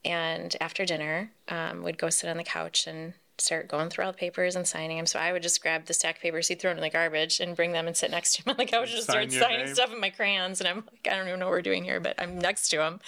and 0.04 0.56
after 0.60 0.84
dinner, 0.84 1.32
um, 1.48 1.82
would 1.82 1.98
go 1.98 2.10
sit 2.10 2.28
on 2.28 2.36
the 2.36 2.44
couch 2.44 2.86
and 2.86 3.14
start 3.38 3.68
going 3.68 3.90
through 3.90 4.04
all 4.04 4.12
the 4.12 4.18
papers 4.18 4.54
and 4.54 4.66
signing 4.66 4.96
them. 4.96 5.06
So 5.06 5.18
I 5.18 5.32
would 5.32 5.42
just 5.42 5.60
grab 5.60 5.86
the 5.86 5.94
stack 5.94 6.16
of 6.16 6.22
papers 6.22 6.48
he'd 6.48 6.60
thrown 6.60 6.76
in 6.76 6.82
the 6.82 6.90
garbage 6.90 7.40
and 7.40 7.56
bring 7.56 7.72
them 7.72 7.86
and 7.86 7.96
sit 7.96 8.10
next 8.10 8.36
to 8.36 8.42
him 8.42 8.50
on 8.50 8.56
the 8.56 8.64
couch 8.64 8.88
and 8.88 8.96
just 8.96 9.10
start 9.10 9.32
signing 9.32 9.66
name? 9.66 9.74
stuff 9.74 9.92
in 9.92 10.00
my 10.00 10.10
crayons. 10.10 10.60
And 10.60 10.68
I'm 10.68 10.76
like, 10.76 11.08
I 11.10 11.16
don't 11.16 11.26
even 11.26 11.40
know 11.40 11.46
what 11.46 11.52
we're 11.52 11.62
doing 11.62 11.84
here, 11.84 12.00
but 12.00 12.14
I'm 12.20 12.38
next 12.38 12.68
to 12.70 12.82
him. 12.82 13.00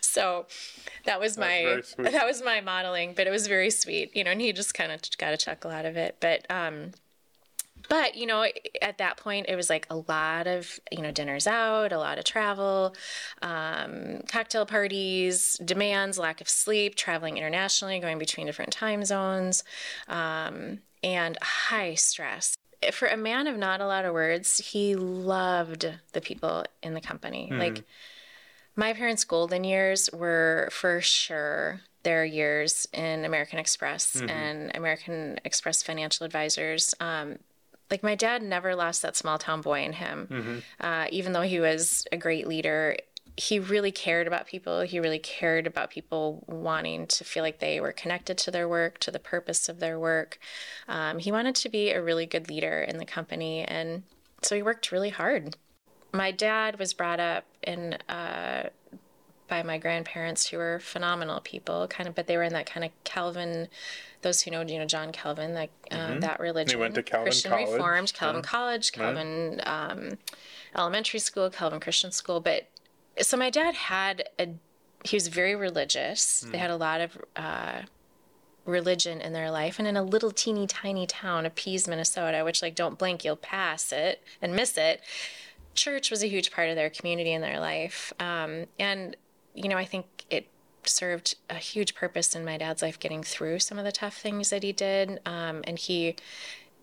So 0.00 0.46
that 1.04 1.20
was 1.20 1.36
my 1.36 1.82
that 1.98 2.26
was 2.26 2.42
my 2.42 2.60
modeling, 2.60 3.14
but 3.14 3.26
it 3.26 3.30
was 3.30 3.46
very 3.46 3.70
sweet, 3.70 4.14
you 4.16 4.24
know. 4.24 4.30
And 4.30 4.40
he 4.40 4.52
just 4.52 4.74
kind 4.74 4.90
of 4.90 5.00
got 5.18 5.34
a 5.34 5.36
chuckle 5.36 5.70
out 5.70 5.84
of 5.84 5.96
it. 5.96 6.16
But 6.20 6.46
um, 6.50 6.92
but 7.88 8.14
you 8.14 8.26
know 8.26 8.46
at 8.82 8.98
that 8.98 9.16
point 9.16 9.46
it 9.48 9.56
was 9.56 9.70
like 9.70 9.86
a 9.90 9.96
lot 9.96 10.46
of 10.46 10.78
you 10.90 11.02
know 11.02 11.10
dinners 11.10 11.46
out 11.46 11.92
a 11.92 11.98
lot 11.98 12.18
of 12.18 12.24
travel 12.24 12.94
um, 13.42 14.20
cocktail 14.28 14.66
parties 14.66 15.58
demands 15.64 16.18
lack 16.18 16.40
of 16.40 16.48
sleep 16.48 16.94
traveling 16.94 17.36
internationally 17.36 17.98
going 17.98 18.18
between 18.18 18.46
different 18.46 18.72
time 18.72 19.04
zones 19.04 19.64
um, 20.08 20.78
and 21.02 21.38
high 21.42 21.94
stress. 21.94 22.56
For 22.92 23.08
a 23.08 23.16
man 23.16 23.46
of 23.46 23.56
not 23.56 23.80
a 23.80 23.86
lot 23.86 24.04
of 24.04 24.12
words 24.12 24.58
he 24.58 24.94
loved 24.94 25.90
the 26.12 26.20
people 26.20 26.64
in 26.82 26.94
the 26.94 27.00
company. 27.00 27.48
Like 27.58 27.84
my 28.76 28.92
parents' 28.92 29.24
golden 29.24 29.64
years 29.64 30.10
were 30.12 30.68
for 30.70 31.00
sure 31.00 31.80
their 32.02 32.24
years 32.24 32.86
in 32.92 33.24
American 33.24 33.58
Express 33.58 34.20
and 34.28 34.70
American 34.74 35.38
Express 35.44 35.82
financial 35.82 36.26
advisors. 36.26 36.94
Um, 37.00 37.38
like 37.90 38.02
my 38.02 38.14
dad 38.14 38.42
never 38.42 38.74
lost 38.74 39.02
that 39.02 39.16
small 39.16 39.38
town 39.38 39.60
boy 39.60 39.84
in 39.84 39.92
him, 39.94 40.62
uh, 40.80 41.06
even 41.10 41.32
though 41.32 41.42
he 41.42 41.60
was 41.60 42.06
a 42.12 42.16
great 42.16 42.46
leader. 42.46 42.96
He 43.36 43.58
really 43.58 43.90
cared 43.90 44.28
about 44.28 44.46
people. 44.46 44.82
He 44.82 45.00
really 45.00 45.18
cared 45.18 45.66
about 45.66 45.90
people 45.90 46.44
wanting 46.46 47.08
to 47.08 47.24
feel 47.24 47.42
like 47.42 47.58
they 47.58 47.80
were 47.80 47.90
connected 47.90 48.38
to 48.38 48.52
their 48.52 48.68
work, 48.68 48.98
to 49.00 49.10
the 49.10 49.18
purpose 49.18 49.68
of 49.68 49.80
their 49.80 49.98
work. 49.98 50.38
Um, 50.86 51.18
he 51.18 51.32
wanted 51.32 51.56
to 51.56 51.68
be 51.68 51.90
a 51.90 52.00
really 52.00 52.26
good 52.26 52.48
leader 52.48 52.80
in 52.80 52.98
the 52.98 53.04
company, 53.04 53.64
and 53.64 54.04
so 54.42 54.54
he 54.54 54.62
worked 54.62 54.92
really 54.92 55.10
hard 55.10 55.56
my 56.14 56.30
dad 56.30 56.78
was 56.78 56.94
brought 56.94 57.20
up 57.20 57.44
in 57.62 57.94
uh, 58.08 58.68
by 59.48 59.62
my 59.62 59.76
grandparents 59.76 60.46
who 60.46 60.56
were 60.56 60.78
phenomenal 60.78 61.40
people 61.40 61.86
kind 61.88 62.08
of 62.08 62.14
but 62.14 62.26
they 62.26 62.36
were 62.36 62.44
in 62.44 62.52
that 62.52 62.66
kind 62.66 62.84
of 62.84 62.90
calvin 63.02 63.68
those 64.24 64.42
who 64.42 64.50
know 64.50 64.62
you 64.62 64.78
know 64.78 64.84
john 64.84 65.12
calvin 65.12 65.54
that 65.54 65.70
uh, 65.92 66.18
that 66.18 66.40
religion 66.40 66.76
We 66.76 66.82
went 66.82 66.96
to 66.96 67.02
Calvin 67.04 67.26
christian 67.26 67.52
College. 67.52 67.70
reformed 67.70 68.12
calvin 68.12 68.42
college 68.42 68.90
calvin 68.92 69.60
um, 69.64 70.18
elementary 70.76 71.20
school 71.20 71.48
calvin 71.50 71.78
christian 71.78 72.10
school. 72.10 72.40
But 72.40 72.68
so 73.20 73.36
my 73.36 73.50
dad 73.50 73.74
had 73.76 74.28
a 74.38 74.48
he 75.04 75.16
was 75.16 75.28
very 75.28 75.54
religious. 75.54 76.46
They 76.50 76.58
had 76.58 76.70
a 76.70 76.76
lot 76.76 77.00
of 77.02 77.18
uh, 77.36 77.82
religion 78.64 79.20
in 79.20 79.34
their 79.34 79.50
life. 79.50 79.78
And 79.78 79.86
in 79.86 79.96
a 79.98 80.02
little 80.02 80.30
teeny 80.30 80.66
tiny 80.66 81.06
town 81.06 81.44
of 81.46 81.54
pease 81.54 81.86
minnesota 81.86 82.42
which 82.44 82.62
like 82.62 82.74
don't 82.74 82.98
blink 82.98 83.24
you'll 83.24 83.36
pass 83.36 83.92
it 83.92 84.22
and 84.42 84.56
miss 84.56 84.76
it 84.78 85.02
church 85.74 86.10
was 86.10 86.22
a 86.22 86.28
huge 86.28 86.50
part 86.50 86.68
of 86.70 86.76
their 86.76 86.90
community 86.90 87.32
and 87.32 87.42
their 87.42 87.60
life. 87.60 88.12
Um, 88.20 88.66
and, 88.78 89.16
you 89.54 89.68
know, 89.68 89.76
I 89.76 89.84
think 89.84 90.06
served 90.88 91.36
a 91.50 91.54
huge 91.54 91.94
purpose 91.94 92.34
in 92.34 92.44
my 92.44 92.56
dad's 92.56 92.82
life 92.82 92.98
getting 92.98 93.22
through 93.22 93.58
some 93.60 93.78
of 93.78 93.84
the 93.84 93.92
tough 93.92 94.16
things 94.16 94.50
that 94.50 94.62
he 94.62 94.72
did. 94.72 95.20
Um, 95.26 95.62
and 95.64 95.78
he 95.78 96.16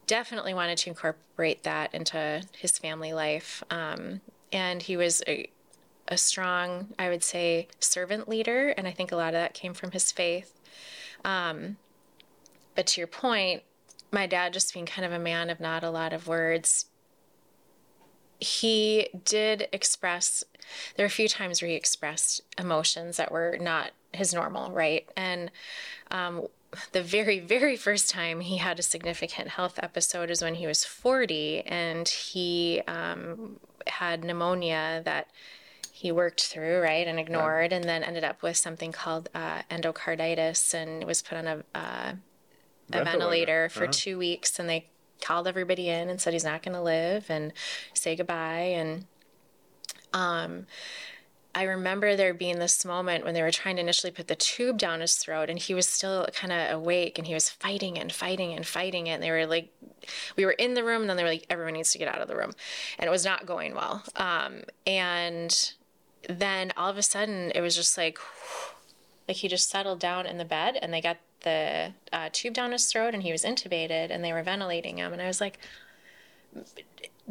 definitely 0.08 0.54
wanted 0.54 0.78
to 0.80 0.90
incorporate 0.90 1.64
that 1.64 1.94
into 1.94 2.42
his 2.58 2.78
family 2.78 3.14
life. 3.14 3.64
Um, 3.70 4.22
and 4.52 4.82
he 4.82 4.98
was 4.98 5.24
a, 5.28 5.50
a 6.08 6.18
strong, 6.18 6.90
I 7.00 7.10
would 7.10 7.24
say, 7.24 7.68
servant 7.80 8.28
leader. 8.28 8.70
And 8.70 8.88
I 8.88 8.92
think 8.92 9.12
a 9.12 9.16
lot 9.16 9.30
of 9.30 9.40
that 9.40 9.54
came 9.54 9.74
from 9.74 9.92
his 9.92 10.12
faith. 10.12 10.60
Um, 11.24 11.78
but 12.76 12.88
to 12.88 13.02
your 13.02 13.08
point, 13.08 13.64
my 14.12 14.28
dad 14.28 14.54
just 14.54 14.74
being 14.74 14.86
kind 14.86 15.06
of 15.06 15.14
a 15.14 15.20
man 15.20 15.50
of 15.50 15.60
not 15.60 15.84
a 15.84 15.90
lot 15.90 16.14
of 16.14 16.28
words, 16.28 16.86
he 18.42 19.08
did 19.24 19.70
express 19.72 20.44
there 20.96 21.04
were 21.04 21.08
a 21.08 21.10
few 21.10 21.28
times 21.28 21.62
where 21.62 21.70
he 21.70 21.76
expressed 21.76 22.42
emotions 22.58 23.18
that 23.18 23.32
were 23.32 23.58
not 23.60 23.92
his 24.14 24.34
normal 24.34 24.72
right? 24.72 25.08
And 25.16 25.52
um, 26.10 26.48
the 26.92 27.04
very, 27.04 27.40
very 27.40 27.76
first 27.76 28.10
time 28.10 28.42
he 28.42 28.58
had 28.58 28.80
a 28.80 28.84
significant 28.84 29.50
health 29.50 29.80
episode 29.82 30.30
is 30.30 30.42
when 30.42 30.56
he 30.56 30.68
was 30.68 30.84
40 30.84 31.62
and 31.62 32.08
he 32.08 32.82
um, 32.88 33.58
had 33.88 34.24
pneumonia 34.24 35.02
that 35.06 35.28
he 35.92 36.12
worked 36.12 36.44
through, 36.44 36.80
right, 36.80 37.08
and 37.08 37.20
ignored, 37.20 37.72
and 37.72 37.84
then 37.84 38.04
ended 38.04 38.24
up 38.24 38.42
with 38.42 38.58
something 38.58 38.92
called 38.92 39.30
uh, 39.36 39.62
endocarditis 39.70 40.74
and 40.74 41.04
was 41.04 41.22
put 41.22 41.38
on 41.38 41.48
a, 41.48 41.64
uh, 41.76 42.14
a 42.92 43.04
ventilator. 43.04 43.70
for 43.70 43.86
two 43.88 44.18
weeks. 44.18 44.58
And 44.58 44.68
they 44.68 44.88
called 45.22 45.48
everybody 45.48 45.90
in 45.90 46.10
and 46.10 46.20
said 46.20 46.34
he's 46.34 46.44
not 46.44 46.64
going 46.64 46.76
to 46.76 46.82
live 46.82 47.30
and 47.30 47.54
say 47.94 48.16
goodbye. 48.16 48.74
And 48.76 49.06
um, 50.14 50.66
I 51.54 51.64
remember 51.64 52.16
there 52.16 52.34
being 52.34 52.60
this 52.60 52.86
moment 52.86 53.26
when 53.26 53.34
they 53.34 53.42
were 53.42 53.52
trying 53.52 53.76
to 53.76 53.82
initially 53.82 54.12
put 54.12 54.28
the 54.28 54.36
tube 54.36 54.78
down 54.78 55.02
his 55.02 55.16
throat, 55.16 55.50
and 55.50 55.60
he 55.60 55.74
was 55.74 55.88
still 55.88 56.26
kind 56.34 56.54
of 56.54 56.80
awake, 56.80 57.18
and 57.18 57.28
he 57.28 57.34
was 57.34 57.50
fighting 57.50 57.98
and 57.98 58.12
fighting 58.12 58.54
and 58.54 58.66
fighting 58.66 59.08
it. 59.08 59.12
And 59.12 59.24
they 59.24 59.32
were 59.32 59.46
like, 59.46 59.70
we 60.36 60.46
were 60.46 60.52
in 60.52 60.74
the 60.74 60.84
room, 60.84 61.02
and 61.02 61.10
then 61.10 61.18
they 61.18 61.24
were 61.24 61.30
like, 61.30 61.46
everyone 61.50 61.74
needs 61.74 61.92
to 61.92 61.98
get 61.98 62.08
out 62.08 62.22
of 62.22 62.28
the 62.28 62.36
room, 62.36 62.52
and 62.98 63.08
it 63.08 63.12
was 63.12 63.26
not 63.26 63.46
going 63.46 63.76
well. 63.76 64.04
Um, 64.16 64.62
and 64.88 65.74
then 66.30 66.72
all 66.78 66.90
of 66.90 66.98
a 66.98 67.04
sudden, 67.04 67.52
it 67.54 67.62
was 67.62 67.76
just 67.76 67.98
like, 67.98 68.18
like 69.28 69.38
he 69.38 69.48
just 69.48 69.70
settled 69.70 70.00
down 70.00 70.26
in 70.26 70.38
the 70.38 70.46
bed, 70.46 70.78
and 70.82 70.94
they 70.94 71.02
got 71.02 71.18
the 71.42 71.94
uh, 72.12 72.30
tube 72.32 72.54
down 72.54 72.72
his 72.72 72.86
throat, 72.86 73.14
and 73.14 73.24
he 73.24 73.32
was 73.32 73.44
intubated, 73.44 74.10
and 74.10 74.24
they 74.24 74.34
were 74.34 74.44
ventilating 74.44 74.98
him, 74.98 75.14
and 75.14 75.22
I 75.22 75.28
was 75.28 75.42
like, 75.42 75.60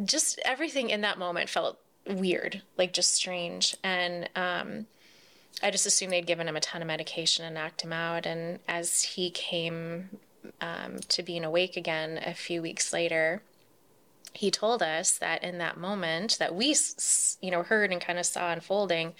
just 0.04 0.40
everything 0.44 0.90
in 0.90 1.00
that 1.02 1.18
moment 1.18 1.48
felt 1.48 1.78
weird, 2.06 2.62
like 2.76 2.92
just 2.92 3.14
strange. 3.14 3.76
And 3.82 4.28
um, 4.34 4.86
I 5.62 5.70
just 5.70 5.86
assumed 5.86 6.12
they'd 6.12 6.26
given 6.26 6.48
him 6.48 6.56
a 6.56 6.60
ton 6.60 6.82
of 6.82 6.88
medication 6.88 7.44
and 7.44 7.54
knocked 7.54 7.82
him 7.82 7.92
out. 7.92 8.26
And 8.26 8.60
as 8.68 9.02
he 9.02 9.30
came 9.30 10.10
um, 10.60 11.00
to 11.08 11.22
being 11.22 11.44
awake 11.44 11.76
again 11.76 12.20
a 12.24 12.34
few 12.34 12.62
weeks 12.62 12.92
later, 12.92 13.42
he 14.32 14.50
told 14.50 14.82
us 14.82 15.18
that 15.18 15.42
in 15.42 15.58
that 15.58 15.76
moment 15.76 16.38
that 16.38 16.54
we, 16.54 16.74
you 17.40 17.50
know, 17.50 17.62
heard 17.62 17.92
and 17.92 18.00
kind 18.00 18.18
of 18.18 18.26
saw 18.26 18.52
unfolding, 18.52 19.12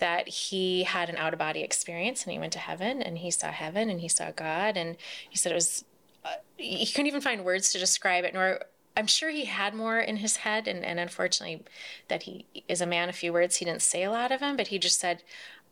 that 0.00 0.28
he 0.28 0.84
had 0.84 1.08
an 1.08 1.16
out 1.16 1.32
of 1.32 1.38
body 1.38 1.62
experience 1.62 2.24
and 2.24 2.32
he 2.32 2.38
went 2.38 2.52
to 2.54 2.58
heaven 2.58 3.00
and 3.02 3.18
he 3.18 3.30
saw 3.30 3.50
heaven 3.50 3.88
and 3.88 4.00
he 4.00 4.08
saw 4.08 4.30
God 4.30 4.76
and 4.76 4.96
he 5.28 5.36
said 5.36 5.52
it 5.52 5.54
was. 5.54 5.84
Uh, 6.22 6.34
he 6.58 6.84
couldn't 6.84 7.06
even 7.06 7.22
find 7.22 7.44
words 7.44 7.72
to 7.72 7.78
describe 7.78 8.24
it, 8.24 8.34
nor 8.34 8.60
I'm 8.96 9.06
sure 9.06 9.30
he 9.30 9.46
had 9.46 9.72
more 9.72 9.98
in 9.98 10.16
his 10.16 10.38
head, 10.38 10.68
and, 10.68 10.84
and 10.84 11.00
unfortunately, 11.00 11.62
that 12.08 12.24
he 12.24 12.44
is 12.68 12.82
a 12.82 12.86
man 12.86 13.08
of 13.08 13.14
few 13.14 13.32
words. 13.32 13.56
He 13.56 13.64
didn't 13.64 13.80
say 13.80 14.02
a 14.02 14.10
lot 14.10 14.32
of 14.32 14.40
them, 14.40 14.56
but 14.56 14.66
he 14.66 14.78
just 14.78 15.00
said 15.00 15.22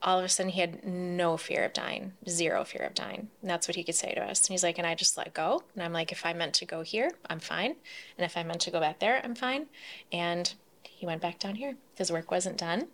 all 0.01 0.19
of 0.19 0.25
a 0.25 0.29
sudden 0.29 0.53
he 0.53 0.61
had 0.61 0.85
no 0.85 1.37
fear 1.37 1.65
of 1.65 1.73
dying, 1.73 2.13
zero 2.29 2.65
fear 2.65 2.83
of 2.83 2.95
dying. 2.95 3.29
And 3.43 3.51
that's 3.51 3.67
what 3.67 3.75
he 3.75 3.83
could 3.83 3.97
say 3.97 4.15
to 4.15 4.23
us. 4.23 4.47
And 4.47 4.51
he's 4.51 4.63
like, 4.63 4.79
and 4.79 4.87
I 4.87 4.95
just 4.95 5.17
let 5.17 5.35
go. 5.35 5.65
And 5.75 5.83
I'm 5.83 5.93
like, 5.93 6.13
if 6.13 6.25
I 6.25 6.33
meant 6.33 6.55
to 6.55 6.65
go 6.65 6.83
here, 6.83 7.11
I'm 7.29 7.41
fine. 7.41 7.75
And 8.17 8.25
if 8.25 8.37
I 8.37 8.45
meant 8.45 8.61
to 8.63 8.71
go 8.71 8.81
back 8.81 9.01
there, 9.01 9.21
I'm 9.25 9.35
fine. 9.35 9.67
And 10.13 10.55
he 10.85 11.05
went 11.05 11.21
back 11.21 11.39
down 11.39 11.57
here. 11.57 11.75
His 11.97 12.13
work 12.13 12.31
wasn't 12.31 12.59
done. 12.59 12.89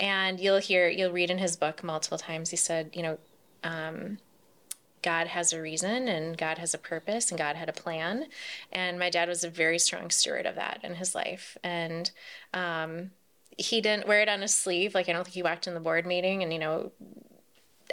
And 0.00 0.40
you'll 0.40 0.58
hear, 0.58 0.88
you'll 0.88 1.12
read 1.12 1.30
in 1.30 1.38
his 1.38 1.56
book 1.56 1.84
multiple 1.84 2.18
times, 2.18 2.50
he 2.50 2.56
said, 2.56 2.90
you 2.94 3.02
know, 3.02 3.18
um, 3.62 4.18
God 5.02 5.28
has 5.28 5.52
a 5.52 5.60
reason 5.60 6.08
and 6.08 6.36
God 6.36 6.58
has 6.58 6.74
a 6.74 6.78
purpose 6.78 7.30
and 7.30 7.38
God 7.38 7.56
had 7.56 7.68
a 7.68 7.74
plan. 7.74 8.26
And 8.72 8.98
my 8.98 9.10
dad 9.10 9.28
was 9.28 9.44
a 9.44 9.50
very 9.50 9.78
strong 9.78 10.10
steward 10.10 10.46
of 10.46 10.54
that 10.56 10.80
in 10.82 10.94
his 10.94 11.14
life. 11.14 11.56
And 11.62 12.10
um, 12.54 13.10
he 13.56 13.80
didn't 13.80 14.08
wear 14.08 14.22
it 14.22 14.28
on 14.28 14.40
his 14.40 14.54
sleeve. 14.54 14.94
Like, 14.94 15.08
I 15.08 15.12
don't 15.12 15.24
think 15.24 15.34
he 15.34 15.42
walked 15.42 15.66
in 15.66 15.74
the 15.74 15.80
board 15.80 16.06
meeting 16.06 16.42
and, 16.42 16.52
you 16.52 16.58
know, 16.58 16.92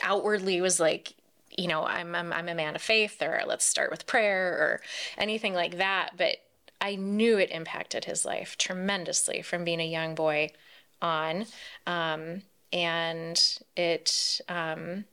outwardly 0.02 0.62
was 0.62 0.80
like, 0.80 1.14
you 1.58 1.68
know, 1.68 1.84
I'm, 1.84 2.16
I'm, 2.16 2.32
I'm 2.32 2.50
a 2.50 2.56
man 2.56 2.76
of 2.76 2.82
faith 2.82 3.22
or 3.22 3.42
let's 3.46 3.66
start 3.66 3.92
with 3.92 4.08
prayer 4.08 4.54
or 4.54 4.82
anything 5.18 5.54
like 5.54 5.78
that. 5.78 6.12
But 6.18 6.38
I 6.80 6.96
knew 6.96 7.38
it 7.38 7.52
impacted 7.52 8.06
his 8.06 8.26
life 8.26 8.58
tremendously 8.58 9.42
from 9.42 9.64
being 9.64 9.82
a 9.82 9.88
young 9.88 10.16
boy 10.16 10.52
on. 11.02 11.46
Um, 11.86 12.42
and 12.74 13.60
it, 13.76 14.42
um, 14.50 15.06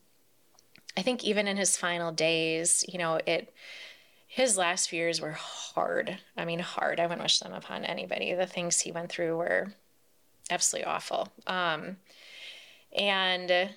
I 0.97 1.03
think 1.03 1.25
even 1.25 1.47
in 1.47 1.57
his 1.57 1.77
final 1.77 2.13
days, 2.13 2.85
you 2.89 2.99
know, 2.99 3.21
it 3.27 3.53
his 4.27 4.59
last 4.59 4.89
few 4.89 4.99
years 4.99 5.21
were 5.21 5.31
hard. 5.31 6.19
I 6.37 6.45
mean, 6.45 6.59
hard. 6.59 6.99
I 6.99 7.07
wouldn't 7.07 7.23
wish 7.23 7.39
them 7.39 7.53
upon 7.53 7.85
anybody. 7.85 8.35
The 8.35 8.47
things 8.47 8.81
he 8.81 8.91
went 8.91 9.09
through 9.09 9.37
were 9.37 9.75
absolutely 10.51 10.87
awful. 10.87 11.29
Um, 11.47 11.99
and 12.93 13.71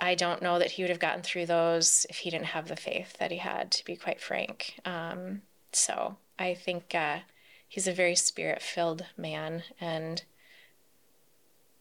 I 0.00 0.14
don't 0.14 0.40
know 0.40 0.60
that 0.60 0.70
he 0.70 0.82
would 0.82 0.90
have 0.90 1.00
gotten 1.00 1.22
through 1.22 1.46
those 1.46 2.06
if 2.08 2.18
he 2.18 2.30
didn't 2.30 2.46
have 2.46 2.68
the 2.68 2.76
faith 2.76 3.16
that 3.18 3.32
he 3.32 3.38
had, 3.38 3.72
to 3.72 3.84
be 3.84 3.96
quite 3.96 4.20
frank. 4.20 4.78
Um, 4.84 5.42
so 5.72 6.16
I 6.38 6.54
think 6.54 6.94
uh, 6.94 7.18
he's 7.66 7.88
a 7.88 7.92
very 7.92 8.14
spirit 8.14 8.62
filled 8.62 9.04
man, 9.16 9.64
and 9.80 10.22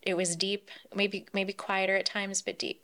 it 0.02 0.16
was 0.16 0.36
deep, 0.36 0.70
maybe 0.96 1.26
maybe 1.34 1.54
quieter 1.54 1.96
at 1.96 2.06
times, 2.06 2.42
but 2.42 2.58
deep. 2.58 2.84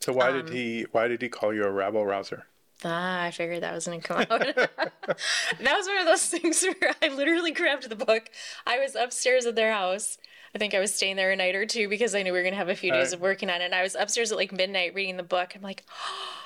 So 0.00 0.12
why 0.12 0.30
um, 0.30 0.34
did 0.34 0.48
he 0.50 0.86
why 0.92 1.08
did 1.08 1.22
he 1.22 1.28
call 1.28 1.54
you 1.54 1.64
a 1.64 1.70
rabble 1.70 2.04
rouser? 2.04 2.46
Ah, 2.84 3.22
I 3.22 3.30
figured 3.30 3.62
that 3.62 3.74
was 3.74 3.86
gonna 3.86 4.00
come 4.02 4.18
out. 4.18 4.28
that 4.28 4.90
was 5.58 5.86
one 5.86 5.98
of 5.98 6.06
those 6.06 6.26
things 6.26 6.64
where 6.80 6.94
I 7.00 7.08
literally 7.08 7.52
grabbed 7.52 7.88
the 7.88 7.96
book. 7.96 8.30
I 8.66 8.78
was 8.78 8.94
upstairs 8.94 9.46
at 9.46 9.54
their 9.54 9.72
house. 9.72 10.18
I 10.54 10.58
think 10.58 10.74
I 10.74 10.80
was 10.80 10.94
staying 10.94 11.16
there 11.16 11.30
a 11.30 11.36
night 11.36 11.54
or 11.54 11.64
two 11.64 11.88
because 11.88 12.14
I 12.14 12.22
knew 12.22 12.32
we 12.32 12.38
were 12.38 12.44
gonna 12.44 12.56
have 12.56 12.68
a 12.68 12.74
few 12.74 12.92
days 12.92 13.08
right. 13.08 13.14
of 13.14 13.20
working 13.20 13.48
on 13.48 13.60
it. 13.60 13.66
And 13.66 13.74
I 13.74 13.82
was 13.82 13.94
upstairs 13.94 14.32
at 14.32 14.38
like 14.38 14.52
midnight 14.52 14.94
reading 14.94 15.16
the 15.16 15.22
book. 15.22 15.52
I'm 15.54 15.62
like, 15.62 15.84
oh, 15.90 16.41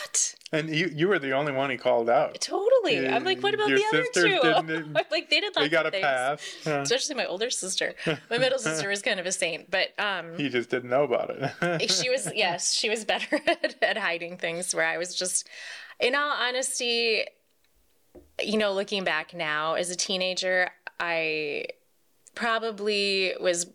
what? 0.00 0.34
And 0.52 0.70
you 0.74 0.90
you 0.94 1.08
were 1.08 1.18
the 1.18 1.32
only 1.32 1.52
one 1.52 1.70
he 1.70 1.76
called 1.76 2.08
out. 2.08 2.40
Totally. 2.40 3.06
I'm 3.06 3.24
like, 3.24 3.42
what 3.42 3.54
about 3.54 3.68
the 3.68 3.84
other 3.92 4.04
two? 4.14 4.40
I'm 4.96 5.06
like, 5.10 5.28
they 5.28 5.40
did 5.40 5.54
lots 5.54 5.66
they 5.66 5.68
got 5.68 5.86
a 5.86 5.90
things. 5.90 6.02
pass. 6.02 6.56
Especially 6.66 7.16
my 7.16 7.26
older 7.26 7.50
sister. 7.50 7.94
My 8.30 8.38
middle 8.38 8.58
sister 8.58 8.88
was 8.88 9.02
kind 9.02 9.20
of 9.20 9.26
a 9.26 9.32
saint, 9.32 9.70
but 9.70 9.88
um 9.98 10.36
He 10.36 10.48
just 10.48 10.70
didn't 10.70 10.90
know 10.90 11.04
about 11.04 11.30
it. 11.30 11.90
she 11.90 12.08
was 12.08 12.30
yes, 12.34 12.72
she 12.72 12.88
was 12.88 13.04
better 13.04 13.40
at, 13.46 13.74
at 13.82 13.98
hiding 13.98 14.38
things 14.38 14.74
where 14.74 14.86
I 14.86 14.96
was 14.96 15.14
just 15.14 15.46
in 16.00 16.14
all 16.14 16.32
honesty, 16.32 17.24
you 18.42 18.56
know, 18.56 18.72
looking 18.72 19.04
back 19.04 19.34
now 19.34 19.74
as 19.74 19.90
a 19.90 19.96
teenager, 19.96 20.70
I 20.98 21.66
probably 22.34 23.34
was 23.40 23.66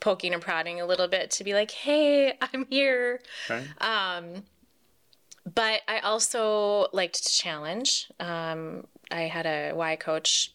poking 0.00 0.32
and 0.34 0.42
prodding 0.42 0.80
a 0.80 0.86
little 0.86 1.08
bit 1.08 1.30
to 1.32 1.44
be 1.44 1.54
like, 1.54 1.70
"Hey, 1.70 2.36
I'm 2.40 2.66
here." 2.68 3.20
Okay. 3.48 3.64
Um 3.80 4.42
but 5.54 5.82
I 5.88 6.00
also 6.00 6.88
liked 6.92 7.24
to 7.24 7.32
challenge. 7.32 8.10
Um, 8.18 8.86
I 9.10 9.22
had 9.22 9.46
a 9.46 9.72
Y 9.74 9.96
coach 9.96 10.52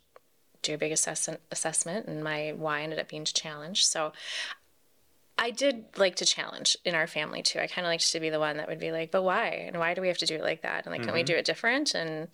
do 0.61 0.73
a 0.73 0.77
big 0.77 0.91
assess- 0.91 1.29
assessment, 1.51 2.07
and 2.07 2.23
my 2.23 2.53
Y 2.53 2.81
ended 2.81 2.99
up 2.99 3.09
being 3.09 3.25
to 3.25 3.33
challenge. 3.33 3.85
So 3.85 4.13
I 5.37 5.51
did 5.51 5.85
like 5.97 6.15
to 6.17 6.25
challenge 6.25 6.77
in 6.85 6.95
our 6.95 7.07
family 7.07 7.41
too. 7.41 7.59
I 7.59 7.67
kind 7.67 7.85
of 7.85 7.89
liked 7.89 8.11
to 8.11 8.19
be 8.19 8.29
the 8.29 8.39
one 8.39 8.57
that 8.57 8.67
would 8.67 8.79
be 8.79 8.91
like, 8.91 9.11
but 9.11 9.23
why? 9.23 9.47
And 9.67 9.77
why 9.77 9.93
do 9.93 10.01
we 10.01 10.07
have 10.07 10.17
to 10.19 10.25
do 10.25 10.35
it 10.35 10.41
like 10.41 10.61
that? 10.61 10.85
And 10.85 10.91
like, 10.91 11.01
mm-hmm. 11.01 11.07
can 11.07 11.13
we 11.13 11.21
mm-hmm. 11.21 11.27
do 11.27 11.35
it 11.35 11.45
different? 11.45 11.95
And 11.95 12.27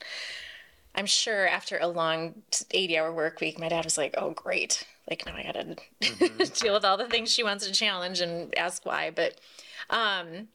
I'm 0.95 1.05
sure 1.05 1.47
after 1.47 1.77
a 1.79 1.87
long 1.87 2.43
80 2.71 2.97
hour 2.97 3.13
work 3.13 3.39
week, 3.41 3.59
my 3.59 3.69
dad 3.69 3.85
was 3.85 3.97
like, 3.97 4.15
oh, 4.17 4.31
great. 4.31 4.85
Like, 5.09 5.25
now 5.25 5.33
I 5.33 5.43
got 5.43 5.53
to 5.53 5.75
mm-hmm. 6.01 6.43
deal 6.61 6.73
with 6.73 6.85
all 6.85 6.97
the 6.97 7.07
things 7.07 7.31
she 7.31 7.43
wants 7.43 7.65
to 7.65 7.71
challenge 7.71 8.19
and 8.19 8.55
ask 8.57 8.85
why. 8.85 9.11
But, 9.11 9.39
um, 9.89 10.49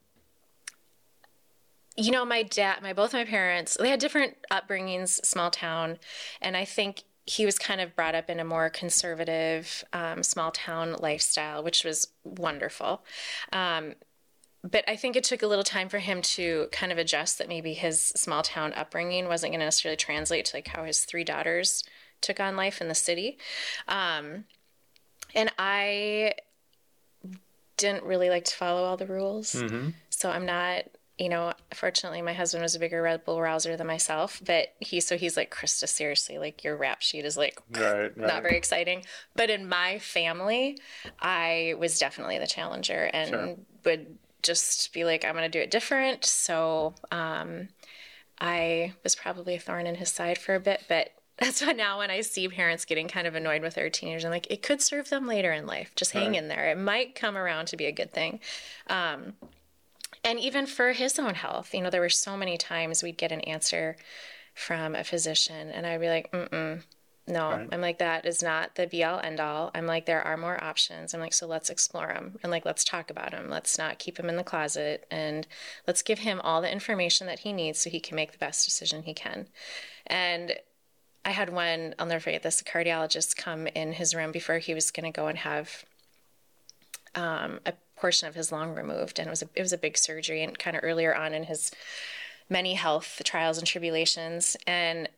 you 1.96 2.10
know, 2.10 2.24
my 2.24 2.42
dad, 2.42 2.82
my 2.82 2.92
both 2.92 3.12
my 3.12 3.24
parents, 3.24 3.76
they 3.78 3.90
had 3.90 4.00
different 4.00 4.36
upbringings, 4.50 5.24
small 5.24 5.50
town, 5.50 5.98
and 6.40 6.56
I 6.56 6.64
think 6.64 7.02
he 7.26 7.46
was 7.46 7.58
kind 7.58 7.80
of 7.80 7.96
brought 7.96 8.14
up 8.14 8.28
in 8.28 8.38
a 8.38 8.44
more 8.44 8.68
conservative, 8.68 9.84
um, 9.92 10.22
small 10.22 10.50
town 10.50 10.94
lifestyle, 10.98 11.62
which 11.62 11.84
was 11.84 12.08
wonderful. 12.22 13.02
Um, 13.52 13.94
but 14.62 14.84
I 14.88 14.96
think 14.96 15.16
it 15.16 15.24
took 15.24 15.42
a 15.42 15.46
little 15.46 15.64
time 15.64 15.88
for 15.88 15.98
him 15.98 16.22
to 16.22 16.68
kind 16.72 16.90
of 16.90 16.98
adjust 16.98 17.38
that 17.38 17.48
maybe 17.48 17.74
his 17.74 18.00
small 18.00 18.42
town 18.42 18.72
upbringing 18.74 19.28
wasn't 19.28 19.52
going 19.52 19.60
to 19.60 19.66
necessarily 19.66 19.96
translate 19.96 20.46
to 20.46 20.56
like 20.56 20.68
how 20.68 20.84
his 20.84 21.04
three 21.04 21.24
daughters 21.24 21.84
took 22.20 22.40
on 22.40 22.56
life 22.56 22.80
in 22.80 22.88
the 22.88 22.94
city. 22.94 23.38
Um, 23.88 24.44
and 25.34 25.52
I 25.58 26.34
didn't 27.76 28.04
really 28.04 28.30
like 28.30 28.44
to 28.44 28.54
follow 28.54 28.84
all 28.84 28.96
the 28.96 29.06
rules. 29.06 29.54
Mm-hmm. 29.54 29.90
So 30.10 30.30
I'm 30.30 30.46
not 30.46 30.84
you 31.18 31.28
know, 31.28 31.52
fortunately, 31.72 32.22
my 32.22 32.32
husband 32.32 32.62
was 32.62 32.74
a 32.74 32.78
bigger 32.78 33.00
rebel 33.00 33.40
rouser 33.40 33.76
than 33.76 33.86
myself, 33.86 34.42
but 34.44 34.74
he, 34.80 35.00
so 35.00 35.16
he's 35.16 35.36
like, 35.36 35.54
Christa, 35.54 35.88
seriously, 35.88 36.38
like 36.38 36.64
your 36.64 36.76
rap 36.76 37.02
sheet 37.02 37.24
is 37.24 37.36
like 37.36 37.60
right, 37.70 38.02
right. 38.02 38.16
not 38.16 38.42
very 38.42 38.56
exciting. 38.56 39.04
But 39.36 39.48
in 39.48 39.68
my 39.68 40.00
family, 40.00 40.78
I 41.20 41.74
was 41.78 42.00
definitely 42.00 42.38
the 42.38 42.48
challenger 42.48 43.10
and 43.12 43.30
sure. 43.30 43.56
would 43.84 44.18
just 44.42 44.92
be 44.92 45.04
like, 45.04 45.24
I'm 45.24 45.34
going 45.34 45.44
to 45.44 45.48
do 45.48 45.62
it 45.62 45.70
different. 45.70 46.24
So 46.24 46.94
um, 47.12 47.68
I 48.40 48.94
was 49.04 49.14
probably 49.14 49.54
a 49.54 49.60
thorn 49.60 49.86
in 49.86 49.94
his 49.94 50.10
side 50.10 50.38
for 50.38 50.56
a 50.56 50.60
bit, 50.60 50.82
but 50.88 51.10
that's 51.38 51.64
why 51.64 51.72
now 51.72 51.98
when 51.98 52.10
I 52.10 52.22
see 52.22 52.48
parents 52.48 52.84
getting 52.84 53.06
kind 53.06 53.26
of 53.26 53.36
annoyed 53.36 53.62
with 53.62 53.74
their 53.74 53.90
teenagers, 53.90 54.24
I'm 54.24 54.30
like, 54.32 54.50
it 54.50 54.62
could 54.62 54.82
serve 54.82 55.10
them 55.10 55.26
later 55.26 55.52
in 55.52 55.66
life. 55.66 55.92
Just 55.94 56.10
hang 56.10 56.30
right. 56.30 56.38
in 56.38 56.48
there. 56.48 56.70
It 56.70 56.78
might 56.78 57.14
come 57.14 57.36
around 57.36 57.66
to 57.66 57.76
be 57.76 57.86
a 57.86 57.92
good 57.92 58.12
thing. 58.12 58.40
Um, 58.88 59.34
and 60.22 60.38
even 60.38 60.66
for 60.66 60.92
his 60.92 61.18
own 61.18 61.34
health, 61.34 61.74
you 61.74 61.82
know, 61.82 61.90
there 61.90 62.00
were 62.00 62.08
so 62.08 62.36
many 62.36 62.56
times 62.56 63.02
we'd 63.02 63.18
get 63.18 63.32
an 63.32 63.40
answer 63.40 63.96
from 64.54 64.94
a 64.94 65.04
physician, 65.04 65.70
and 65.70 65.86
I'd 65.86 66.00
be 66.00 66.08
like, 66.08 66.30
mm 66.30 66.48
mm. 66.48 66.82
no. 67.26 67.50
Right. 67.50 67.68
I'm 67.72 67.80
like, 67.80 67.98
that 67.98 68.24
is 68.24 68.42
not 68.42 68.76
the 68.76 68.86
be 68.86 69.02
all 69.02 69.18
end 69.18 69.40
all. 69.40 69.70
I'm 69.74 69.86
like, 69.86 70.06
there 70.06 70.22
are 70.22 70.36
more 70.36 70.62
options. 70.62 71.12
I'm 71.12 71.20
like, 71.20 71.32
so 71.32 71.46
let's 71.46 71.70
explore 71.70 72.08
them 72.08 72.38
and 72.42 72.52
like, 72.52 72.64
let's 72.64 72.84
talk 72.84 73.10
about 73.10 73.32
them. 73.32 73.50
Let's 73.50 73.78
not 73.78 73.98
keep 73.98 74.18
him 74.18 74.28
in 74.28 74.36
the 74.36 74.44
closet 74.44 75.06
and 75.10 75.46
let's 75.86 76.02
give 76.02 76.20
him 76.20 76.40
all 76.44 76.62
the 76.62 76.70
information 76.70 77.26
that 77.26 77.40
he 77.40 77.52
needs 77.52 77.80
so 77.80 77.90
he 77.90 78.00
can 78.00 78.14
make 78.14 78.32
the 78.32 78.38
best 78.38 78.64
decision 78.64 79.02
he 79.02 79.14
can. 79.14 79.48
And 80.06 80.54
I 81.24 81.30
had 81.30 81.50
one, 81.50 81.94
I'll 81.98 82.06
never 82.06 82.20
forget 82.20 82.42
this, 82.42 82.60
a 82.60 82.64
cardiologist 82.64 83.36
come 83.36 83.66
in 83.68 83.94
his 83.94 84.14
room 84.14 84.30
before 84.30 84.58
he 84.58 84.74
was 84.74 84.90
going 84.90 85.10
to 85.10 85.16
go 85.16 85.26
and 85.26 85.38
have 85.38 85.84
um, 87.14 87.60
a 87.64 87.72
portion 87.96 88.28
of 88.28 88.34
his 88.34 88.52
lung 88.52 88.74
removed. 88.74 89.18
And 89.18 89.28
it 89.28 89.30
was 89.30 89.42
a, 89.42 89.48
it 89.54 89.62
was 89.62 89.72
a 89.72 89.78
big 89.78 89.96
surgery 89.96 90.42
and 90.42 90.58
kind 90.58 90.76
of 90.76 90.82
earlier 90.84 91.14
on 91.14 91.32
in 91.34 91.44
his 91.44 91.70
many 92.48 92.74
health 92.74 93.22
trials 93.24 93.58
and 93.58 93.66
tribulations. 93.66 94.56
And 94.66 95.08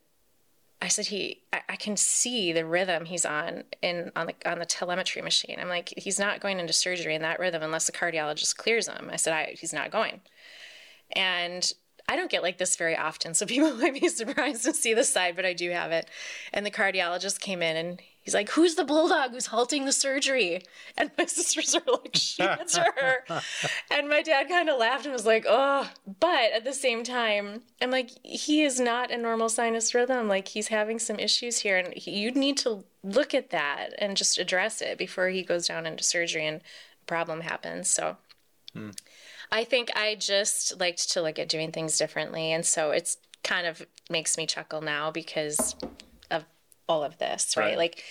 I 0.80 0.88
said 0.88 1.06
he 1.06 1.42
I, 1.52 1.62
I, 1.70 1.76
can 1.76 1.96
see 1.96 2.52
the 2.52 2.66
rhythm 2.66 3.06
he's 3.06 3.24
on 3.24 3.64
in 3.80 4.12
on 4.14 4.26
the 4.26 4.34
on 4.44 4.58
the 4.58 4.66
telemetry 4.66 5.22
machine. 5.22 5.56
I'm 5.58 5.68
like 5.68 5.92
he's 5.96 6.18
not 6.18 6.40
going 6.40 6.60
into 6.60 6.72
surgery 6.72 7.14
in 7.14 7.22
that 7.22 7.40
rhythm 7.40 7.62
unless 7.62 7.86
the 7.86 7.92
cardiologist 7.92 8.56
clears 8.56 8.86
him. 8.86 9.08
I 9.10 9.16
said 9.16 9.32
I, 9.32 9.56
he's 9.58 9.72
not 9.72 9.90
going. 9.90 10.20
And 11.12 11.72
I 12.08 12.16
don't 12.16 12.30
get 12.30 12.42
like 12.42 12.58
this 12.58 12.76
very 12.76 12.96
often, 12.96 13.34
so 13.34 13.46
people 13.46 13.74
might 13.74 14.00
be 14.00 14.08
surprised 14.08 14.64
to 14.64 14.74
see 14.74 14.94
this 14.94 15.12
side, 15.12 15.34
but 15.34 15.46
I 15.46 15.54
do 15.54 15.70
have 15.70 15.92
it. 15.92 16.08
And 16.52 16.64
the 16.64 16.70
cardiologist 16.70 17.40
came 17.40 17.62
in 17.62 17.76
and 17.76 18.02
he's 18.26 18.34
like, 18.34 18.50
Who's 18.50 18.74
the 18.74 18.84
bulldog 18.84 19.30
who's 19.30 19.46
halting 19.46 19.86
the 19.86 19.92
surgery? 19.92 20.62
And 20.98 21.10
my 21.16 21.24
sisters 21.26 21.74
are 21.74 21.82
like, 21.90 22.14
She, 22.14 22.42
It's 22.42 22.76
her. 22.76 23.24
and 23.90 24.10
my 24.10 24.20
dad 24.20 24.48
kind 24.48 24.68
of 24.68 24.78
laughed 24.78 25.06
and 25.06 25.14
was 25.14 25.24
like, 25.24 25.46
Oh, 25.48 25.88
but 26.20 26.52
at 26.52 26.64
the 26.64 26.74
same 26.74 27.04
time, 27.04 27.62
I'm 27.80 27.90
like, 27.90 28.10
He 28.22 28.62
is 28.62 28.78
not 28.78 29.10
a 29.10 29.16
normal 29.16 29.48
sinus 29.48 29.94
rhythm. 29.94 30.28
Like, 30.28 30.48
he's 30.48 30.68
having 30.68 30.98
some 30.98 31.18
issues 31.18 31.60
here, 31.60 31.78
and 31.78 31.94
he, 31.94 32.10
you 32.10 32.32
need 32.32 32.58
to 32.58 32.84
look 33.02 33.32
at 33.32 33.50
that 33.50 33.90
and 33.98 34.16
just 34.16 34.36
address 34.36 34.82
it 34.82 34.98
before 34.98 35.28
he 35.28 35.42
goes 35.42 35.68
down 35.68 35.86
into 35.86 36.04
surgery 36.04 36.44
and 36.46 36.56
a 36.56 37.06
problem 37.06 37.40
happens. 37.40 37.88
So, 37.88 38.16
hmm. 38.74 38.90
I 39.52 39.62
think 39.62 39.96
I 39.96 40.16
just 40.16 40.80
liked 40.80 41.10
to 41.12 41.22
look 41.22 41.38
at 41.38 41.48
doing 41.48 41.70
things 41.70 41.96
differently. 41.96 42.50
And 42.52 42.66
so 42.66 42.90
it's 42.90 43.18
kind 43.44 43.68
of 43.68 43.86
makes 44.10 44.36
me 44.36 44.44
chuckle 44.44 44.80
now 44.80 45.12
because 45.12 45.76
all 46.88 47.02
of 47.02 47.18
this, 47.18 47.56
right? 47.56 47.64
right. 47.64 47.76
Like, 47.76 48.02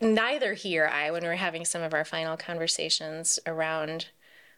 neither 0.00 0.54
he 0.54 0.78
or 0.78 0.88
I, 0.88 1.10
when 1.10 1.22
we 1.22 1.28
were 1.28 1.34
having 1.34 1.64
some 1.64 1.82
of 1.82 1.94
our 1.94 2.04
final 2.04 2.36
conversations 2.36 3.38
around 3.46 4.06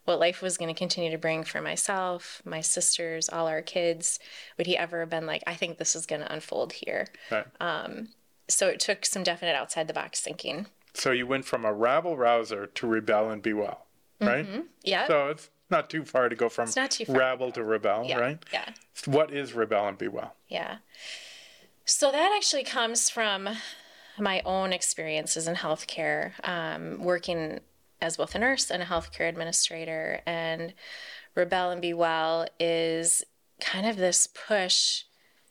what 0.05 0.20
life 0.20 0.41
was 0.41 0.57
going 0.57 0.72
to 0.72 0.79
continue 0.79 1.11
to 1.11 1.18
bring 1.18 1.43
for 1.45 1.61
myself, 1.61 2.41
my 2.45 2.61
sisters, 2.61 3.29
all 3.29 3.49
our 3.49 3.62
kids, 3.62 4.18
would 4.57 4.66
he 4.66 4.77
ever 4.77 5.01
have 5.01 5.11
been 5.11 5.27
like, 5.27 5.43
I 5.47 5.55
think 5.55 5.79
this 5.79 5.97
is 5.97 6.07
going 6.07 6.22
to 6.22 6.33
unfold 6.33 6.72
here? 6.72 7.09
Right. 7.31 7.47
Um, 7.61 8.09
so 8.49 8.68
it 8.68 8.79
took 8.79 9.05
some 9.05 9.24
definite 9.24 9.57
outside 9.57 9.89
the 9.89 9.93
box 9.93 10.20
thinking. 10.20 10.66
So 10.95 11.11
you 11.11 11.27
went 11.27 11.45
from 11.45 11.64
a 11.64 11.72
rabble 11.72 12.16
rouser 12.16 12.66
to 12.66 12.87
rebel 12.87 13.31
and 13.31 13.43
be 13.43 13.53
well, 13.53 13.87
right? 14.20 14.47
Mm-hmm. 14.47 14.61
Yeah. 14.85 15.09
So 15.09 15.29
it's 15.29 15.51
not 15.70 15.91
too 15.91 16.05
far 16.05 16.29
to 16.29 16.37
go 16.37 16.49
from 16.49 16.70
rabble 17.09 17.51
to 17.53 17.64
rebel, 17.64 18.05
yeah. 18.07 18.18
right? 18.18 18.39
Yeah. 18.53 18.70
What 19.05 19.33
is 19.33 19.53
rebel 19.53 19.89
and 19.89 19.99
be 19.99 20.09
well? 20.09 20.35
Yeah. 20.49 20.79
So 21.89 22.11
that 22.11 22.32
actually 22.34 22.64
comes 22.64 23.09
from 23.09 23.49
my 24.18 24.43
own 24.45 24.72
experiences 24.72 25.47
in 25.47 25.55
healthcare, 25.55 26.32
um, 26.47 27.03
working 27.03 27.61
as 28.03 28.16
both 28.16 28.34
a 28.34 28.41
nurse 28.41 28.72
and 28.72 28.82
a 28.82 28.87
healthcare 28.87 29.28
administrator. 29.28 30.20
And 30.26 30.74
rebel 31.37 31.70
and 31.70 31.80
be 31.80 31.95
well 31.95 32.49
is 32.59 33.22
kind 33.61 33.87
of 33.87 33.97
this 33.97 34.26
push 34.26 35.05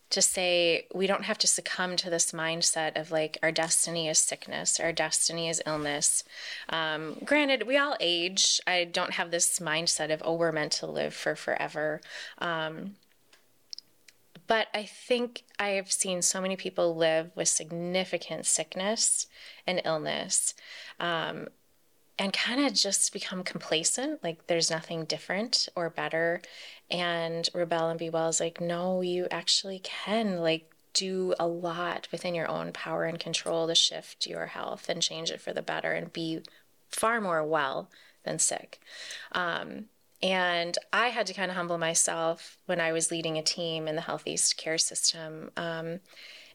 to 0.10 0.22
say 0.22 0.88
we 0.94 1.08
don't 1.08 1.24
have 1.24 1.38
to 1.38 1.48
succumb 1.48 1.96
to 1.96 2.10
this 2.10 2.34
mindset 2.34 3.00
of 3.00 3.12
like 3.12 3.38
our 3.42 3.52
destiny 3.52 4.10
is 4.10 4.20
sickness, 4.20 4.80
our 4.80 4.92
destiny 4.92 5.48
is 5.48 5.62
illness. 5.66 6.26
Um, 6.68 7.18
granted, 7.24 7.66
we 7.66 7.78
all 7.78 7.96
age. 8.02 8.60
I 8.68 8.84
don't 8.84 9.14
have 9.14 9.32
this 9.32 9.60
mindset 9.60 10.14
of, 10.14 10.22
oh, 10.26 10.36
we're 10.36 10.52
meant 10.52 10.74
to 10.74 10.86
live 10.86 11.14
for 11.14 11.36
forever. 11.36 12.02
Um, 12.40 12.96
but 14.48 14.68
I 14.74 14.84
think 14.84 15.44
I 15.60 15.70
have 15.70 15.92
seen 15.92 16.22
so 16.22 16.42
many 16.42 16.56
people 16.56 16.96
live 16.96 17.32
with 17.36 17.48
significant 17.48 18.46
sickness 18.46 19.28
and 19.66 19.82
illness. 19.84 20.54
Um, 21.00 21.48
and 22.18 22.32
kind 22.32 22.66
of 22.66 22.74
just 22.74 23.12
become 23.12 23.44
complacent 23.44 24.24
like 24.24 24.48
there's 24.48 24.72
nothing 24.72 25.06
different 25.06 25.68
or 25.76 25.90
better 25.90 26.42
and 26.90 27.50
rebel 27.54 27.90
and 27.90 28.00
be 28.00 28.10
well 28.10 28.30
is 28.30 28.40
like 28.40 28.62
no 28.62 29.02
you 29.02 29.28
actually 29.32 29.80
can 29.80 30.38
like 30.38 30.72
do 30.94 31.34
a 31.40 31.46
lot 31.46 32.08
within 32.12 32.34
your 32.34 32.48
own 32.48 32.72
power 32.72 33.04
and 33.04 33.20
control 33.20 33.68
to 33.68 33.76
shift 33.76 34.28
your 34.28 34.46
health 34.46 34.88
and 34.88 35.02
change 35.02 35.30
it 35.30 35.42
for 35.42 35.52
the 35.52 35.62
better 35.62 35.92
and 35.92 36.14
be 36.14 36.40
far 36.90 37.20
more 37.20 37.44
well 37.44 37.90
than 38.24 38.40
sick 38.40 38.80
um, 39.34 39.86
and 40.26 40.76
I 40.92 41.10
had 41.10 41.28
to 41.28 41.36
kind 41.36 41.52
of 41.52 41.56
humble 41.56 41.78
myself 41.78 42.58
when 42.66 42.82
I 42.82 42.92
was 42.92 43.12
leading 43.12 43.38
a 43.38 43.44
team 43.44 43.88
in 43.88 43.96
the 43.96 44.02
Health 44.02 44.24
East 44.26 44.58
care 44.58 44.80
system. 44.80 45.52
Um, 45.56 46.00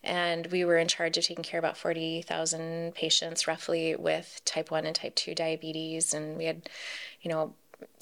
and 0.02 0.48
we 0.48 0.64
were 0.64 0.76
in 0.76 0.88
charge 0.88 1.16
of 1.16 1.24
taking 1.24 1.44
care 1.44 1.60
about 1.60 1.76
40,000 1.76 2.96
patients 2.96 3.46
roughly 3.46 3.94
with 3.94 4.42
type 4.44 4.72
1 4.72 4.86
and 4.86 4.96
type 4.96 5.14
2 5.14 5.36
diabetes. 5.36 6.12
And 6.12 6.36
we 6.36 6.46
had 6.46 6.68
you 7.22 7.30
know 7.30 7.54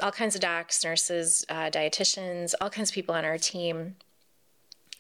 all 0.03 0.11
kinds 0.11 0.35
of 0.35 0.41
docs 0.41 0.83
nurses 0.83 1.45
uh, 1.51 1.69
dietitians 1.71 2.55
all 2.61 2.71
kinds 2.71 2.89
of 2.89 2.95
people 2.95 3.14
on 3.14 3.27
our 3.27 3.37
team. 3.37 3.97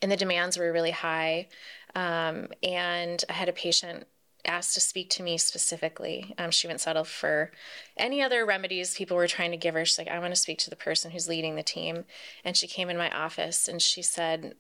And 0.02 0.12
the 0.12 0.16
demands 0.16 0.58
were 0.58 0.70
really 0.70 0.90
high. 0.90 1.48
Um, 1.94 2.48
and 2.62 3.24
i 3.30 3.32
had 3.32 3.48
a 3.48 3.54
patient 3.54 4.06
asked 4.48 4.74
to 4.74 4.80
speak 4.80 5.10
to 5.10 5.22
me 5.22 5.38
specifically. 5.38 6.34
Um, 6.38 6.50
she 6.50 6.66
wouldn't 6.66 6.80
settle 6.80 7.04
for 7.04 7.52
any 7.96 8.22
other 8.22 8.44
remedies 8.44 8.96
people 8.96 9.16
were 9.16 9.28
trying 9.28 9.52
to 9.52 9.56
give 9.56 9.74
her. 9.74 9.84
She's 9.84 9.98
like, 9.98 10.08
I 10.08 10.18
want 10.18 10.34
to 10.34 10.40
speak 10.40 10.58
to 10.58 10.70
the 10.70 10.76
person 10.76 11.10
who's 11.10 11.28
leading 11.28 11.54
the 11.54 11.62
team. 11.62 12.04
And 12.44 12.56
she 12.56 12.66
came 12.66 12.88
in 12.88 12.96
my 12.96 13.10
office 13.10 13.68
and 13.68 13.80
she 13.80 14.02
said, 14.02 14.54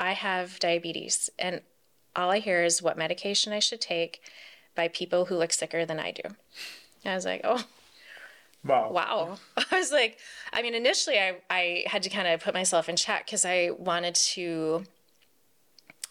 I 0.00 0.12
have 0.12 0.58
diabetes. 0.58 1.30
And 1.38 1.60
all 2.16 2.30
I 2.30 2.40
hear 2.40 2.64
is 2.64 2.82
what 2.82 2.98
medication 2.98 3.52
I 3.52 3.58
should 3.58 3.80
take 3.80 4.20
by 4.74 4.88
people 4.88 5.26
who 5.26 5.36
look 5.36 5.52
sicker 5.52 5.84
than 5.84 6.00
I 6.00 6.10
do. 6.10 6.22
And 6.24 7.12
I 7.12 7.14
was 7.14 7.24
like, 7.24 7.42
oh, 7.44 7.64
Wow. 8.64 8.90
Wow. 8.92 9.38
I 9.70 9.78
was 9.78 9.92
like, 9.92 10.18
I 10.52 10.62
mean, 10.62 10.74
initially 10.74 11.18
I, 11.18 11.36
I 11.50 11.84
had 11.86 12.02
to 12.04 12.10
kind 12.10 12.26
of 12.26 12.40
put 12.40 12.54
myself 12.54 12.88
in 12.88 12.96
check 12.96 13.26
because 13.26 13.44
I 13.44 13.70
wanted 13.78 14.14
to 14.14 14.84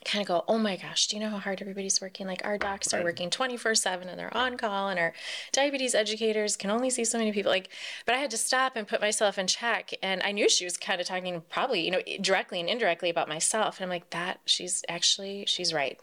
kind 0.05 0.21
of 0.21 0.27
go, 0.27 0.43
oh 0.47 0.57
my 0.57 0.75
gosh, 0.75 1.07
do 1.07 1.15
you 1.15 1.21
know 1.21 1.29
how 1.29 1.37
hard 1.37 1.61
everybody's 1.61 2.01
working? 2.01 2.27
Like 2.27 2.43
our 2.45 2.57
docs 2.57 2.93
are 2.93 3.03
working 3.03 3.29
24 3.29 3.75
7 3.75 4.07
and 4.07 4.19
they're 4.19 4.35
on 4.35 4.57
call, 4.57 4.89
and 4.89 4.99
our 4.99 5.13
diabetes 5.51 5.95
educators 5.95 6.55
can 6.55 6.69
only 6.69 6.89
see 6.89 7.05
so 7.05 7.17
many 7.17 7.31
people. 7.31 7.51
Like, 7.51 7.69
but 8.05 8.15
I 8.15 8.19
had 8.19 8.31
to 8.31 8.37
stop 8.37 8.75
and 8.75 8.87
put 8.87 9.01
myself 9.01 9.37
in 9.37 9.47
check. 9.47 9.93
And 10.01 10.21
I 10.23 10.31
knew 10.31 10.49
she 10.49 10.65
was 10.65 10.77
kind 10.77 10.99
of 10.99 11.07
talking 11.07 11.41
probably, 11.49 11.85
you 11.85 11.91
know, 11.91 12.01
directly 12.21 12.59
and 12.59 12.69
indirectly 12.69 13.09
about 13.09 13.29
myself. 13.29 13.77
And 13.77 13.85
I'm 13.85 13.89
like, 13.89 14.09
that, 14.11 14.39
she's 14.45 14.83
actually, 14.89 15.45
she's 15.47 15.73
right. 15.73 15.99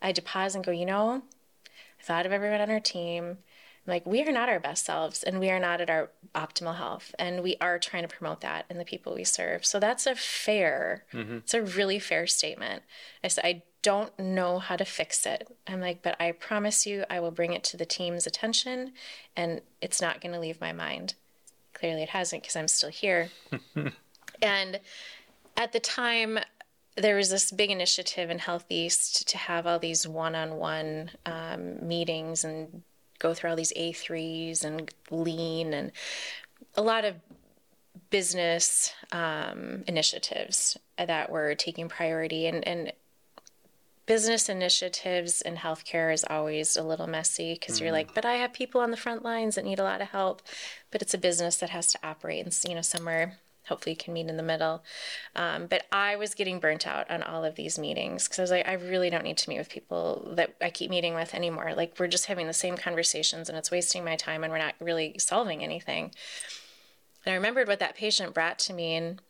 I 0.00 0.06
had 0.06 0.16
to 0.16 0.22
pause 0.22 0.54
and 0.54 0.64
go, 0.64 0.72
you 0.72 0.86
know, 0.86 1.22
I 1.66 2.02
thought 2.02 2.26
of 2.26 2.32
everyone 2.32 2.60
on 2.60 2.70
our 2.70 2.80
team 2.80 3.38
like 3.86 4.06
we 4.06 4.22
are 4.22 4.32
not 4.32 4.48
our 4.48 4.60
best 4.60 4.86
selves 4.86 5.22
and 5.22 5.40
we 5.40 5.50
are 5.50 5.58
not 5.58 5.80
at 5.80 5.90
our 5.90 6.10
optimal 6.34 6.76
health 6.76 7.14
and 7.18 7.42
we 7.42 7.56
are 7.60 7.78
trying 7.78 8.02
to 8.02 8.16
promote 8.16 8.40
that 8.40 8.64
in 8.70 8.78
the 8.78 8.84
people 8.84 9.14
we 9.14 9.24
serve. 9.24 9.64
So 9.66 9.80
that's 9.80 10.06
a 10.06 10.14
fair 10.14 11.04
mm-hmm. 11.12 11.38
it's 11.38 11.54
a 11.54 11.62
really 11.62 11.98
fair 11.98 12.26
statement. 12.26 12.82
I 13.22 13.28
said 13.28 13.44
i 13.44 13.62
don't 13.82 14.16
know 14.16 14.60
how 14.60 14.76
to 14.76 14.84
fix 14.84 15.26
it. 15.26 15.48
I'm 15.66 15.80
like 15.80 16.02
but 16.02 16.16
i 16.20 16.32
promise 16.32 16.86
you 16.86 17.04
i 17.10 17.18
will 17.20 17.32
bring 17.32 17.52
it 17.52 17.64
to 17.64 17.76
the 17.76 17.86
team's 17.86 18.26
attention 18.26 18.92
and 19.36 19.60
it's 19.80 20.00
not 20.00 20.20
going 20.20 20.32
to 20.32 20.40
leave 20.40 20.60
my 20.60 20.72
mind. 20.72 21.14
Clearly 21.74 22.02
it 22.02 22.10
hasn't 22.10 22.42
because 22.42 22.56
i'm 22.56 22.68
still 22.68 22.90
here. 22.90 23.30
And 24.42 24.80
at 25.56 25.72
the 25.72 25.80
time 25.80 26.40
there 26.96 27.16
was 27.16 27.30
this 27.30 27.50
big 27.50 27.70
initiative 27.70 28.28
in 28.28 28.38
Health 28.38 28.66
East 28.68 29.26
to 29.28 29.38
have 29.38 29.66
all 29.66 29.78
these 29.78 30.06
one-on-one 30.06 31.10
um, 31.24 31.88
meetings 31.88 32.44
and 32.44 32.82
go 33.22 33.32
through 33.32 33.50
all 33.50 33.56
these 33.56 33.72
A3s 33.74 34.64
and 34.64 34.92
lean 35.10 35.72
and 35.72 35.92
a 36.74 36.82
lot 36.82 37.04
of 37.04 37.14
business 38.10 38.92
um, 39.12 39.84
initiatives 39.86 40.76
that 40.98 41.30
were 41.30 41.54
taking 41.54 41.88
priority 41.88 42.46
and, 42.46 42.66
and 42.66 42.92
business 44.06 44.48
initiatives 44.48 45.40
in 45.40 45.56
healthcare 45.56 46.12
is 46.12 46.24
always 46.28 46.76
a 46.76 46.82
little 46.82 47.06
messy 47.06 47.54
because 47.54 47.76
mm-hmm. 47.76 47.84
you're 47.84 47.92
like 47.92 48.14
but 48.14 48.24
i 48.24 48.34
have 48.34 48.52
people 48.52 48.80
on 48.80 48.90
the 48.90 48.96
front 48.96 49.22
lines 49.22 49.54
that 49.54 49.64
need 49.64 49.78
a 49.78 49.84
lot 49.84 50.00
of 50.02 50.08
help 50.08 50.42
but 50.90 51.00
it's 51.00 51.14
a 51.14 51.18
business 51.18 51.56
that 51.56 51.70
has 51.70 51.92
to 51.92 51.98
operate 52.02 52.44
and 52.44 52.58
you 52.68 52.74
know 52.74 52.82
somewhere 52.82 53.38
hopefully 53.68 53.92
you 53.92 53.96
can 53.96 54.12
meet 54.12 54.28
in 54.28 54.36
the 54.36 54.42
middle. 54.42 54.82
Um, 55.36 55.66
but 55.66 55.84
I 55.92 56.16
was 56.16 56.34
getting 56.34 56.58
burnt 56.58 56.86
out 56.86 57.10
on 57.10 57.22
all 57.22 57.44
of 57.44 57.54
these 57.54 57.78
meetings 57.78 58.24
because 58.24 58.38
I 58.38 58.42
was 58.42 58.50
like, 58.50 58.68
I 58.68 58.74
really 58.74 59.10
don't 59.10 59.24
need 59.24 59.38
to 59.38 59.48
meet 59.48 59.58
with 59.58 59.70
people 59.70 60.32
that 60.36 60.54
I 60.60 60.70
keep 60.70 60.90
meeting 60.90 61.14
with 61.14 61.34
anymore. 61.34 61.72
Like 61.76 61.94
we're 61.98 62.08
just 62.08 62.26
having 62.26 62.46
the 62.46 62.52
same 62.52 62.76
conversations 62.76 63.48
and 63.48 63.56
it's 63.56 63.70
wasting 63.70 64.04
my 64.04 64.16
time 64.16 64.42
and 64.42 64.52
we're 64.52 64.58
not 64.58 64.74
really 64.80 65.16
solving 65.18 65.62
anything. 65.62 66.12
And 67.24 67.32
I 67.32 67.36
remembered 67.36 67.68
what 67.68 67.78
that 67.78 67.96
patient 67.96 68.34
brought 68.34 68.58
to 68.60 68.72
me, 68.72 68.94
and 68.94 69.20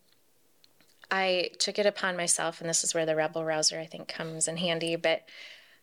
I 1.10 1.50
took 1.58 1.78
it 1.78 1.86
upon 1.86 2.16
myself, 2.16 2.60
and 2.60 2.68
this 2.68 2.84
is 2.84 2.94
where 2.94 3.06
the 3.06 3.16
rebel 3.16 3.44
rouser 3.44 3.78
I 3.78 3.86
think 3.86 4.08
comes 4.08 4.48
in 4.48 4.56
handy. 4.56 4.96
But 4.96 5.22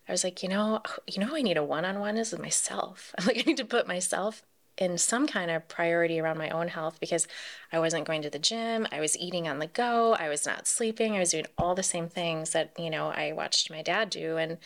I 0.08 0.12
was 0.12 0.24
like, 0.24 0.42
you 0.42 0.48
know, 0.48 0.82
you 1.06 1.20
know, 1.24 1.36
I 1.36 1.42
need 1.42 1.56
a 1.56 1.64
one-on-one 1.64 2.16
is 2.16 2.32
with 2.32 2.40
myself. 2.40 3.14
I'm 3.18 3.26
like, 3.26 3.38
I 3.38 3.42
need 3.42 3.58
to 3.58 3.64
put 3.64 3.86
myself 3.86 4.42
in 4.80 4.96
some 4.96 5.26
kind 5.26 5.50
of 5.50 5.68
priority 5.68 6.18
around 6.18 6.38
my 6.38 6.48
own 6.48 6.68
health 6.68 6.98
because 6.98 7.28
I 7.70 7.78
wasn't 7.78 8.06
going 8.06 8.22
to 8.22 8.30
the 8.30 8.38
gym, 8.38 8.88
I 8.90 8.98
was 8.98 9.16
eating 9.18 9.46
on 9.46 9.58
the 9.58 9.66
go, 9.66 10.14
I 10.14 10.30
was 10.30 10.46
not 10.46 10.66
sleeping, 10.66 11.14
I 11.14 11.20
was 11.20 11.32
doing 11.32 11.46
all 11.58 11.74
the 11.74 11.82
same 11.82 12.08
things 12.08 12.50
that, 12.50 12.72
you 12.78 12.88
know, 12.88 13.08
I 13.08 13.32
watched 13.32 13.70
my 13.70 13.82
dad 13.82 14.08
do. 14.08 14.38
And 14.38 14.56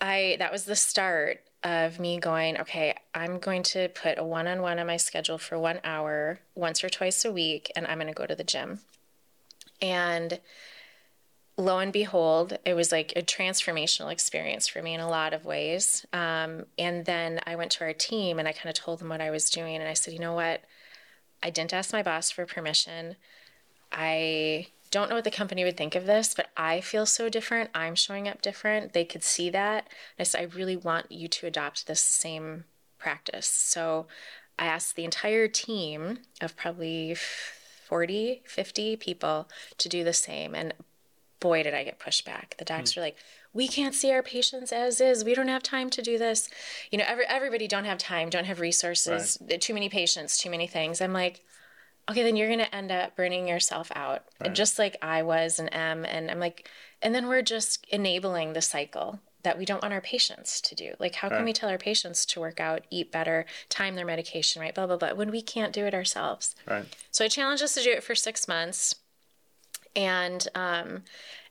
I 0.00 0.36
that 0.38 0.52
was 0.52 0.66
the 0.66 0.76
start 0.76 1.40
of 1.64 1.98
me 1.98 2.20
going, 2.20 2.60
okay, 2.60 2.94
I'm 3.14 3.38
going 3.38 3.64
to 3.64 3.88
put 3.88 4.18
a 4.18 4.24
one-on-one 4.24 4.78
on 4.78 4.86
my 4.86 4.98
schedule 4.98 5.38
for 5.38 5.58
1 5.58 5.80
hour 5.82 6.38
once 6.54 6.84
or 6.84 6.88
twice 6.88 7.24
a 7.24 7.32
week 7.32 7.72
and 7.74 7.86
I'm 7.86 7.98
going 7.98 8.06
to 8.08 8.12
go 8.12 8.26
to 8.26 8.36
the 8.36 8.44
gym. 8.44 8.80
And 9.80 10.38
lo 11.58 11.80
and 11.80 11.92
behold, 11.92 12.56
it 12.64 12.74
was 12.74 12.92
like 12.92 13.12
a 13.16 13.22
transformational 13.22 14.12
experience 14.12 14.68
for 14.68 14.80
me 14.80 14.94
in 14.94 15.00
a 15.00 15.08
lot 15.08 15.34
of 15.34 15.44
ways. 15.44 16.06
Um, 16.12 16.66
and 16.78 17.04
then 17.04 17.40
I 17.46 17.56
went 17.56 17.72
to 17.72 17.84
our 17.84 17.92
team 17.92 18.38
and 18.38 18.46
I 18.46 18.52
kind 18.52 18.70
of 18.70 18.74
told 18.74 19.00
them 19.00 19.08
what 19.08 19.20
I 19.20 19.30
was 19.30 19.50
doing. 19.50 19.74
And 19.74 19.88
I 19.88 19.94
said, 19.94 20.14
you 20.14 20.20
know 20.20 20.32
what? 20.32 20.62
I 21.42 21.50
didn't 21.50 21.74
ask 21.74 21.92
my 21.92 22.02
boss 22.02 22.30
for 22.30 22.46
permission. 22.46 23.16
I 23.90 24.68
don't 24.92 25.10
know 25.10 25.16
what 25.16 25.24
the 25.24 25.30
company 25.32 25.64
would 25.64 25.76
think 25.76 25.96
of 25.96 26.06
this, 26.06 26.32
but 26.32 26.48
I 26.56 26.80
feel 26.80 27.06
so 27.06 27.28
different. 27.28 27.70
I'm 27.74 27.96
showing 27.96 28.28
up 28.28 28.40
different. 28.40 28.92
They 28.92 29.04
could 29.04 29.24
see 29.24 29.50
that. 29.50 29.84
And 29.86 30.20
I 30.20 30.22
said, 30.22 30.40
I 30.40 30.56
really 30.56 30.76
want 30.76 31.10
you 31.10 31.26
to 31.26 31.46
adopt 31.46 31.86
this 31.86 32.00
same 32.00 32.64
practice. 32.98 33.46
So 33.46 34.06
I 34.58 34.66
asked 34.66 34.94
the 34.94 35.04
entire 35.04 35.48
team 35.48 36.20
of 36.40 36.56
probably 36.56 37.16
40, 37.16 38.42
50 38.44 38.96
people 38.96 39.48
to 39.78 39.88
do 39.88 40.04
the 40.04 40.12
same. 40.12 40.54
And 40.54 40.72
boy, 41.40 41.62
did 41.62 41.74
I 41.74 41.84
get 41.84 41.98
pushback. 41.98 42.56
The 42.58 42.64
docs 42.64 42.94
hmm. 42.94 43.00
were 43.00 43.06
like, 43.06 43.16
we 43.52 43.68
can't 43.68 43.94
see 43.94 44.12
our 44.12 44.22
patients 44.22 44.72
as 44.72 45.00
is. 45.00 45.24
We 45.24 45.34
don't 45.34 45.48
have 45.48 45.62
time 45.62 45.90
to 45.90 46.02
do 46.02 46.18
this. 46.18 46.48
You 46.90 46.98
know, 46.98 47.04
every, 47.06 47.24
everybody 47.26 47.66
don't 47.66 47.86
have 47.86 47.98
time, 47.98 48.30
don't 48.30 48.44
have 48.44 48.60
resources, 48.60 49.38
too 49.60 49.74
many 49.74 49.88
patients, 49.88 50.38
too 50.38 50.50
many 50.50 50.66
things. 50.66 51.00
I'm 51.00 51.12
like, 51.12 51.42
okay, 52.10 52.22
then 52.22 52.36
you're 52.36 52.48
going 52.48 52.58
to 52.58 52.74
end 52.74 52.90
up 52.90 53.16
burning 53.16 53.48
yourself 53.48 53.90
out, 53.94 54.24
just 54.52 54.78
like 54.78 54.96
I 55.02 55.22
was 55.22 55.58
and 55.58 55.72
am. 55.74 56.04
And 56.04 56.30
I'm 56.30 56.40
like, 56.40 56.68
and 57.02 57.14
then 57.14 57.28
we're 57.28 57.42
just 57.42 57.86
enabling 57.90 58.52
the 58.52 58.62
cycle 58.62 59.20
that 59.42 59.58
we 59.58 59.64
don't 59.64 59.82
want 59.82 59.94
our 59.94 60.00
patients 60.00 60.60
to 60.60 60.74
do. 60.74 60.94
Like, 60.98 61.14
how 61.16 61.28
can 61.28 61.44
we 61.44 61.52
tell 61.52 61.70
our 61.70 61.78
patients 61.78 62.26
to 62.26 62.40
work 62.40 62.60
out, 62.60 62.82
eat 62.90 63.12
better, 63.12 63.46
time 63.68 63.94
their 63.94 64.04
medication, 64.04 64.60
right? 64.60 64.74
Blah, 64.74 64.86
blah, 64.86 64.96
blah, 64.96 65.12
when 65.14 65.30
we 65.30 65.42
can't 65.42 65.72
do 65.72 65.86
it 65.86 65.94
ourselves. 65.94 66.56
Right. 66.66 66.84
So 67.10 67.24
I 67.24 67.28
challenged 67.28 67.62
us 67.62 67.74
to 67.74 67.82
do 67.82 67.90
it 67.90 68.02
for 68.02 68.14
six 68.14 68.48
months. 68.48 68.96
And 69.98 70.46
um, 70.54 71.02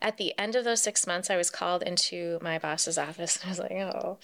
at 0.02 0.16
the 0.16 0.34
end 0.40 0.56
of 0.56 0.64
those 0.64 0.82
six 0.82 1.06
months, 1.06 1.30
I 1.30 1.36
was 1.36 1.50
called 1.50 1.84
into 1.84 2.40
my 2.42 2.58
boss's 2.58 2.98
office 2.98 3.36
and 3.36 3.46
I 3.46 3.50
was 3.50 3.60
like, 3.60 3.72
oh. 3.74 4.20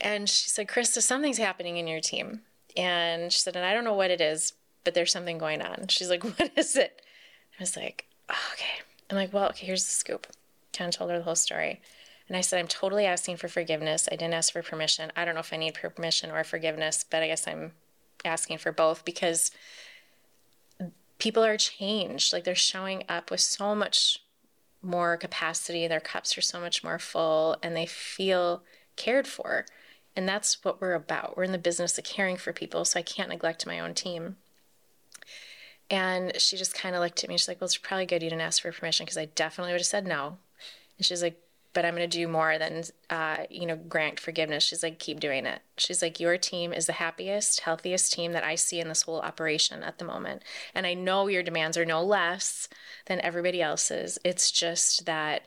And 0.00 0.30
she 0.30 0.48
said, 0.48 0.66
Christa, 0.66 1.02
something's 1.02 1.36
happening 1.36 1.76
in 1.76 1.86
your 1.86 2.00
team. 2.00 2.40
And 2.74 3.30
she 3.30 3.38
said, 3.38 3.54
and 3.54 3.66
I 3.66 3.74
don't 3.74 3.84
know 3.84 3.92
what 3.92 4.10
it 4.10 4.22
is, 4.22 4.54
but 4.82 4.94
there's 4.94 5.12
something 5.12 5.36
going 5.36 5.60
on. 5.60 5.88
She's 5.88 6.08
like, 6.08 6.24
what 6.38 6.52
is 6.56 6.74
it? 6.74 7.02
I 7.60 7.62
was 7.62 7.76
like, 7.76 8.06
oh, 8.30 8.52
okay. 8.54 8.82
I'm 9.10 9.16
like, 9.16 9.34
well, 9.34 9.50
okay, 9.50 9.66
here's 9.66 9.84
the 9.84 9.92
scoop. 9.92 10.26
Kind 10.72 10.88
of 10.88 10.96
told 10.96 11.10
her 11.10 11.18
the 11.18 11.24
whole 11.24 11.34
story. 11.34 11.82
And 12.28 12.38
I 12.38 12.40
said, 12.40 12.58
I'm 12.58 12.66
totally 12.66 13.04
asking 13.04 13.36
for 13.36 13.48
forgiveness. 13.48 14.08
I 14.10 14.16
didn't 14.16 14.32
ask 14.32 14.54
for 14.54 14.62
permission. 14.62 15.12
I 15.14 15.26
don't 15.26 15.34
know 15.34 15.40
if 15.40 15.52
I 15.52 15.58
need 15.58 15.74
permission 15.74 16.30
or 16.30 16.44
forgiveness, 16.44 17.04
but 17.08 17.22
I 17.22 17.26
guess 17.26 17.46
I'm 17.46 17.72
asking 18.24 18.56
for 18.56 18.72
both 18.72 19.04
because 19.04 19.50
people 21.18 21.44
are 21.44 21.56
changed. 21.56 22.32
Like 22.32 22.44
they're 22.44 22.54
showing 22.54 23.04
up 23.08 23.30
with 23.30 23.40
so 23.40 23.74
much 23.74 24.20
more 24.82 25.16
capacity. 25.16 25.86
Their 25.86 26.00
cups 26.00 26.36
are 26.36 26.42
so 26.42 26.60
much 26.60 26.84
more 26.84 26.98
full 26.98 27.56
and 27.62 27.74
they 27.74 27.86
feel 27.86 28.62
cared 28.96 29.26
for. 29.26 29.66
And 30.16 30.28
that's 30.28 30.62
what 30.62 30.80
we're 30.80 30.94
about. 30.94 31.36
We're 31.36 31.44
in 31.44 31.52
the 31.52 31.58
business 31.58 31.98
of 31.98 32.04
caring 32.04 32.36
for 32.36 32.52
people, 32.52 32.84
so 32.84 33.00
I 33.00 33.02
can't 33.02 33.30
neglect 33.30 33.66
my 33.66 33.80
own 33.80 33.94
team. 33.94 34.36
And 35.90 36.40
she 36.40 36.56
just 36.56 36.74
kind 36.74 36.94
of 36.94 37.02
looked 37.02 37.24
at 37.24 37.28
me. 37.28 37.36
She's 37.36 37.48
like, 37.48 37.60
Well, 37.60 37.66
it's 37.66 37.76
probably 37.76 38.06
good 38.06 38.22
you 38.22 38.30
didn't 38.30 38.42
ask 38.42 38.62
for 38.62 38.70
permission 38.70 39.04
because 39.04 39.18
I 39.18 39.26
definitely 39.26 39.72
would 39.72 39.80
have 39.80 39.86
said 39.86 40.06
no. 40.06 40.38
And 40.96 41.04
she's 41.04 41.22
like, 41.22 41.40
But 41.74 41.84
I'm 41.84 41.94
going 41.94 42.08
to 42.08 42.18
do 42.18 42.26
more 42.28 42.56
than, 42.56 42.84
uh, 43.10 43.44
you 43.50 43.66
know, 43.66 43.76
grant 43.76 44.18
forgiveness. 44.18 44.64
She's 44.64 44.82
like, 44.82 44.98
Keep 44.98 45.20
doing 45.20 45.44
it. 45.44 45.60
She's 45.76 46.00
like, 46.00 46.18
Your 46.18 46.38
team 46.38 46.72
is 46.72 46.86
the 46.86 46.94
happiest, 46.94 47.60
healthiest 47.60 48.12
team 48.12 48.32
that 48.32 48.44
I 48.44 48.54
see 48.54 48.80
in 48.80 48.88
this 48.88 49.02
whole 49.02 49.20
operation 49.20 49.82
at 49.82 49.98
the 49.98 50.04
moment. 50.04 50.42
And 50.74 50.86
I 50.86 50.94
know 50.94 51.26
your 51.26 51.42
demands 51.42 51.76
are 51.76 51.84
no 51.84 52.02
less 52.02 52.68
than 53.06 53.20
everybody 53.20 53.60
else's. 53.60 54.18
It's 54.24 54.50
just 54.50 55.04
that 55.06 55.42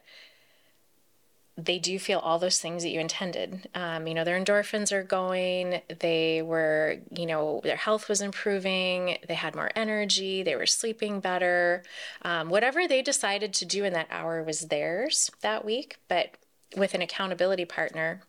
they 1.57 1.79
do 1.79 1.97
feel 1.97 2.19
all 2.19 2.37
those 2.37 2.59
things 2.59 2.83
that 2.83 2.89
you 2.89 2.99
intended. 2.99 3.67
Um, 3.73 4.05
you 4.05 4.13
know, 4.13 4.23
their 4.23 4.39
endorphins 4.39 4.91
are 4.91 5.01
going. 5.01 5.81
They 5.99 6.43
were, 6.43 6.97
you 7.11 7.25
know, 7.25 7.61
their 7.63 7.75
health 7.75 8.07
was 8.07 8.21
improving. 8.21 9.17
They 9.27 9.33
had 9.33 9.55
more 9.55 9.71
energy. 9.75 10.43
They 10.43 10.55
were 10.55 10.67
sleeping 10.67 11.19
better. 11.19 11.81
Um, 12.21 12.49
whatever 12.49 12.87
they 12.87 13.01
decided 13.01 13.53
to 13.55 13.65
do 13.65 13.83
in 13.83 13.93
that 13.93 14.07
hour 14.11 14.43
was 14.43 14.67
theirs 14.67 15.31
that 15.41 15.65
week. 15.65 15.97
But 16.07 16.35
with 16.75 16.93
an 16.93 17.01
accountability 17.01 17.65
partner, 17.65 18.21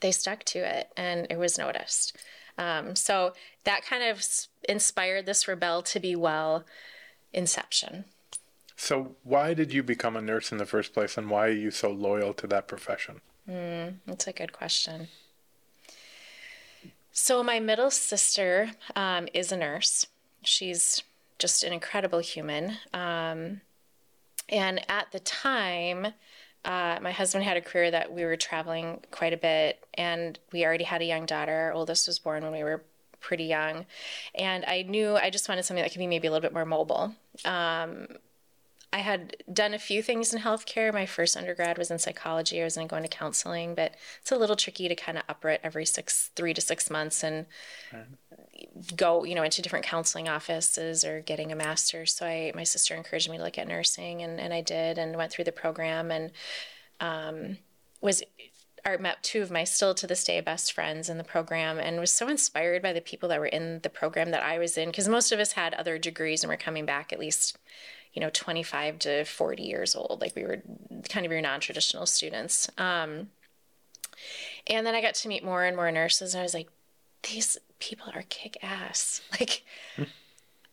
they 0.00 0.12
stuck 0.12 0.44
to 0.44 0.58
it 0.58 0.90
and 0.94 1.26
it 1.30 1.38
was 1.38 1.56
noticed. 1.56 2.16
Um, 2.58 2.94
so 2.96 3.32
that 3.64 3.84
kind 3.84 4.04
of 4.04 4.22
inspired 4.68 5.24
this 5.24 5.48
Rebel 5.48 5.82
to 5.82 6.00
be 6.00 6.14
well 6.14 6.64
inception. 7.32 8.04
So, 8.76 9.16
why 9.22 9.54
did 9.54 9.72
you 9.72 9.82
become 9.82 10.16
a 10.16 10.20
nurse 10.20 10.52
in 10.52 10.58
the 10.58 10.66
first 10.66 10.92
place, 10.92 11.16
and 11.16 11.30
why 11.30 11.46
are 11.46 11.50
you 11.50 11.70
so 11.70 11.90
loyal 11.90 12.34
to 12.34 12.46
that 12.48 12.68
profession? 12.68 13.22
Mm, 13.48 13.96
that's 14.06 14.26
a 14.26 14.32
good 14.32 14.52
question. 14.52 15.08
So, 17.10 17.42
my 17.42 17.58
middle 17.58 17.90
sister 17.90 18.72
um, 18.94 19.28
is 19.32 19.50
a 19.50 19.56
nurse. 19.56 20.06
She's 20.42 21.02
just 21.38 21.64
an 21.64 21.72
incredible 21.72 22.18
human. 22.18 22.76
Um, 22.92 23.62
and 24.48 24.84
at 24.90 25.10
the 25.10 25.20
time, 25.20 26.08
uh, 26.64 26.98
my 27.00 27.12
husband 27.12 27.44
had 27.44 27.56
a 27.56 27.62
career 27.62 27.90
that 27.90 28.12
we 28.12 28.24
were 28.24 28.36
traveling 28.36 29.00
quite 29.10 29.32
a 29.32 29.38
bit, 29.38 29.86
and 29.94 30.38
we 30.52 30.66
already 30.66 30.84
had 30.84 31.00
a 31.00 31.06
young 31.06 31.24
daughter. 31.24 31.52
Our 31.52 31.72
oldest 31.72 32.06
was 32.06 32.18
born 32.18 32.42
when 32.42 32.52
we 32.52 32.62
were 32.62 32.84
pretty 33.20 33.44
young. 33.44 33.86
And 34.34 34.64
I 34.66 34.82
knew 34.82 35.16
I 35.16 35.30
just 35.30 35.48
wanted 35.48 35.64
something 35.64 35.82
that 35.82 35.90
could 35.90 35.98
be 35.98 36.06
maybe 36.06 36.28
a 36.28 36.30
little 36.30 36.42
bit 36.42 36.52
more 36.52 36.64
mobile. 36.64 37.14
Um, 37.44 38.06
I 38.92 38.98
had 38.98 39.36
done 39.52 39.74
a 39.74 39.78
few 39.78 40.02
things 40.02 40.32
in 40.32 40.40
healthcare. 40.40 40.92
My 40.92 41.06
first 41.06 41.36
undergrad 41.36 41.76
was 41.76 41.90
in 41.90 41.98
psychology. 41.98 42.60
I 42.60 42.64
was 42.64 42.76
going 42.76 42.88
to 42.88 42.92
go 42.92 42.96
into 42.96 43.08
counseling, 43.08 43.74
but 43.74 43.94
it's 44.20 44.32
a 44.32 44.38
little 44.38 44.56
tricky 44.56 44.88
to 44.88 44.94
kind 44.94 45.18
of 45.18 45.24
upright 45.28 45.60
every 45.62 45.84
six, 45.84 46.30
three 46.36 46.54
to 46.54 46.60
six 46.60 46.88
months 46.88 47.22
and 47.22 47.46
go, 48.94 49.24
you 49.24 49.34
know, 49.34 49.42
into 49.42 49.60
different 49.60 49.84
counseling 49.84 50.28
offices 50.28 51.04
or 51.04 51.20
getting 51.20 51.52
a 51.52 51.56
master's. 51.56 52.14
So 52.14 52.26
I, 52.26 52.52
my 52.54 52.64
sister 52.64 52.94
encouraged 52.94 53.28
me 53.28 53.36
to 53.36 53.42
look 53.42 53.58
at 53.58 53.68
nursing, 53.68 54.22
and, 54.22 54.40
and 54.40 54.54
I 54.54 54.60
did, 54.60 54.98
and 54.98 55.16
went 55.16 55.32
through 55.32 55.44
the 55.44 55.52
program, 55.52 56.10
and 56.10 56.30
um, 57.00 57.58
was 58.00 58.22
I 58.84 58.96
met 58.98 59.24
two 59.24 59.42
of 59.42 59.50
my 59.50 59.64
still 59.64 59.94
to 59.94 60.06
this 60.06 60.22
day 60.22 60.40
best 60.40 60.72
friends 60.72 61.08
in 61.08 61.18
the 61.18 61.24
program 61.24 61.80
and 61.80 61.98
was 61.98 62.12
so 62.12 62.28
inspired 62.28 62.82
by 62.82 62.92
the 62.92 63.00
people 63.00 63.28
that 63.30 63.40
were 63.40 63.46
in 63.46 63.80
the 63.82 63.90
program 63.90 64.30
that 64.30 64.44
I 64.44 64.58
was 64.58 64.78
in 64.78 64.90
because 64.90 65.08
most 65.08 65.32
of 65.32 65.40
us 65.40 65.52
had 65.52 65.74
other 65.74 65.98
degrees 65.98 66.44
and 66.44 66.50
were 66.50 66.56
coming 66.56 66.86
back 66.86 67.12
at 67.12 67.18
least 67.18 67.58
you 68.16 68.20
know 68.20 68.30
25 68.30 68.98
to 68.98 69.24
40 69.24 69.62
years 69.62 69.94
old 69.94 70.20
like 70.20 70.34
we 70.34 70.42
were 70.42 70.62
kind 71.08 71.24
of 71.24 71.30
your 71.30 71.40
non-traditional 71.40 72.06
students 72.06 72.68
um, 72.78 73.28
and 74.66 74.84
then 74.84 74.94
i 74.94 75.00
got 75.00 75.14
to 75.14 75.28
meet 75.28 75.44
more 75.44 75.64
and 75.64 75.76
more 75.76 75.92
nurses 75.92 76.34
and 76.34 76.40
i 76.40 76.42
was 76.42 76.54
like 76.54 76.68
these 77.30 77.56
people 77.78 78.08
are 78.14 78.24
kick 78.28 78.56
ass 78.62 79.20
like 79.38 79.62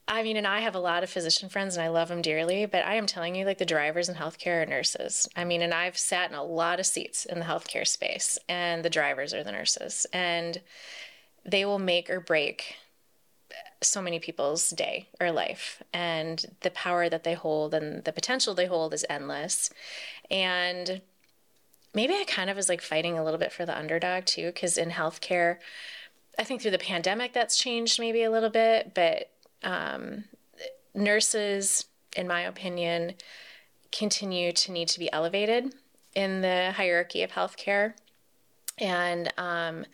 I 0.06 0.22
mean, 0.22 0.36
and 0.36 0.46
I 0.46 0.60
have 0.60 0.74
a 0.74 0.80
lot 0.80 1.02
of 1.02 1.08
physician 1.08 1.48
friends 1.48 1.76
and 1.76 1.84
I 1.84 1.88
love 1.88 2.08
them 2.08 2.20
dearly, 2.20 2.66
but 2.66 2.84
I 2.84 2.96
am 2.96 3.06
telling 3.06 3.34
you, 3.34 3.46
like 3.46 3.56
the 3.56 3.64
drivers 3.64 4.08
in 4.08 4.16
healthcare 4.16 4.62
are 4.62 4.66
nurses. 4.66 5.26
I 5.34 5.44
mean, 5.44 5.62
and 5.62 5.72
I've 5.72 5.96
sat 5.96 6.30
in 6.30 6.36
a 6.36 6.44
lot 6.44 6.78
of 6.78 6.84
seats 6.84 7.24
in 7.24 7.38
the 7.38 7.46
healthcare 7.46 7.86
space, 7.86 8.38
and 8.46 8.84
the 8.84 8.90
drivers 8.90 9.32
are 9.32 9.42
the 9.42 9.52
nurses. 9.52 10.06
And 10.12 10.60
they 11.46 11.64
will 11.64 11.78
make 11.78 12.10
or 12.10 12.20
break 12.20 12.76
so 13.84 14.02
many 14.02 14.18
people's 14.18 14.70
day 14.70 15.08
or 15.20 15.30
life 15.30 15.82
and 15.92 16.46
the 16.60 16.70
power 16.70 17.08
that 17.08 17.24
they 17.24 17.34
hold 17.34 17.74
and 17.74 18.04
the 18.04 18.12
potential 18.12 18.54
they 18.54 18.66
hold 18.66 18.94
is 18.94 19.06
endless. 19.08 19.70
And 20.30 21.00
maybe 21.94 22.14
i 22.14 22.24
kind 22.26 22.50
of 22.50 22.56
was 22.56 22.68
like 22.68 22.80
fighting 22.80 23.16
a 23.16 23.22
little 23.22 23.38
bit 23.38 23.52
for 23.52 23.64
the 23.64 23.78
underdog 23.78 24.24
too 24.24 24.46
because 24.46 24.76
in 24.76 24.90
healthcare 24.90 25.58
i 26.40 26.42
think 26.42 26.60
through 26.60 26.72
the 26.72 26.76
pandemic 26.76 27.32
that's 27.32 27.56
changed 27.56 28.00
maybe 28.00 28.24
a 28.24 28.30
little 28.32 28.50
bit 28.50 28.92
but 28.94 29.30
um, 29.62 30.24
nurses 30.92 31.84
in 32.16 32.26
my 32.26 32.40
opinion 32.40 33.14
continue 33.92 34.50
to 34.52 34.72
need 34.72 34.88
to 34.88 34.98
be 34.98 35.12
elevated 35.12 35.72
in 36.14 36.40
the 36.40 36.72
hierarchy 36.72 37.22
of 37.22 37.32
healthcare. 37.32 37.94
And 38.78 39.32
um, 39.38 39.86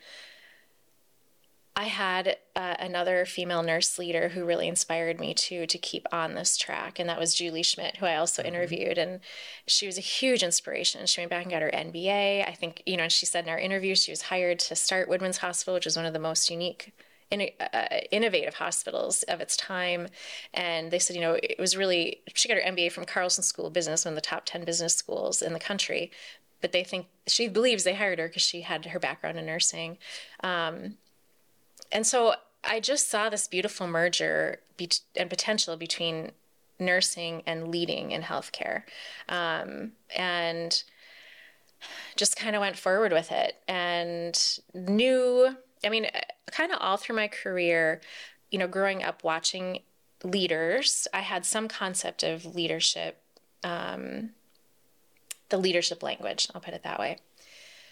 I 1.75 1.85
had 1.85 2.37
uh, 2.55 2.75
another 2.79 3.25
female 3.25 3.63
nurse 3.63 3.97
leader 3.97 4.29
who 4.29 4.43
really 4.43 4.67
inspired 4.67 5.19
me 5.21 5.33
to 5.35 5.65
to 5.65 5.77
keep 5.77 6.05
on 6.11 6.35
this 6.35 6.57
track, 6.57 6.99
and 6.99 7.07
that 7.07 7.19
was 7.19 7.33
Julie 7.33 7.63
Schmidt, 7.63 7.97
who 7.97 8.05
I 8.05 8.17
also 8.17 8.43
interviewed, 8.43 8.97
and 8.97 9.21
she 9.67 9.85
was 9.85 9.97
a 9.97 10.01
huge 10.01 10.43
inspiration. 10.43 11.05
She 11.05 11.21
went 11.21 11.29
back 11.29 11.43
and 11.43 11.51
got 11.51 11.61
her 11.61 11.71
MBA. 11.71 12.45
I 12.47 12.53
think 12.53 12.83
you 12.85 12.97
know, 12.97 13.03
and 13.03 13.11
she 13.11 13.25
said 13.25 13.45
in 13.45 13.49
our 13.49 13.59
interview 13.59 13.95
she 13.95 14.11
was 14.11 14.23
hired 14.23 14.59
to 14.59 14.75
start 14.75 15.09
Woodwinds 15.09 15.37
Hospital, 15.37 15.75
which 15.75 15.87
is 15.87 15.95
one 15.95 16.05
of 16.05 16.13
the 16.13 16.19
most 16.19 16.49
unique. 16.49 16.93
In, 17.31 17.49
uh, 17.61 17.85
innovative 18.11 18.55
hospitals 18.55 19.23
of 19.23 19.39
its 19.39 19.55
time, 19.55 20.09
and 20.53 20.91
they 20.91 20.99
said, 20.99 21.15
you 21.15 21.21
know, 21.21 21.37
it 21.41 21.57
was 21.57 21.77
really. 21.77 22.19
She 22.33 22.49
got 22.49 22.57
her 22.57 22.69
MBA 22.69 22.91
from 22.91 23.05
Carlson 23.05 23.41
School 23.41 23.67
of 23.67 23.73
Business, 23.73 24.03
one 24.03 24.11
of 24.11 24.15
the 24.15 24.21
top 24.21 24.43
ten 24.45 24.65
business 24.65 24.95
schools 24.95 25.41
in 25.41 25.53
the 25.53 25.59
country, 25.59 26.11
but 26.59 26.73
they 26.73 26.83
think 26.83 27.07
she 27.27 27.47
believes 27.47 27.85
they 27.85 27.95
hired 27.95 28.19
her 28.19 28.27
because 28.27 28.41
she 28.41 28.61
had 28.61 28.85
her 28.85 28.99
background 28.99 29.39
in 29.39 29.45
nursing. 29.45 29.97
Um, 30.43 30.97
and 31.91 32.05
so 32.05 32.35
I 32.63 32.79
just 32.79 33.09
saw 33.09 33.29
this 33.29 33.47
beautiful 33.47 33.87
merger 33.87 34.59
be- 34.77 34.89
and 35.15 35.29
potential 35.29 35.77
between 35.77 36.31
nursing 36.79 37.43
and 37.45 37.69
leading 37.69 38.11
in 38.11 38.23
healthcare. 38.23 38.83
Um, 39.29 39.93
and 40.15 40.83
just 42.15 42.35
kind 42.35 42.55
of 42.55 42.59
went 42.59 42.77
forward 42.77 43.11
with 43.11 43.31
it 43.31 43.55
and 43.67 44.59
knew, 44.73 45.55
I 45.83 45.89
mean, 45.89 46.07
kind 46.51 46.71
of 46.71 46.77
all 46.79 46.97
through 46.97 47.15
my 47.15 47.27
career, 47.27 48.01
you 48.51 48.59
know, 48.59 48.67
growing 48.67 49.03
up 49.03 49.23
watching 49.23 49.79
leaders, 50.23 51.07
I 51.13 51.21
had 51.21 51.45
some 51.45 51.67
concept 51.67 52.21
of 52.21 52.53
leadership, 52.55 53.17
um, 53.63 54.31
the 55.49 55.57
leadership 55.57 56.03
language, 56.03 56.47
I'll 56.53 56.61
put 56.61 56.75
it 56.75 56.83
that 56.83 56.99
way 56.99 57.17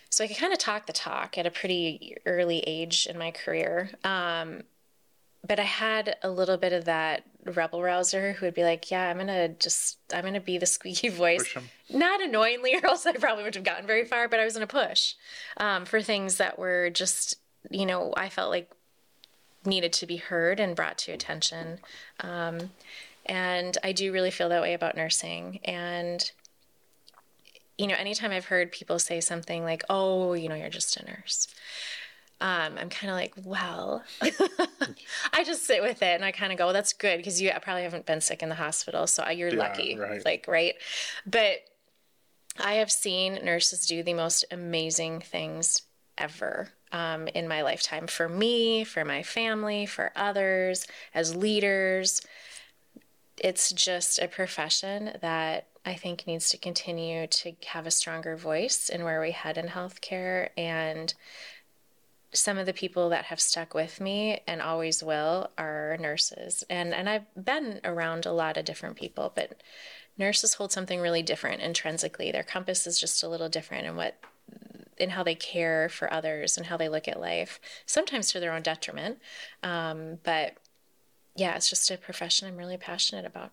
so 0.09 0.23
I 0.23 0.27
could 0.27 0.37
kind 0.37 0.53
of 0.53 0.59
talk 0.59 0.85
the 0.85 0.93
talk 0.93 1.37
at 1.37 1.45
a 1.45 1.51
pretty 1.51 2.15
early 2.25 2.59
age 2.59 3.07
in 3.09 3.17
my 3.17 3.31
career. 3.31 3.91
Um, 4.03 4.63
but 5.47 5.59
I 5.59 5.63
had 5.63 6.17
a 6.21 6.29
little 6.29 6.57
bit 6.57 6.73
of 6.73 6.85
that 6.85 7.23
rebel 7.45 7.81
rouser 7.81 8.33
who 8.33 8.45
would 8.45 8.53
be 8.53 8.63
like, 8.63 8.91
"Yeah, 8.91 9.09
I'm 9.09 9.17
gonna 9.17 9.49
just, 9.49 9.97
I'm 10.13 10.25
gonna 10.25 10.41
be 10.41 10.57
the 10.57 10.65
squeaky 10.65 11.09
voice, 11.09 11.55
not 11.89 12.21
annoyingly, 12.21 12.75
or 12.83 12.85
else 12.85 13.05
I 13.05 13.13
probably 13.13 13.43
wouldn't 13.43 13.55
have 13.55 13.63
gotten 13.75 13.87
very 13.87 14.05
far. 14.05 14.27
But 14.27 14.39
I 14.39 14.45
was 14.45 14.53
gonna 14.53 14.67
push 14.67 15.13
um, 15.57 15.85
for 15.85 16.01
things 16.01 16.37
that 16.37 16.59
were 16.59 16.89
just, 16.89 17.35
you 17.69 17.85
know, 17.85 18.13
I 18.17 18.29
felt 18.29 18.49
like 18.49 18.69
needed 19.65 19.93
to 19.93 20.05
be 20.05 20.17
heard 20.17 20.59
and 20.59 20.75
brought 20.75 20.97
to 20.99 21.11
attention. 21.11 21.79
Um, 22.19 22.71
and 23.25 23.77
I 23.83 23.91
do 23.91 24.11
really 24.11 24.31
feel 24.31 24.49
that 24.49 24.61
way 24.61 24.73
about 24.73 24.95
nursing. 24.95 25.59
And 25.63 26.31
you 27.79 27.87
know, 27.87 27.95
anytime 27.95 28.31
I've 28.31 28.45
heard 28.45 28.71
people 28.71 28.99
say 28.99 29.21
something 29.21 29.63
like, 29.63 29.83
"Oh, 29.89 30.33
you 30.33 30.49
know, 30.49 30.55
you're 30.55 30.69
just 30.69 30.97
a 30.97 31.05
nurse," 31.05 31.47
um, 32.41 32.77
I'm 32.77 32.89
kind 32.89 33.09
of 33.09 33.15
like, 33.15 33.33
"Well," 33.43 34.03
I 35.33 35.43
just 35.45 35.65
sit 35.65 35.81
with 35.81 36.01
it 36.03 36.15
and 36.15 36.25
I 36.25 36.31
kind 36.31 36.51
of 36.51 36.57
go, 36.57 36.65
well, 36.65 36.73
"That's 36.73 36.93
good," 36.93 37.17
because 37.17 37.41
you 37.41 37.51
probably 37.61 37.83
haven't 37.83 38.05
been 38.05 38.21
sick 38.21 38.43
in 38.43 38.49
the 38.49 38.55
hospital, 38.55 39.07
so 39.07 39.27
you're 39.29 39.51
Yeah, 39.51 39.57
lucky, 39.57 39.97
right. 39.97 40.23
like 40.25 40.45
right. 40.47 40.75
But 41.25 41.59
I 42.59 42.73
have 42.75 42.91
seen 42.91 43.35
nurses 43.45 43.85
do 43.85 44.03
the 44.03 44.13
most 44.13 44.43
amazing 44.51 45.21
things 45.21 45.83
ever 46.17 46.67
um, 46.91 47.29
in 47.29 47.47
my 47.47 47.61
lifetime 47.61 48.07
for 48.07 48.27
me, 48.27 48.83
for 48.83 49.05
my 49.05 49.23
family, 49.23 49.85
for 49.85 50.11
others, 50.17 50.85
as 51.13 51.33
leaders. 51.33 52.21
It's 53.37 53.71
just 53.71 54.19
a 54.19 54.27
profession 54.27 55.17
that 55.21 55.68
I 55.85 55.95
think 55.95 56.27
needs 56.27 56.49
to 56.49 56.57
continue 56.57 57.27
to 57.27 57.53
have 57.67 57.87
a 57.87 57.91
stronger 57.91 58.35
voice 58.35 58.89
in 58.89 59.03
where 59.03 59.21
we 59.21 59.31
head 59.31 59.57
in 59.57 59.67
healthcare. 59.67 60.49
And 60.57 61.13
some 62.31 62.57
of 62.57 62.65
the 62.65 62.73
people 62.73 63.09
that 63.09 63.25
have 63.25 63.39
stuck 63.39 63.73
with 63.73 63.99
me 63.99 64.41
and 64.45 64.61
always 64.61 65.01
will 65.03 65.49
are 65.57 65.97
nurses. 65.99 66.63
And 66.69 66.93
and 66.93 67.09
I've 67.09 67.25
been 67.43 67.79
around 67.83 68.25
a 68.25 68.31
lot 68.31 68.57
of 68.57 68.65
different 68.65 68.97
people, 68.97 69.31
but 69.33 69.61
nurses 70.17 70.55
hold 70.55 70.71
something 70.71 70.99
really 70.99 71.23
different 71.23 71.61
intrinsically. 71.61 72.31
Their 72.31 72.43
compass 72.43 72.85
is 72.85 72.99
just 72.99 73.23
a 73.23 73.29
little 73.29 73.49
different 73.49 73.87
in 73.87 73.95
what 73.95 74.15
in 74.97 75.11
how 75.11 75.23
they 75.23 75.35
care 75.35 75.87
for 75.89 76.11
others 76.13 76.57
and 76.57 76.67
how 76.67 76.77
they 76.77 76.89
look 76.89 77.07
at 77.07 77.21
life, 77.21 77.59
sometimes 77.85 78.31
to 78.31 78.39
their 78.39 78.51
own 78.51 78.61
detriment. 78.61 79.17
Um, 79.63 80.19
but 80.23 80.57
yeah, 81.35 81.55
it's 81.55 81.69
just 81.69 81.89
a 81.89 81.97
profession 81.97 82.47
I'm 82.47 82.57
really 82.57 82.77
passionate 82.77 83.25
about. 83.25 83.51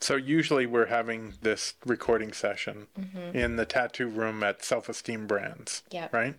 So 0.00 0.16
usually 0.16 0.64
we're 0.66 0.86
having 0.86 1.34
this 1.42 1.74
recording 1.84 2.32
session 2.32 2.86
Mm-hmm. 2.98 3.36
in 3.36 3.56
the 3.56 3.66
tattoo 3.66 4.06
room 4.08 4.42
at 4.42 4.64
Self 4.64 4.88
Esteem 4.88 5.26
Brands, 5.26 5.82
Yeah. 5.90 6.08
right? 6.12 6.36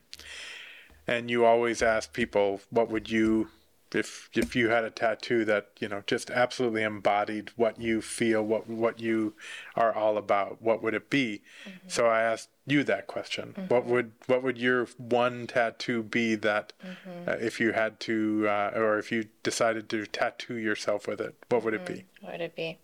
And 1.08 1.30
you 1.30 1.46
always 1.46 1.82
ask 1.82 2.14
people, 2.14 2.62
what 2.70 2.90
would 2.90 3.10
you, 3.10 3.50
if 3.94 4.30
if 4.34 4.56
you 4.56 4.70
had 4.70 4.84
a 4.84 4.90
tattoo 4.90 5.44
that 5.46 5.70
you 5.80 5.88
know 5.90 6.02
just 6.08 6.30
absolutely 6.32 6.84
embodied 6.84 7.50
what 7.56 7.80
you 7.80 8.02
feel, 8.02 8.42
what 8.44 8.68
what 8.70 9.00
you 9.00 9.34
are 9.76 9.94
all 9.94 10.18
about, 10.18 10.62
what 10.62 10.82
would 10.82 10.94
it 10.94 11.10
be? 11.10 11.42
Mm-hmm. 11.68 11.88
So 11.88 12.08
I 12.08 12.22
asked 12.22 12.50
you 12.66 12.84
that 12.86 13.08
question. 13.08 13.54
What 13.68 13.86
would 13.86 14.14
what 14.28 14.42
would 14.44 14.58
your 14.58 14.86
one 14.98 15.46
tattoo 15.48 16.02
be 16.04 16.36
that, 16.36 16.74
Mm-hmm. 16.84 17.30
uh, 17.30 17.34
if 17.34 17.60
you 17.60 17.74
had 17.74 18.00
to, 18.02 18.48
uh, 18.48 18.72
or 18.76 18.98
if 18.98 19.12
you 19.12 19.26
decided 19.44 19.90
to 19.90 20.06
tattoo 20.08 20.56
yourself 20.56 21.08
with 21.08 21.20
it, 21.22 21.36
what 21.50 21.64
would 21.64 21.74
it 21.74 21.86
be? 21.86 22.06
What 22.22 22.32
would 22.34 22.42
it 22.42 22.56
be? 22.56 22.80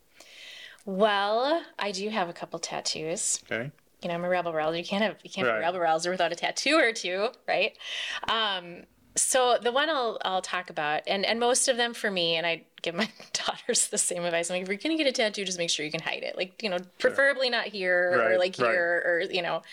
Well, 0.88 1.64
I 1.78 1.92
do 1.92 2.08
have 2.08 2.30
a 2.30 2.34
couple 2.34 2.60
tattoos. 2.60 3.44
Okay. 3.52 3.70
You 4.02 4.08
know, 4.08 4.16
I'm 4.16 4.24
a 4.24 4.30
rebel 4.30 4.54
rouser. 4.54 4.78
You 4.78 4.86
can't 4.86 5.04
have 5.04 5.18
you 5.22 5.30
can't 5.30 5.46
be 5.46 5.52
a 5.52 5.60
rebel 5.60 5.82
rouser 5.82 6.10
without 6.12 6.32
a 6.32 6.36
tattoo 6.36 6.76
or 6.78 6.94
two, 6.94 7.28
right? 7.46 7.78
Um, 8.30 8.84
so 9.14 9.58
the 9.62 9.74
one 9.74 9.90
I'll 9.90 10.18
I'll 10.24 10.42
talk 10.42 10.70
about, 10.70 11.02
and 11.06 11.26
and 11.26 11.42
most 11.42 11.68
of 11.68 11.76
them 11.76 11.94
for 11.94 12.10
me, 12.10 12.36
and 12.36 12.48
I 12.48 12.64
give 12.82 12.96
my 12.96 13.10
daughters 13.34 13.90
the 13.90 13.98
same 13.98 14.24
advice. 14.24 14.50
I'm 14.50 14.56
like, 14.56 14.62
if 14.62 14.70
you're 14.70 14.78
gonna 14.78 14.96
get 14.96 15.08
a 15.08 15.12
tattoo, 15.12 15.44
just 15.44 15.58
make 15.58 15.70
sure 15.70 15.84
you 15.84 15.92
can 15.92 16.00
hide 16.00 16.24
it. 16.24 16.38
Like, 16.38 16.64
you 16.64 16.70
know, 16.70 16.78
preferably 17.00 17.50
not 17.50 17.66
here 17.66 18.14
or 18.14 18.18
Right, 18.20 18.40
like 18.40 18.58
right. 18.58 18.70
here 18.70 19.04
or 19.06 19.22
you 19.30 19.42
know. 19.42 19.64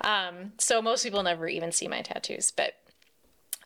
Um, 0.00 0.52
so 0.58 0.82
most 0.82 1.04
people 1.04 1.22
never 1.22 1.46
even 1.46 1.70
see 1.70 1.86
my 1.86 2.02
tattoos, 2.02 2.50
but 2.50 2.74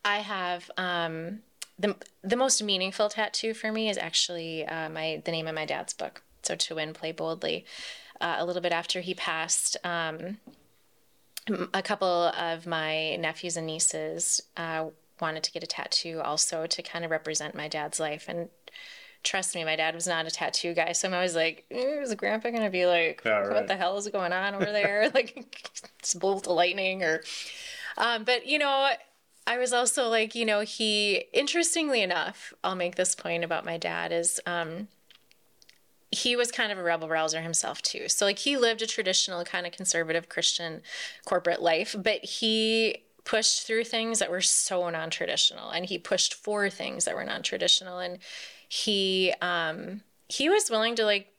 I 0.04 0.18
have 0.18 0.70
um, 0.76 1.38
the 1.78 1.96
the 2.22 2.36
most 2.36 2.62
meaningful 2.62 3.08
tattoo 3.08 3.54
for 3.54 3.72
me 3.72 3.88
is 3.88 3.96
actually 3.96 4.66
uh, 4.66 4.90
my 4.90 5.22
the 5.24 5.30
name 5.30 5.46
of 5.46 5.54
my 5.54 5.64
dad's 5.64 5.94
book. 5.94 6.20
So 6.42 6.54
to 6.56 6.74
win, 6.74 6.92
play 6.92 7.12
boldly. 7.12 7.64
Uh, 8.20 8.36
a 8.38 8.44
little 8.44 8.62
bit 8.62 8.72
after 8.72 9.00
he 9.00 9.14
passed, 9.14 9.76
um, 9.84 10.38
a 11.72 11.82
couple 11.82 12.06
of 12.06 12.66
my 12.66 13.16
nephews 13.16 13.56
and 13.56 13.66
nieces 13.66 14.42
uh, 14.56 14.86
wanted 15.20 15.42
to 15.42 15.52
get 15.52 15.62
a 15.62 15.66
tattoo 15.66 16.20
also 16.22 16.66
to 16.66 16.82
kind 16.82 17.04
of 17.04 17.10
represent 17.10 17.54
my 17.54 17.66
dad's 17.68 17.98
life. 17.98 18.26
And 18.28 18.48
trust 19.22 19.54
me, 19.54 19.64
my 19.64 19.76
dad 19.76 19.94
was 19.94 20.06
not 20.06 20.26
a 20.26 20.30
tattoo 20.30 20.74
guy, 20.74 20.92
so 20.92 21.08
I'm 21.08 21.14
always 21.14 21.34
like, 21.34 21.64
"Eh, 21.70 22.00
is 22.02 22.14
grandpa 22.14 22.50
gonna 22.50 22.70
be 22.70 22.86
like, 22.86 23.22
Yeah, 23.24 23.40
what 23.40 23.50
right. 23.50 23.66
the 23.66 23.76
hell 23.76 23.96
is 23.96 24.08
going 24.08 24.32
on 24.32 24.54
over 24.54 24.66
there? 24.66 25.10
like, 25.14 25.70
it's 25.98 26.14
bolt 26.14 26.46
of 26.46 26.52
lightning 26.52 27.02
or. 27.02 27.22
Um, 27.96 28.24
but 28.24 28.46
you 28.46 28.58
know, 28.58 28.90
I 29.46 29.58
was 29.58 29.72
also 29.72 30.08
like, 30.08 30.34
you 30.34 30.44
know, 30.46 30.60
he, 30.60 31.24
interestingly 31.32 32.02
enough, 32.02 32.52
I'll 32.62 32.76
make 32.76 32.96
this 32.96 33.14
point 33.14 33.44
about 33.44 33.64
my 33.64 33.78
dad 33.78 34.12
is 34.12 34.40
um, 34.46 34.88
he 36.10 36.34
was 36.34 36.50
kind 36.50 36.72
of 36.72 36.78
a 36.78 36.82
rebel 36.82 37.08
rouser 37.08 37.40
himself, 37.40 37.82
too. 37.82 38.08
So, 38.08 38.24
like, 38.24 38.40
he 38.40 38.56
lived 38.56 38.82
a 38.82 38.86
traditional, 38.86 39.44
kind 39.44 39.66
of 39.66 39.72
conservative 39.72 40.28
Christian 40.28 40.82
corporate 41.24 41.62
life, 41.62 41.94
but 41.98 42.24
he 42.24 43.04
pushed 43.24 43.66
through 43.66 43.84
things 43.84 44.18
that 44.18 44.30
were 44.30 44.40
so 44.40 44.88
non 44.90 45.10
traditional 45.10 45.70
and 45.70 45.86
he 45.86 45.98
pushed 45.98 46.34
for 46.34 46.68
things 46.70 47.04
that 47.04 47.14
were 47.14 47.24
non 47.24 47.42
traditional. 47.42 47.98
And 47.98 48.18
he, 48.68 49.32
um, 49.40 50.00
he 50.28 50.48
was 50.48 50.70
willing 50.70 50.94
to, 50.96 51.04
like, 51.04 51.32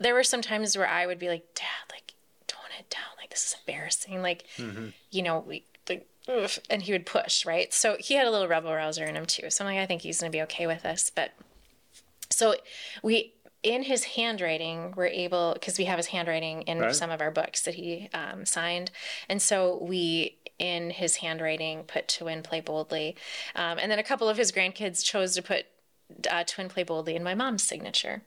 there 0.00 0.14
were 0.14 0.24
some 0.24 0.42
times 0.42 0.76
where 0.76 0.88
I 0.88 1.06
would 1.06 1.18
be 1.18 1.28
like, 1.28 1.54
Dad, 1.54 1.92
like, 1.92 2.14
tone 2.46 2.70
it 2.78 2.88
down. 2.90 3.02
Like, 3.18 3.30
this 3.30 3.44
is 3.46 3.56
embarrassing. 3.66 4.22
Like, 4.22 4.44
you 5.10 5.22
know, 5.22 5.44
we, 5.46 5.64
like, 5.88 6.08
ugh, 6.28 6.50
and 6.70 6.82
he 6.82 6.92
would 6.92 7.06
push, 7.06 7.44
right? 7.46 7.72
So 7.72 7.96
he 7.98 8.14
had 8.14 8.26
a 8.26 8.30
little 8.30 8.48
rebel 8.48 8.72
rouser 8.74 9.04
in 9.04 9.16
him 9.16 9.26
too. 9.26 9.50
So 9.50 9.64
I'm 9.64 9.74
like, 9.74 9.82
I 9.82 9.86
think 9.86 10.02
he's 10.02 10.20
going 10.20 10.32
to 10.32 10.36
be 10.36 10.42
okay 10.42 10.66
with 10.66 10.82
this. 10.82 11.10
But 11.14 11.32
so 12.30 12.54
we, 13.02 13.32
in 13.62 13.82
his 13.82 14.04
handwriting, 14.04 14.94
we're 14.96 15.06
able, 15.06 15.52
because 15.54 15.78
we 15.78 15.84
have 15.84 15.96
his 15.96 16.06
handwriting 16.06 16.62
in 16.62 16.78
Right. 16.80 16.94
some 16.94 17.10
of 17.10 17.20
our 17.20 17.30
books 17.30 17.62
that 17.62 17.74
he 17.74 18.08
um, 18.14 18.46
signed. 18.46 18.90
And 19.28 19.42
so 19.42 19.78
we, 19.82 20.38
in 20.58 20.90
his 20.90 21.16
handwriting, 21.16 21.84
put 21.84 22.06
to 22.08 22.24
win, 22.26 22.42
play 22.42 22.60
boldly. 22.60 23.16
Um, 23.54 23.78
and 23.78 23.90
then 23.90 23.98
a 23.98 24.04
couple 24.04 24.28
of 24.28 24.36
his 24.36 24.52
grandkids 24.52 25.04
chose 25.04 25.34
to 25.34 25.42
put 25.42 25.66
uh, 26.30 26.42
to 26.42 26.54
win 26.56 26.68
play 26.70 26.84
boldly 26.84 27.14
in 27.16 27.22
my 27.22 27.34
mom's 27.34 27.62
signature 27.62 28.22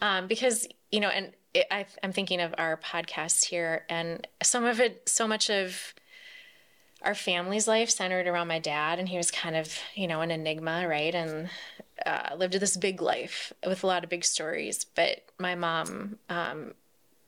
um, 0.00 0.26
because 0.26 0.66
you 0.90 1.00
know 1.00 1.08
and 1.10 1.32
it, 1.52 1.66
I, 1.70 1.84
i'm 2.02 2.10
thinking 2.10 2.40
of 2.40 2.54
our 2.56 2.78
podcast 2.78 3.44
here 3.44 3.84
and 3.90 4.26
some 4.42 4.64
of 4.64 4.80
it 4.80 5.06
so 5.06 5.28
much 5.28 5.50
of 5.50 5.92
our 7.06 7.14
family's 7.14 7.66
life 7.66 7.88
centered 7.88 8.26
around 8.26 8.48
my 8.48 8.58
dad 8.58 8.98
and 8.98 9.08
he 9.08 9.16
was 9.16 9.30
kind 9.30 9.56
of 9.56 9.78
you 9.94 10.06
know 10.06 10.20
an 10.20 10.30
enigma 10.30 10.86
right 10.86 11.14
and 11.14 11.48
uh, 12.04 12.34
lived 12.36 12.54
this 12.54 12.76
big 12.76 13.00
life 13.00 13.52
with 13.66 13.82
a 13.82 13.86
lot 13.86 14.04
of 14.04 14.10
big 14.10 14.24
stories 14.24 14.84
but 14.94 15.22
my 15.38 15.54
mom 15.54 16.18
um, 16.28 16.74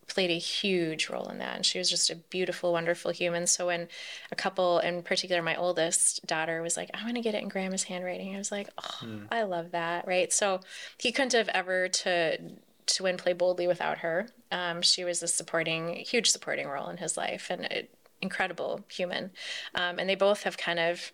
played 0.09 0.31
a 0.31 0.39
huge 0.39 1.09
role 1.09 1.29
in 1.29 1.39
that. 1.39 1.55
And 1.55 1.64
she 1.64 1.79
was 1.79 1.89
just 1.89 2.11
a 2.11 2.16
beautiful, 2.16 2.72
wonderful 2.72 3.12
human. 3.12 3.47
So 3.47 3.66
when 3.66 3.89
a 4.33 4.35
couple, 4.35 4.79
in 4.81 5.03
particular, 5.03 5.43
my 5.43 5.55
oldest 5.55 6.26
daughter 6.26 6.62
was 6.62 6.76
like, 6.76 6.91
I 6.95 7.05
want 7.05 7.16
to 7.16 7.22
get 7.22 7.35
it 7.35 7.43
in 7.43 7.49
grandma's 7.49 7.85
handwriting. 7.85 8.35
I 8.35 8.39
was 8.39 8.51
like, 8.51 8.68
oh, 8.79 9.20
I 9.31 9.43
love 9.43 9.72
that. 9.72 10.07
Right. 10.07 10.33
So 10.33 10.61
he 10.99 11.12
couldn't 11.12 11.35
have 11.35 11.49
ever 11.51 11.89
to 11.89 12.39
to 12.87 13.03
win 13.03 13.18
play 13.18 13.35
boldly 13.35 13.66
without 13.66 13.99
her. 13.99 14.29
Um, 14.51 14.81
she 14.81 15.05
was 15.05 15.22
a 15.22 15.29
supporting, 15.29 15.97
huge 15.97 16.31
supporting 16.31 16.66
role 16.68 16.89
in 16.89 16.97
his 16.97 17.18
life 17.18 17.49
and 17.51 17.70
an 17.70 17.87
incredible 18.21 18.85
human. 18.91 19.31
Um, 19.75 19.99
and 19.99 20.09
they 20.09 20.14
both 20.14 20.43
have 20.43 20.57
kind 20.57 20.79
of 20.79 21.12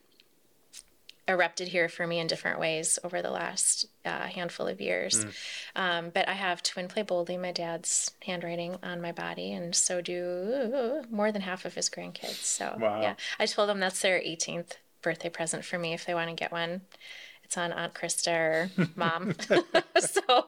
erupted 1.27 1.69
here 1.69 1.89
for 1.89 2.07
me 2.07 2.19
in 2.19 2.27
different 2.27 2.61
ways 2.61 2.99
over 3.03 3.23
the 3.23 3.31
last 3.31 3.87
uh, 4.05 4.27
handful 4.27 4.67
of 4.67 4.81
years. 4.81 5.25
Mm. 5.25 5.33
Um, 5.77 6.11
but 6.13 6.29
I 6.29 6.35
have 6.35 6.63
To 6.63 6.73
Win 6.77 6.89
Play 6.89 7.03
Boldly, 7.03 7.39
my 7.39 7.53
dad's 7.53 8.11
handwriting 8.27 8.77
on 8.83 9.01
my 9.01 9.13
body, 9.13 9.53
and 9.53 9.75
so 9.75 10.01
do 10.01 11.03
more 11.11 11.33
than 11.33 11.43
half 11.43 11.65
of 11.65 11.75
his 11.75 11.89
grandkids. 11.89 12.43
So, 12.43 12.77
wow. 12.79 13.01
yeah, 13.01 13.15
I 13.39 13.47
told 13.47 13.69
them 13.69 13.81
that's 13.81 14.03
their 14.03 14.21
18th 14.21 14.73
birthday 15.03 15.31
present 15.31 15.65
for 15.65 15.79
me 15.79 15.95
if 15.95 16.05
they 16.05 16.15
want 16.15 16.29
to 16.29 16.35
get 16.35 16.53
one. 16.53 16.83
It's 17.45 17.57
on 17.59 17.73
Aunt 17.73 17.95
Christa 17.95 18.33
or 18.33 18.71
mom. 18.97 19.35
so 19.99 20.47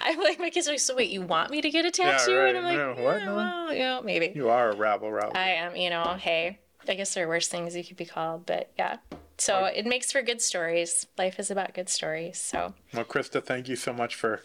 I'm 0.00 0.18
like, 0.20 0.38
my 0.38 0.50
kids 0.50 0.68
are 0.68 0.72
like, 0.72 0.80
so 0.80 0.96
wait, 0.96 1.10
you 1.10 1.22
want 1.22 1.50
me 1.50 1.60
to 1.60 1.70
get 1.70 1.84
a 1.84 1.90
tattoo? 1.90 2.32
Yeah, 2.32 2.38
right. 2.38 2.56
And 2.56 2.58
I'm 2.58 2.64
like, 2.64 2.96
no, 2.96 3.02
what? 3.04 3.20
Yeah, 3.20 3.34
well, 3.34 3.72
you 3.72 3.80
know, 3.80 4.02
maybe. 4.02 4.32
You 4.34 4.48
are 4.48 4.70
a 4.70 4.76
rabble 4.76 5.10
rabble. 5.10 5.36
I 5.36 5.50
am, 5.50 5.76
you 5.76 5.90
know, 5.90 6.16
hey, 6.18 6.58
I 6.88 6.94
guess 6.94 7.14
there 7.14 7.26
are 7.26 7.28
worse 7.28 7.48
things 7.48 7.76
you 7.76 7.84
could 7.84 7.96
be 7.96 8.06
called, 8.06 8.46
but 8.46 8.70
yeah. 8.78 8.96
So 9.36 9.66
it 9.66 9.86
makes 9.86 10.10
for 10.10 10.20
good 10.20 10.42
stories. 10.42 11.06
Life 11.16 11.38
is 11.38 11.50
about 11.50 11.72
good 11.72 11.88
stories. 11.88 12.38
So 12.38 12.74
well, 12.92 13.04
Christa, 13.04 13.42
thank 13.44 13.68
you 13.68 13.76
so 13.76 13.92
much 13.92 14.16
for 14.16 14.42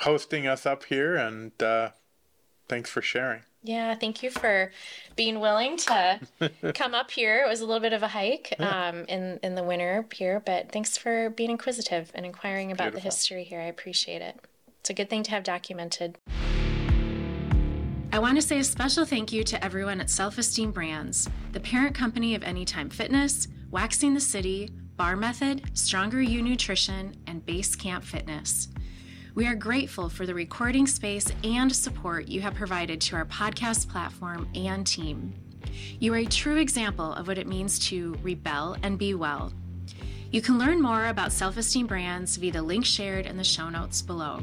hosting 0.00 0.46
us 0.48 0.66
up 0.66 0.84
here, 0.84 1.16
and 1.16 1.60
uh, 1.62 1.90
thanks 2.68 2.90
for 2.90 3.02
sharing. 3.02 3.42
Yeah, 3.62 3.94
thank 3.96 4.22
you 4.22 4.30
for 4.30 4.70
being 5.16 5.40
willing 5.40 5.76
to 5.78 6.20
come 6.74 6.94
up 6.94 7.10
here. 7.10 7.44
It 7.44 7.48
was 7.48 7.60
a 7.60 7.66
little 7.66 7.80
bit 7.80 7.92
of 7.92 8.02
a 8.02 8.08
hike 8.08 8.54
um, 8.58 9.04
in 9.06 9.40
in 9.42 9.54
the 9.56 9.64
winter 9.64 10.06
here, 10.12 10.40
but 10.44 10.70
thanks 10.70 10.96
for 10.96 11.30
being 11.30 11.50
inquisitive 11.50 12.10
and 12.14 12.24
inquiring 12.24 12.70
about 12.70 12.92
Beautiful. 12.92 13.00
the 13.00 13.04
history 13.04 13.44
here. 13.44 13.60
I 13.60 13.64
appreciate 13.64 14.22
it. 14.22 14.40
It's 14.80 14.90
a 14.90 14.94
good 14.94 15.10
thing 15.10 15.22
to 15.24 15.30
have 15.32 15.42
documented. 15.42 16.18
I 18.10 18.20
want 18.20 18.36
to 18.36 18.42
say 18.42 18.58
a 18.58 18.64
special 18.64 19.04
thank 19.04 19.32
you 19.32 19.44
to 19.44 19.62
everyone 19.62 20.00
at 20.00 20.08
Self 20.08 20.38
Esteem 20.38 20.72
Brands, 20.72 21.28
the 21.52 21.60
parent 21.60 21.94
company 21.94 22.34
of 22.34 22.42
Anytime 22.42 22.88
Fitness, 22.88 23.48
Waxing 23.70 24.14
the 24.14 24.20
City, 24.20 24.70
Bar 24.96 25.16
Method, 25.16 25.70
Stronger 25.74 26.22
U 26.22 26.42
Nutrition, 26.42 27.14
and 27.26 27.44
Base 27.44 27.76
Camp 27.76 28.02
Fitness. 28.02 28.68
We 29.38 29.46
are 29.46 29.54
grateful 29.54 30.08
for 30.08 30.26
the 30.26 30.34
recording 30.34 30.88
space 30.88 31.30
and 31.44 31.72
support 31.72 32.26
you 32.26 32.40
have 32.40 32.54
provided 32.54 33.00
to 33.02 33.14
our 33.14 33.24
podcast 33.24 33.88
platform 33.88 34.48
and 34.56 34.84
team. 34.84 35.32
You 36.00 36.12
are 36.14 36.16
a 36.16 36.26
true 36.26 36.56
example 36.56 37.12
of 37.12 37.28
what 37.28 37.38
it 37.38 37.46
means 37.46 37.78
to 37.90 38.18
rebel 38.20 38.76
and 38.82 38.98
be 38.98 39.14
well. 39.14 39.52
You 40.32 40.42
can 40.42 40.58
learn 40.58 40.82
more 40.82 41.06
about 41.06 41.30
self 41.30 41.56
esteem 41.56 41.86
brands 41.86 42.36
via 42.36 42.50
the 42.50 42.62
link 42.62 42.84
shared 42.84 43.26
in 43.26 43.36
the 43.36 43.44
show 43.44 43.70
notes 43.70 44.02
below. 44.02 44.40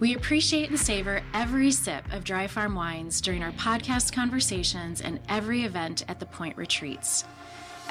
We 0.00 0.14
appreciate 0.14 0.70
and 0.70 0.80
savor 0.80 1.20
every 1.34 1.70
sip 1.70 2.10
of 2.14 2.24
Dry 2.24 2.46
Farm 2.46 2.74
wines 2.74 3.20
during 3.20 3.42
our 3.42 3.52
podcast 3.52 4.14
conversations 4.14 5.02
and 5.02 5.20
every 5.28 5.64
event 5.64 6.02
at 6.08 6.18
the 6.18 6.24
Point 6.24 6.56
Retreats. 6.56 7.26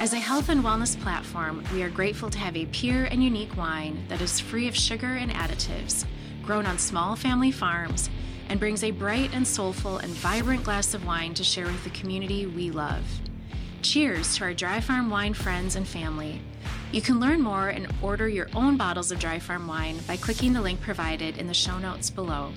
As 0.02 0.12
a 0.12 0.18
health 0.18 0.48
and 0.48 0.64
wellness 0.64 1.00
platform, 1.00 1.62
we 1.72 1.84
are 1.84 1.88
grateful 1.88 2.28
to 2.28 2.38
have 2.38 2.56
a 2.56 2.66
pure 2.66 3.04
and 3.04 3.22
unique 3.22 3.56
wine 3.56 4.04
that 4.08 4.20
is 4.20 4.40
free 4.40 4.66
of 4.66 4.74
sugar 4.74 5.14
and 5.14 5.30
additives, 5.30 6.06
grown 6.42 6.66
on 6.66 6.76
small 6.76 7.14
family 7.14 7.52
farms, 7.52 8.10
and 8.48 8.58
brings 8.58 8.82
a 8.82 8.90
bright 8.90 9.32
and 9.32 9.46
soulful 9.46 9.98
and 9.98 10.12
vibrant 10.14 10.64
glass 10.64 10.92
of 10.92 11.06
wine 11.06 11.34
to 11.34 11.44
share 11.44 11.66
with 11.66 11.84
the 11.84 11.90
community 11.90 12.46
we 12.46 12.68
love. 12.72 13.04
Cheers 13.82 14.38
to 14.38 14.44
our 14.46 14.54
Dry 14.54 14.80
Farm 14.80 15.08
wine 15.08 15.34
friends 15.34 15.76
and 15.76 15.86
family. 15.86 16.40
You 16.90 17.00
can 17.00 17.20
learn 17.20 17.40
more 17.40 17.68
and 17.68 17.86
order 18.02 18.28
your 18.28 18.48
own 18.56 18.76
bottles 18.76 19.12
of 19.12 19.20
Dry 19.20 19.38
Farm 19.38 19.68
wine 19.68 19.98
by 20.08 20.16
clicking 20.16 20.52
the 20.52 20.62
link 20.62 20.80
provided 20.80 21.38
in 21.38 21.46
the 21.46 21.54
show 21.54 21.78
notes 21.78 22.10
below. 22.10 22.52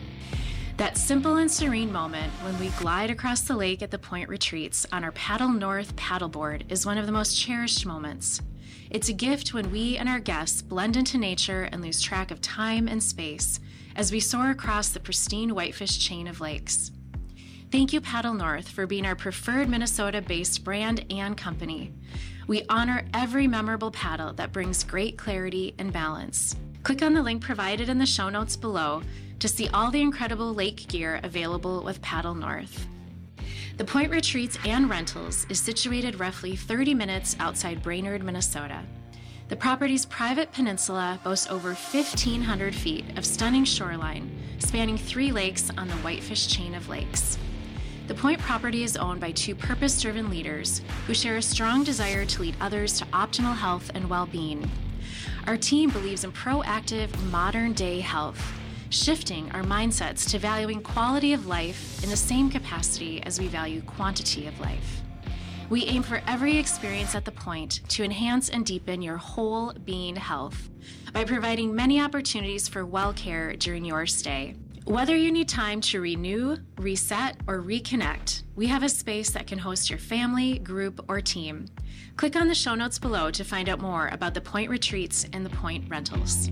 That 0.78 0.97
simple 0.97 1.38
and 1.38 1.49
serene 1.49 1.89
moment 1.89 2.34
when 2.43 2.59
we 2.59 2.67
glide 2.71 3.09
across 3.09 3.39
the 3.41 3.55
lake 3.55 3.82
at 3.82 3.91
the 3.91 3.97
Point 3.97 4.28
Retreats 4.28 4.86
on 4.91 5.05
our 5.05 5.13
Paddle 5.13 5.47
North 5.47 5.95
paddleboard 5.95 6.69
is 6.69 6.86
one 6.86 6.97
of 6.97 7.05
the 7.05 7.13
most 7.13 7.39
cherished 7.39 7.86
moments. 7.86 8.41
It's 8.89 9.07
a 9.07 9.13
gift 9.13 9.53
when 9.53 9.71
we 9.71 9.95
and 9.95 10.09
our 10.09 10.19
guests 10.19 10.61
blend 10.61 10.97
into 10.97 11.17
nature 11.17 11.69
and 11.71 11.82
lose 11.82 12.01
track 12.01 12.30
of 12.30 12.41
time 12.41 12.89
and 12.89 13.01
space 13.01 13.61
as 13.95 14.11
we 14.11 14.19
soar 14.19 14.49
across 14.49 14.89
the 14.89 14.99
pristine 14.99 15.55
Whitefish 15.55 15.97
chain 15.97 16.28
of 16.28 16.41
lakes. 16.41 16.91
Thank 17.71 17.93
you, 17.93 18.01
Paddle 18.01 18.34
North, 18.34 18.67
for 18.67 18.86
being 18.86 19.05
our 19.05 19.15
preferred 19.15 19.69
Minnesota 19.69 20.21
based 20.21 20.65
brand 20.65 21.05
and 21.09 21.38
company. 21.38 21.93
We 22.47 22.65
honor 22.67 23.05
every 23.13 23.47
memorable 23.47 23.91
paddle 23.91 24.34
that 24.34 24.51
brings 24.51 24.84
great 24.84 25.17
clarity 25.17 25.73
and 25.80 25.93
balance. 25.93 26.53
Click 26.84 27.01
on 27.01 27.13
the 27.13 27.23
link 27.23 27.41
provided 27.41 27.88
in 27.88 27.97
the 27.97 28.05
show 28.05 28.28
notes 28.28 28.57
below 28.57 29.03
to 29.40 29.48
see 29.48 29.68
all 29.70 29.92
the 29.92 30.02
incredible 30.02 30.54
lake 30.54 30.88
gear 30.88 31.20
available 31.24 31.84
with 31.84 32.02
Paddle 32.02 32.36
North. 32.36 32.88
The 33.78 33.84
Point 33.86 34.10
Retreats 34.10 34.58
and 34.66 34.90
Rentals 34.90 35.46
is 35.50 35.60
situated 35.60 36.20
roughly 36.20 36.56
30 36.56 36.94
minutes 36.94 37.36
outside 37.40 37.84
Brainerd, 37.84 38.24
Minnesota. 38.24 38.82
The 39.50 39.56
property's 39.56 40.06
private 40.06 40.52
peninsula 40.54 41.20
boasts 41.24 41.48
over 41.52 41.70
1,500 41.70 42.74
feet 42.74 43.06
of 43.18 43.26
stunning 43.26 43.66
shoreline, 43.66 44.32
spanning 44.60 44.98
three 44.98 45.32
lakes 45.32 45.70
on 45.78 45.88
the 45.88 45.96
Whitefish 45.96 46.48
chain 46.48 46.74
of 46.74 46.88
lakes. 46.88 47.38
The 48.08 48.16
Point 48.16 48.40
property 48.40 48.84
is 48.84 48.96
owned 48.96 49.20
by 49.20 49.32
two 49.32 49.56
purpose 49.56 50.02
driven 50.02 50.30
leaders 50.30 50.82
who 51.06 51.14
share 51.14 51.38
a 51.38 51.42
strong 51.42 51.84
desire 51.84 52.26
to 52.26 52.42
lead 52.42 52.56
others 52.62 52.98
to 53.00 53.06
optimal 53.08 53.56
health 53.56 53.92
and 53.94 54.10
well 54.10 54.26
being. 54.26 54.70
Our 55.48 55.58
team 55.58 55.90
believes 55.90 56.24
in 56.24 56.32
proactive, 56.32 57.10
modern 57.30 57.74
day 57.74 58.00
health 58.00 58.42
shifting 58.96 59.52
our 59.52 59.64
mindsets 59.64 60.30
to 60.30 60.39
valuing 60.39 60.82
quality 60.82 61.34
of 61.34 61.48
life 61.48 62.02
in 62.04 62.10
the 62.10 62.16
same 62.16 62.50
capacity 62.50 63.22
as 63.24 63.39
we 63.39 63.48
value 63.48 63.82
quantity 63.82 64.48
of 64.48 64.60
life. 64.60 65.02
We 65.70 65.86
aim 65.86 66.04
for 66.04 66.22
every 66.28 66.58
experience 66.58 67.16
at 67.16 67.26
the 67.26 67.32
point 67.32 67.82
to 67.89 68.04
enhance 68.04 68.50
and 68.50 68.66
deepen 68.66 69.02
your 69.02 69.18
whole 69.18 69.74
being 69.74 70.16
health 70.16 70.70
by 71.12 71.26
providing 71.26 71.76
many 71.76 72.00
opportunities 72.00 72.68
for 72.68 72.86
well 72.86 73.14
care 73.14 73.56
during 73.56 73.84
your 73.84 74.06
stay. 74.06 74.56
Whether 74.86 75.16
you 75.16 75.32
need 75.32 75.50
time 75.50 75.82
to 75.82 76.00
renew, 76.00 76.58
reset, 76.78 77.38
or 77.48 77.64
reconnect, 77.64 78.43
we 78.56 78.68
have 78.68 78.84
a 78.84 78.89
space 78.89 79.32
that 79.32 79.48
can 79.48 79.58
host 79.58 79.89
your 79.89 79.98
family, 79.98 80.60
group, 80.60 81.04
or 81.10 81.22
team. 81.22 81.66
Click 82.18 82.36
on 82.36 82.48
the 82.48 82.56
show 82.56 82.76
notes 82.76 83.00
below 83.00 83.32
to 83.32 83.43
find 83.43 83.68
out 83.68 83.80
more 83.80 84.10
about 84.10 84.36
the 84.36 84.41
Point 84.41 84.70
Retreats 84.70 85.26
and 85.34 85.43
the 85.43 85.50
Point 85.50 85.89
Rentals. 85.89 86.52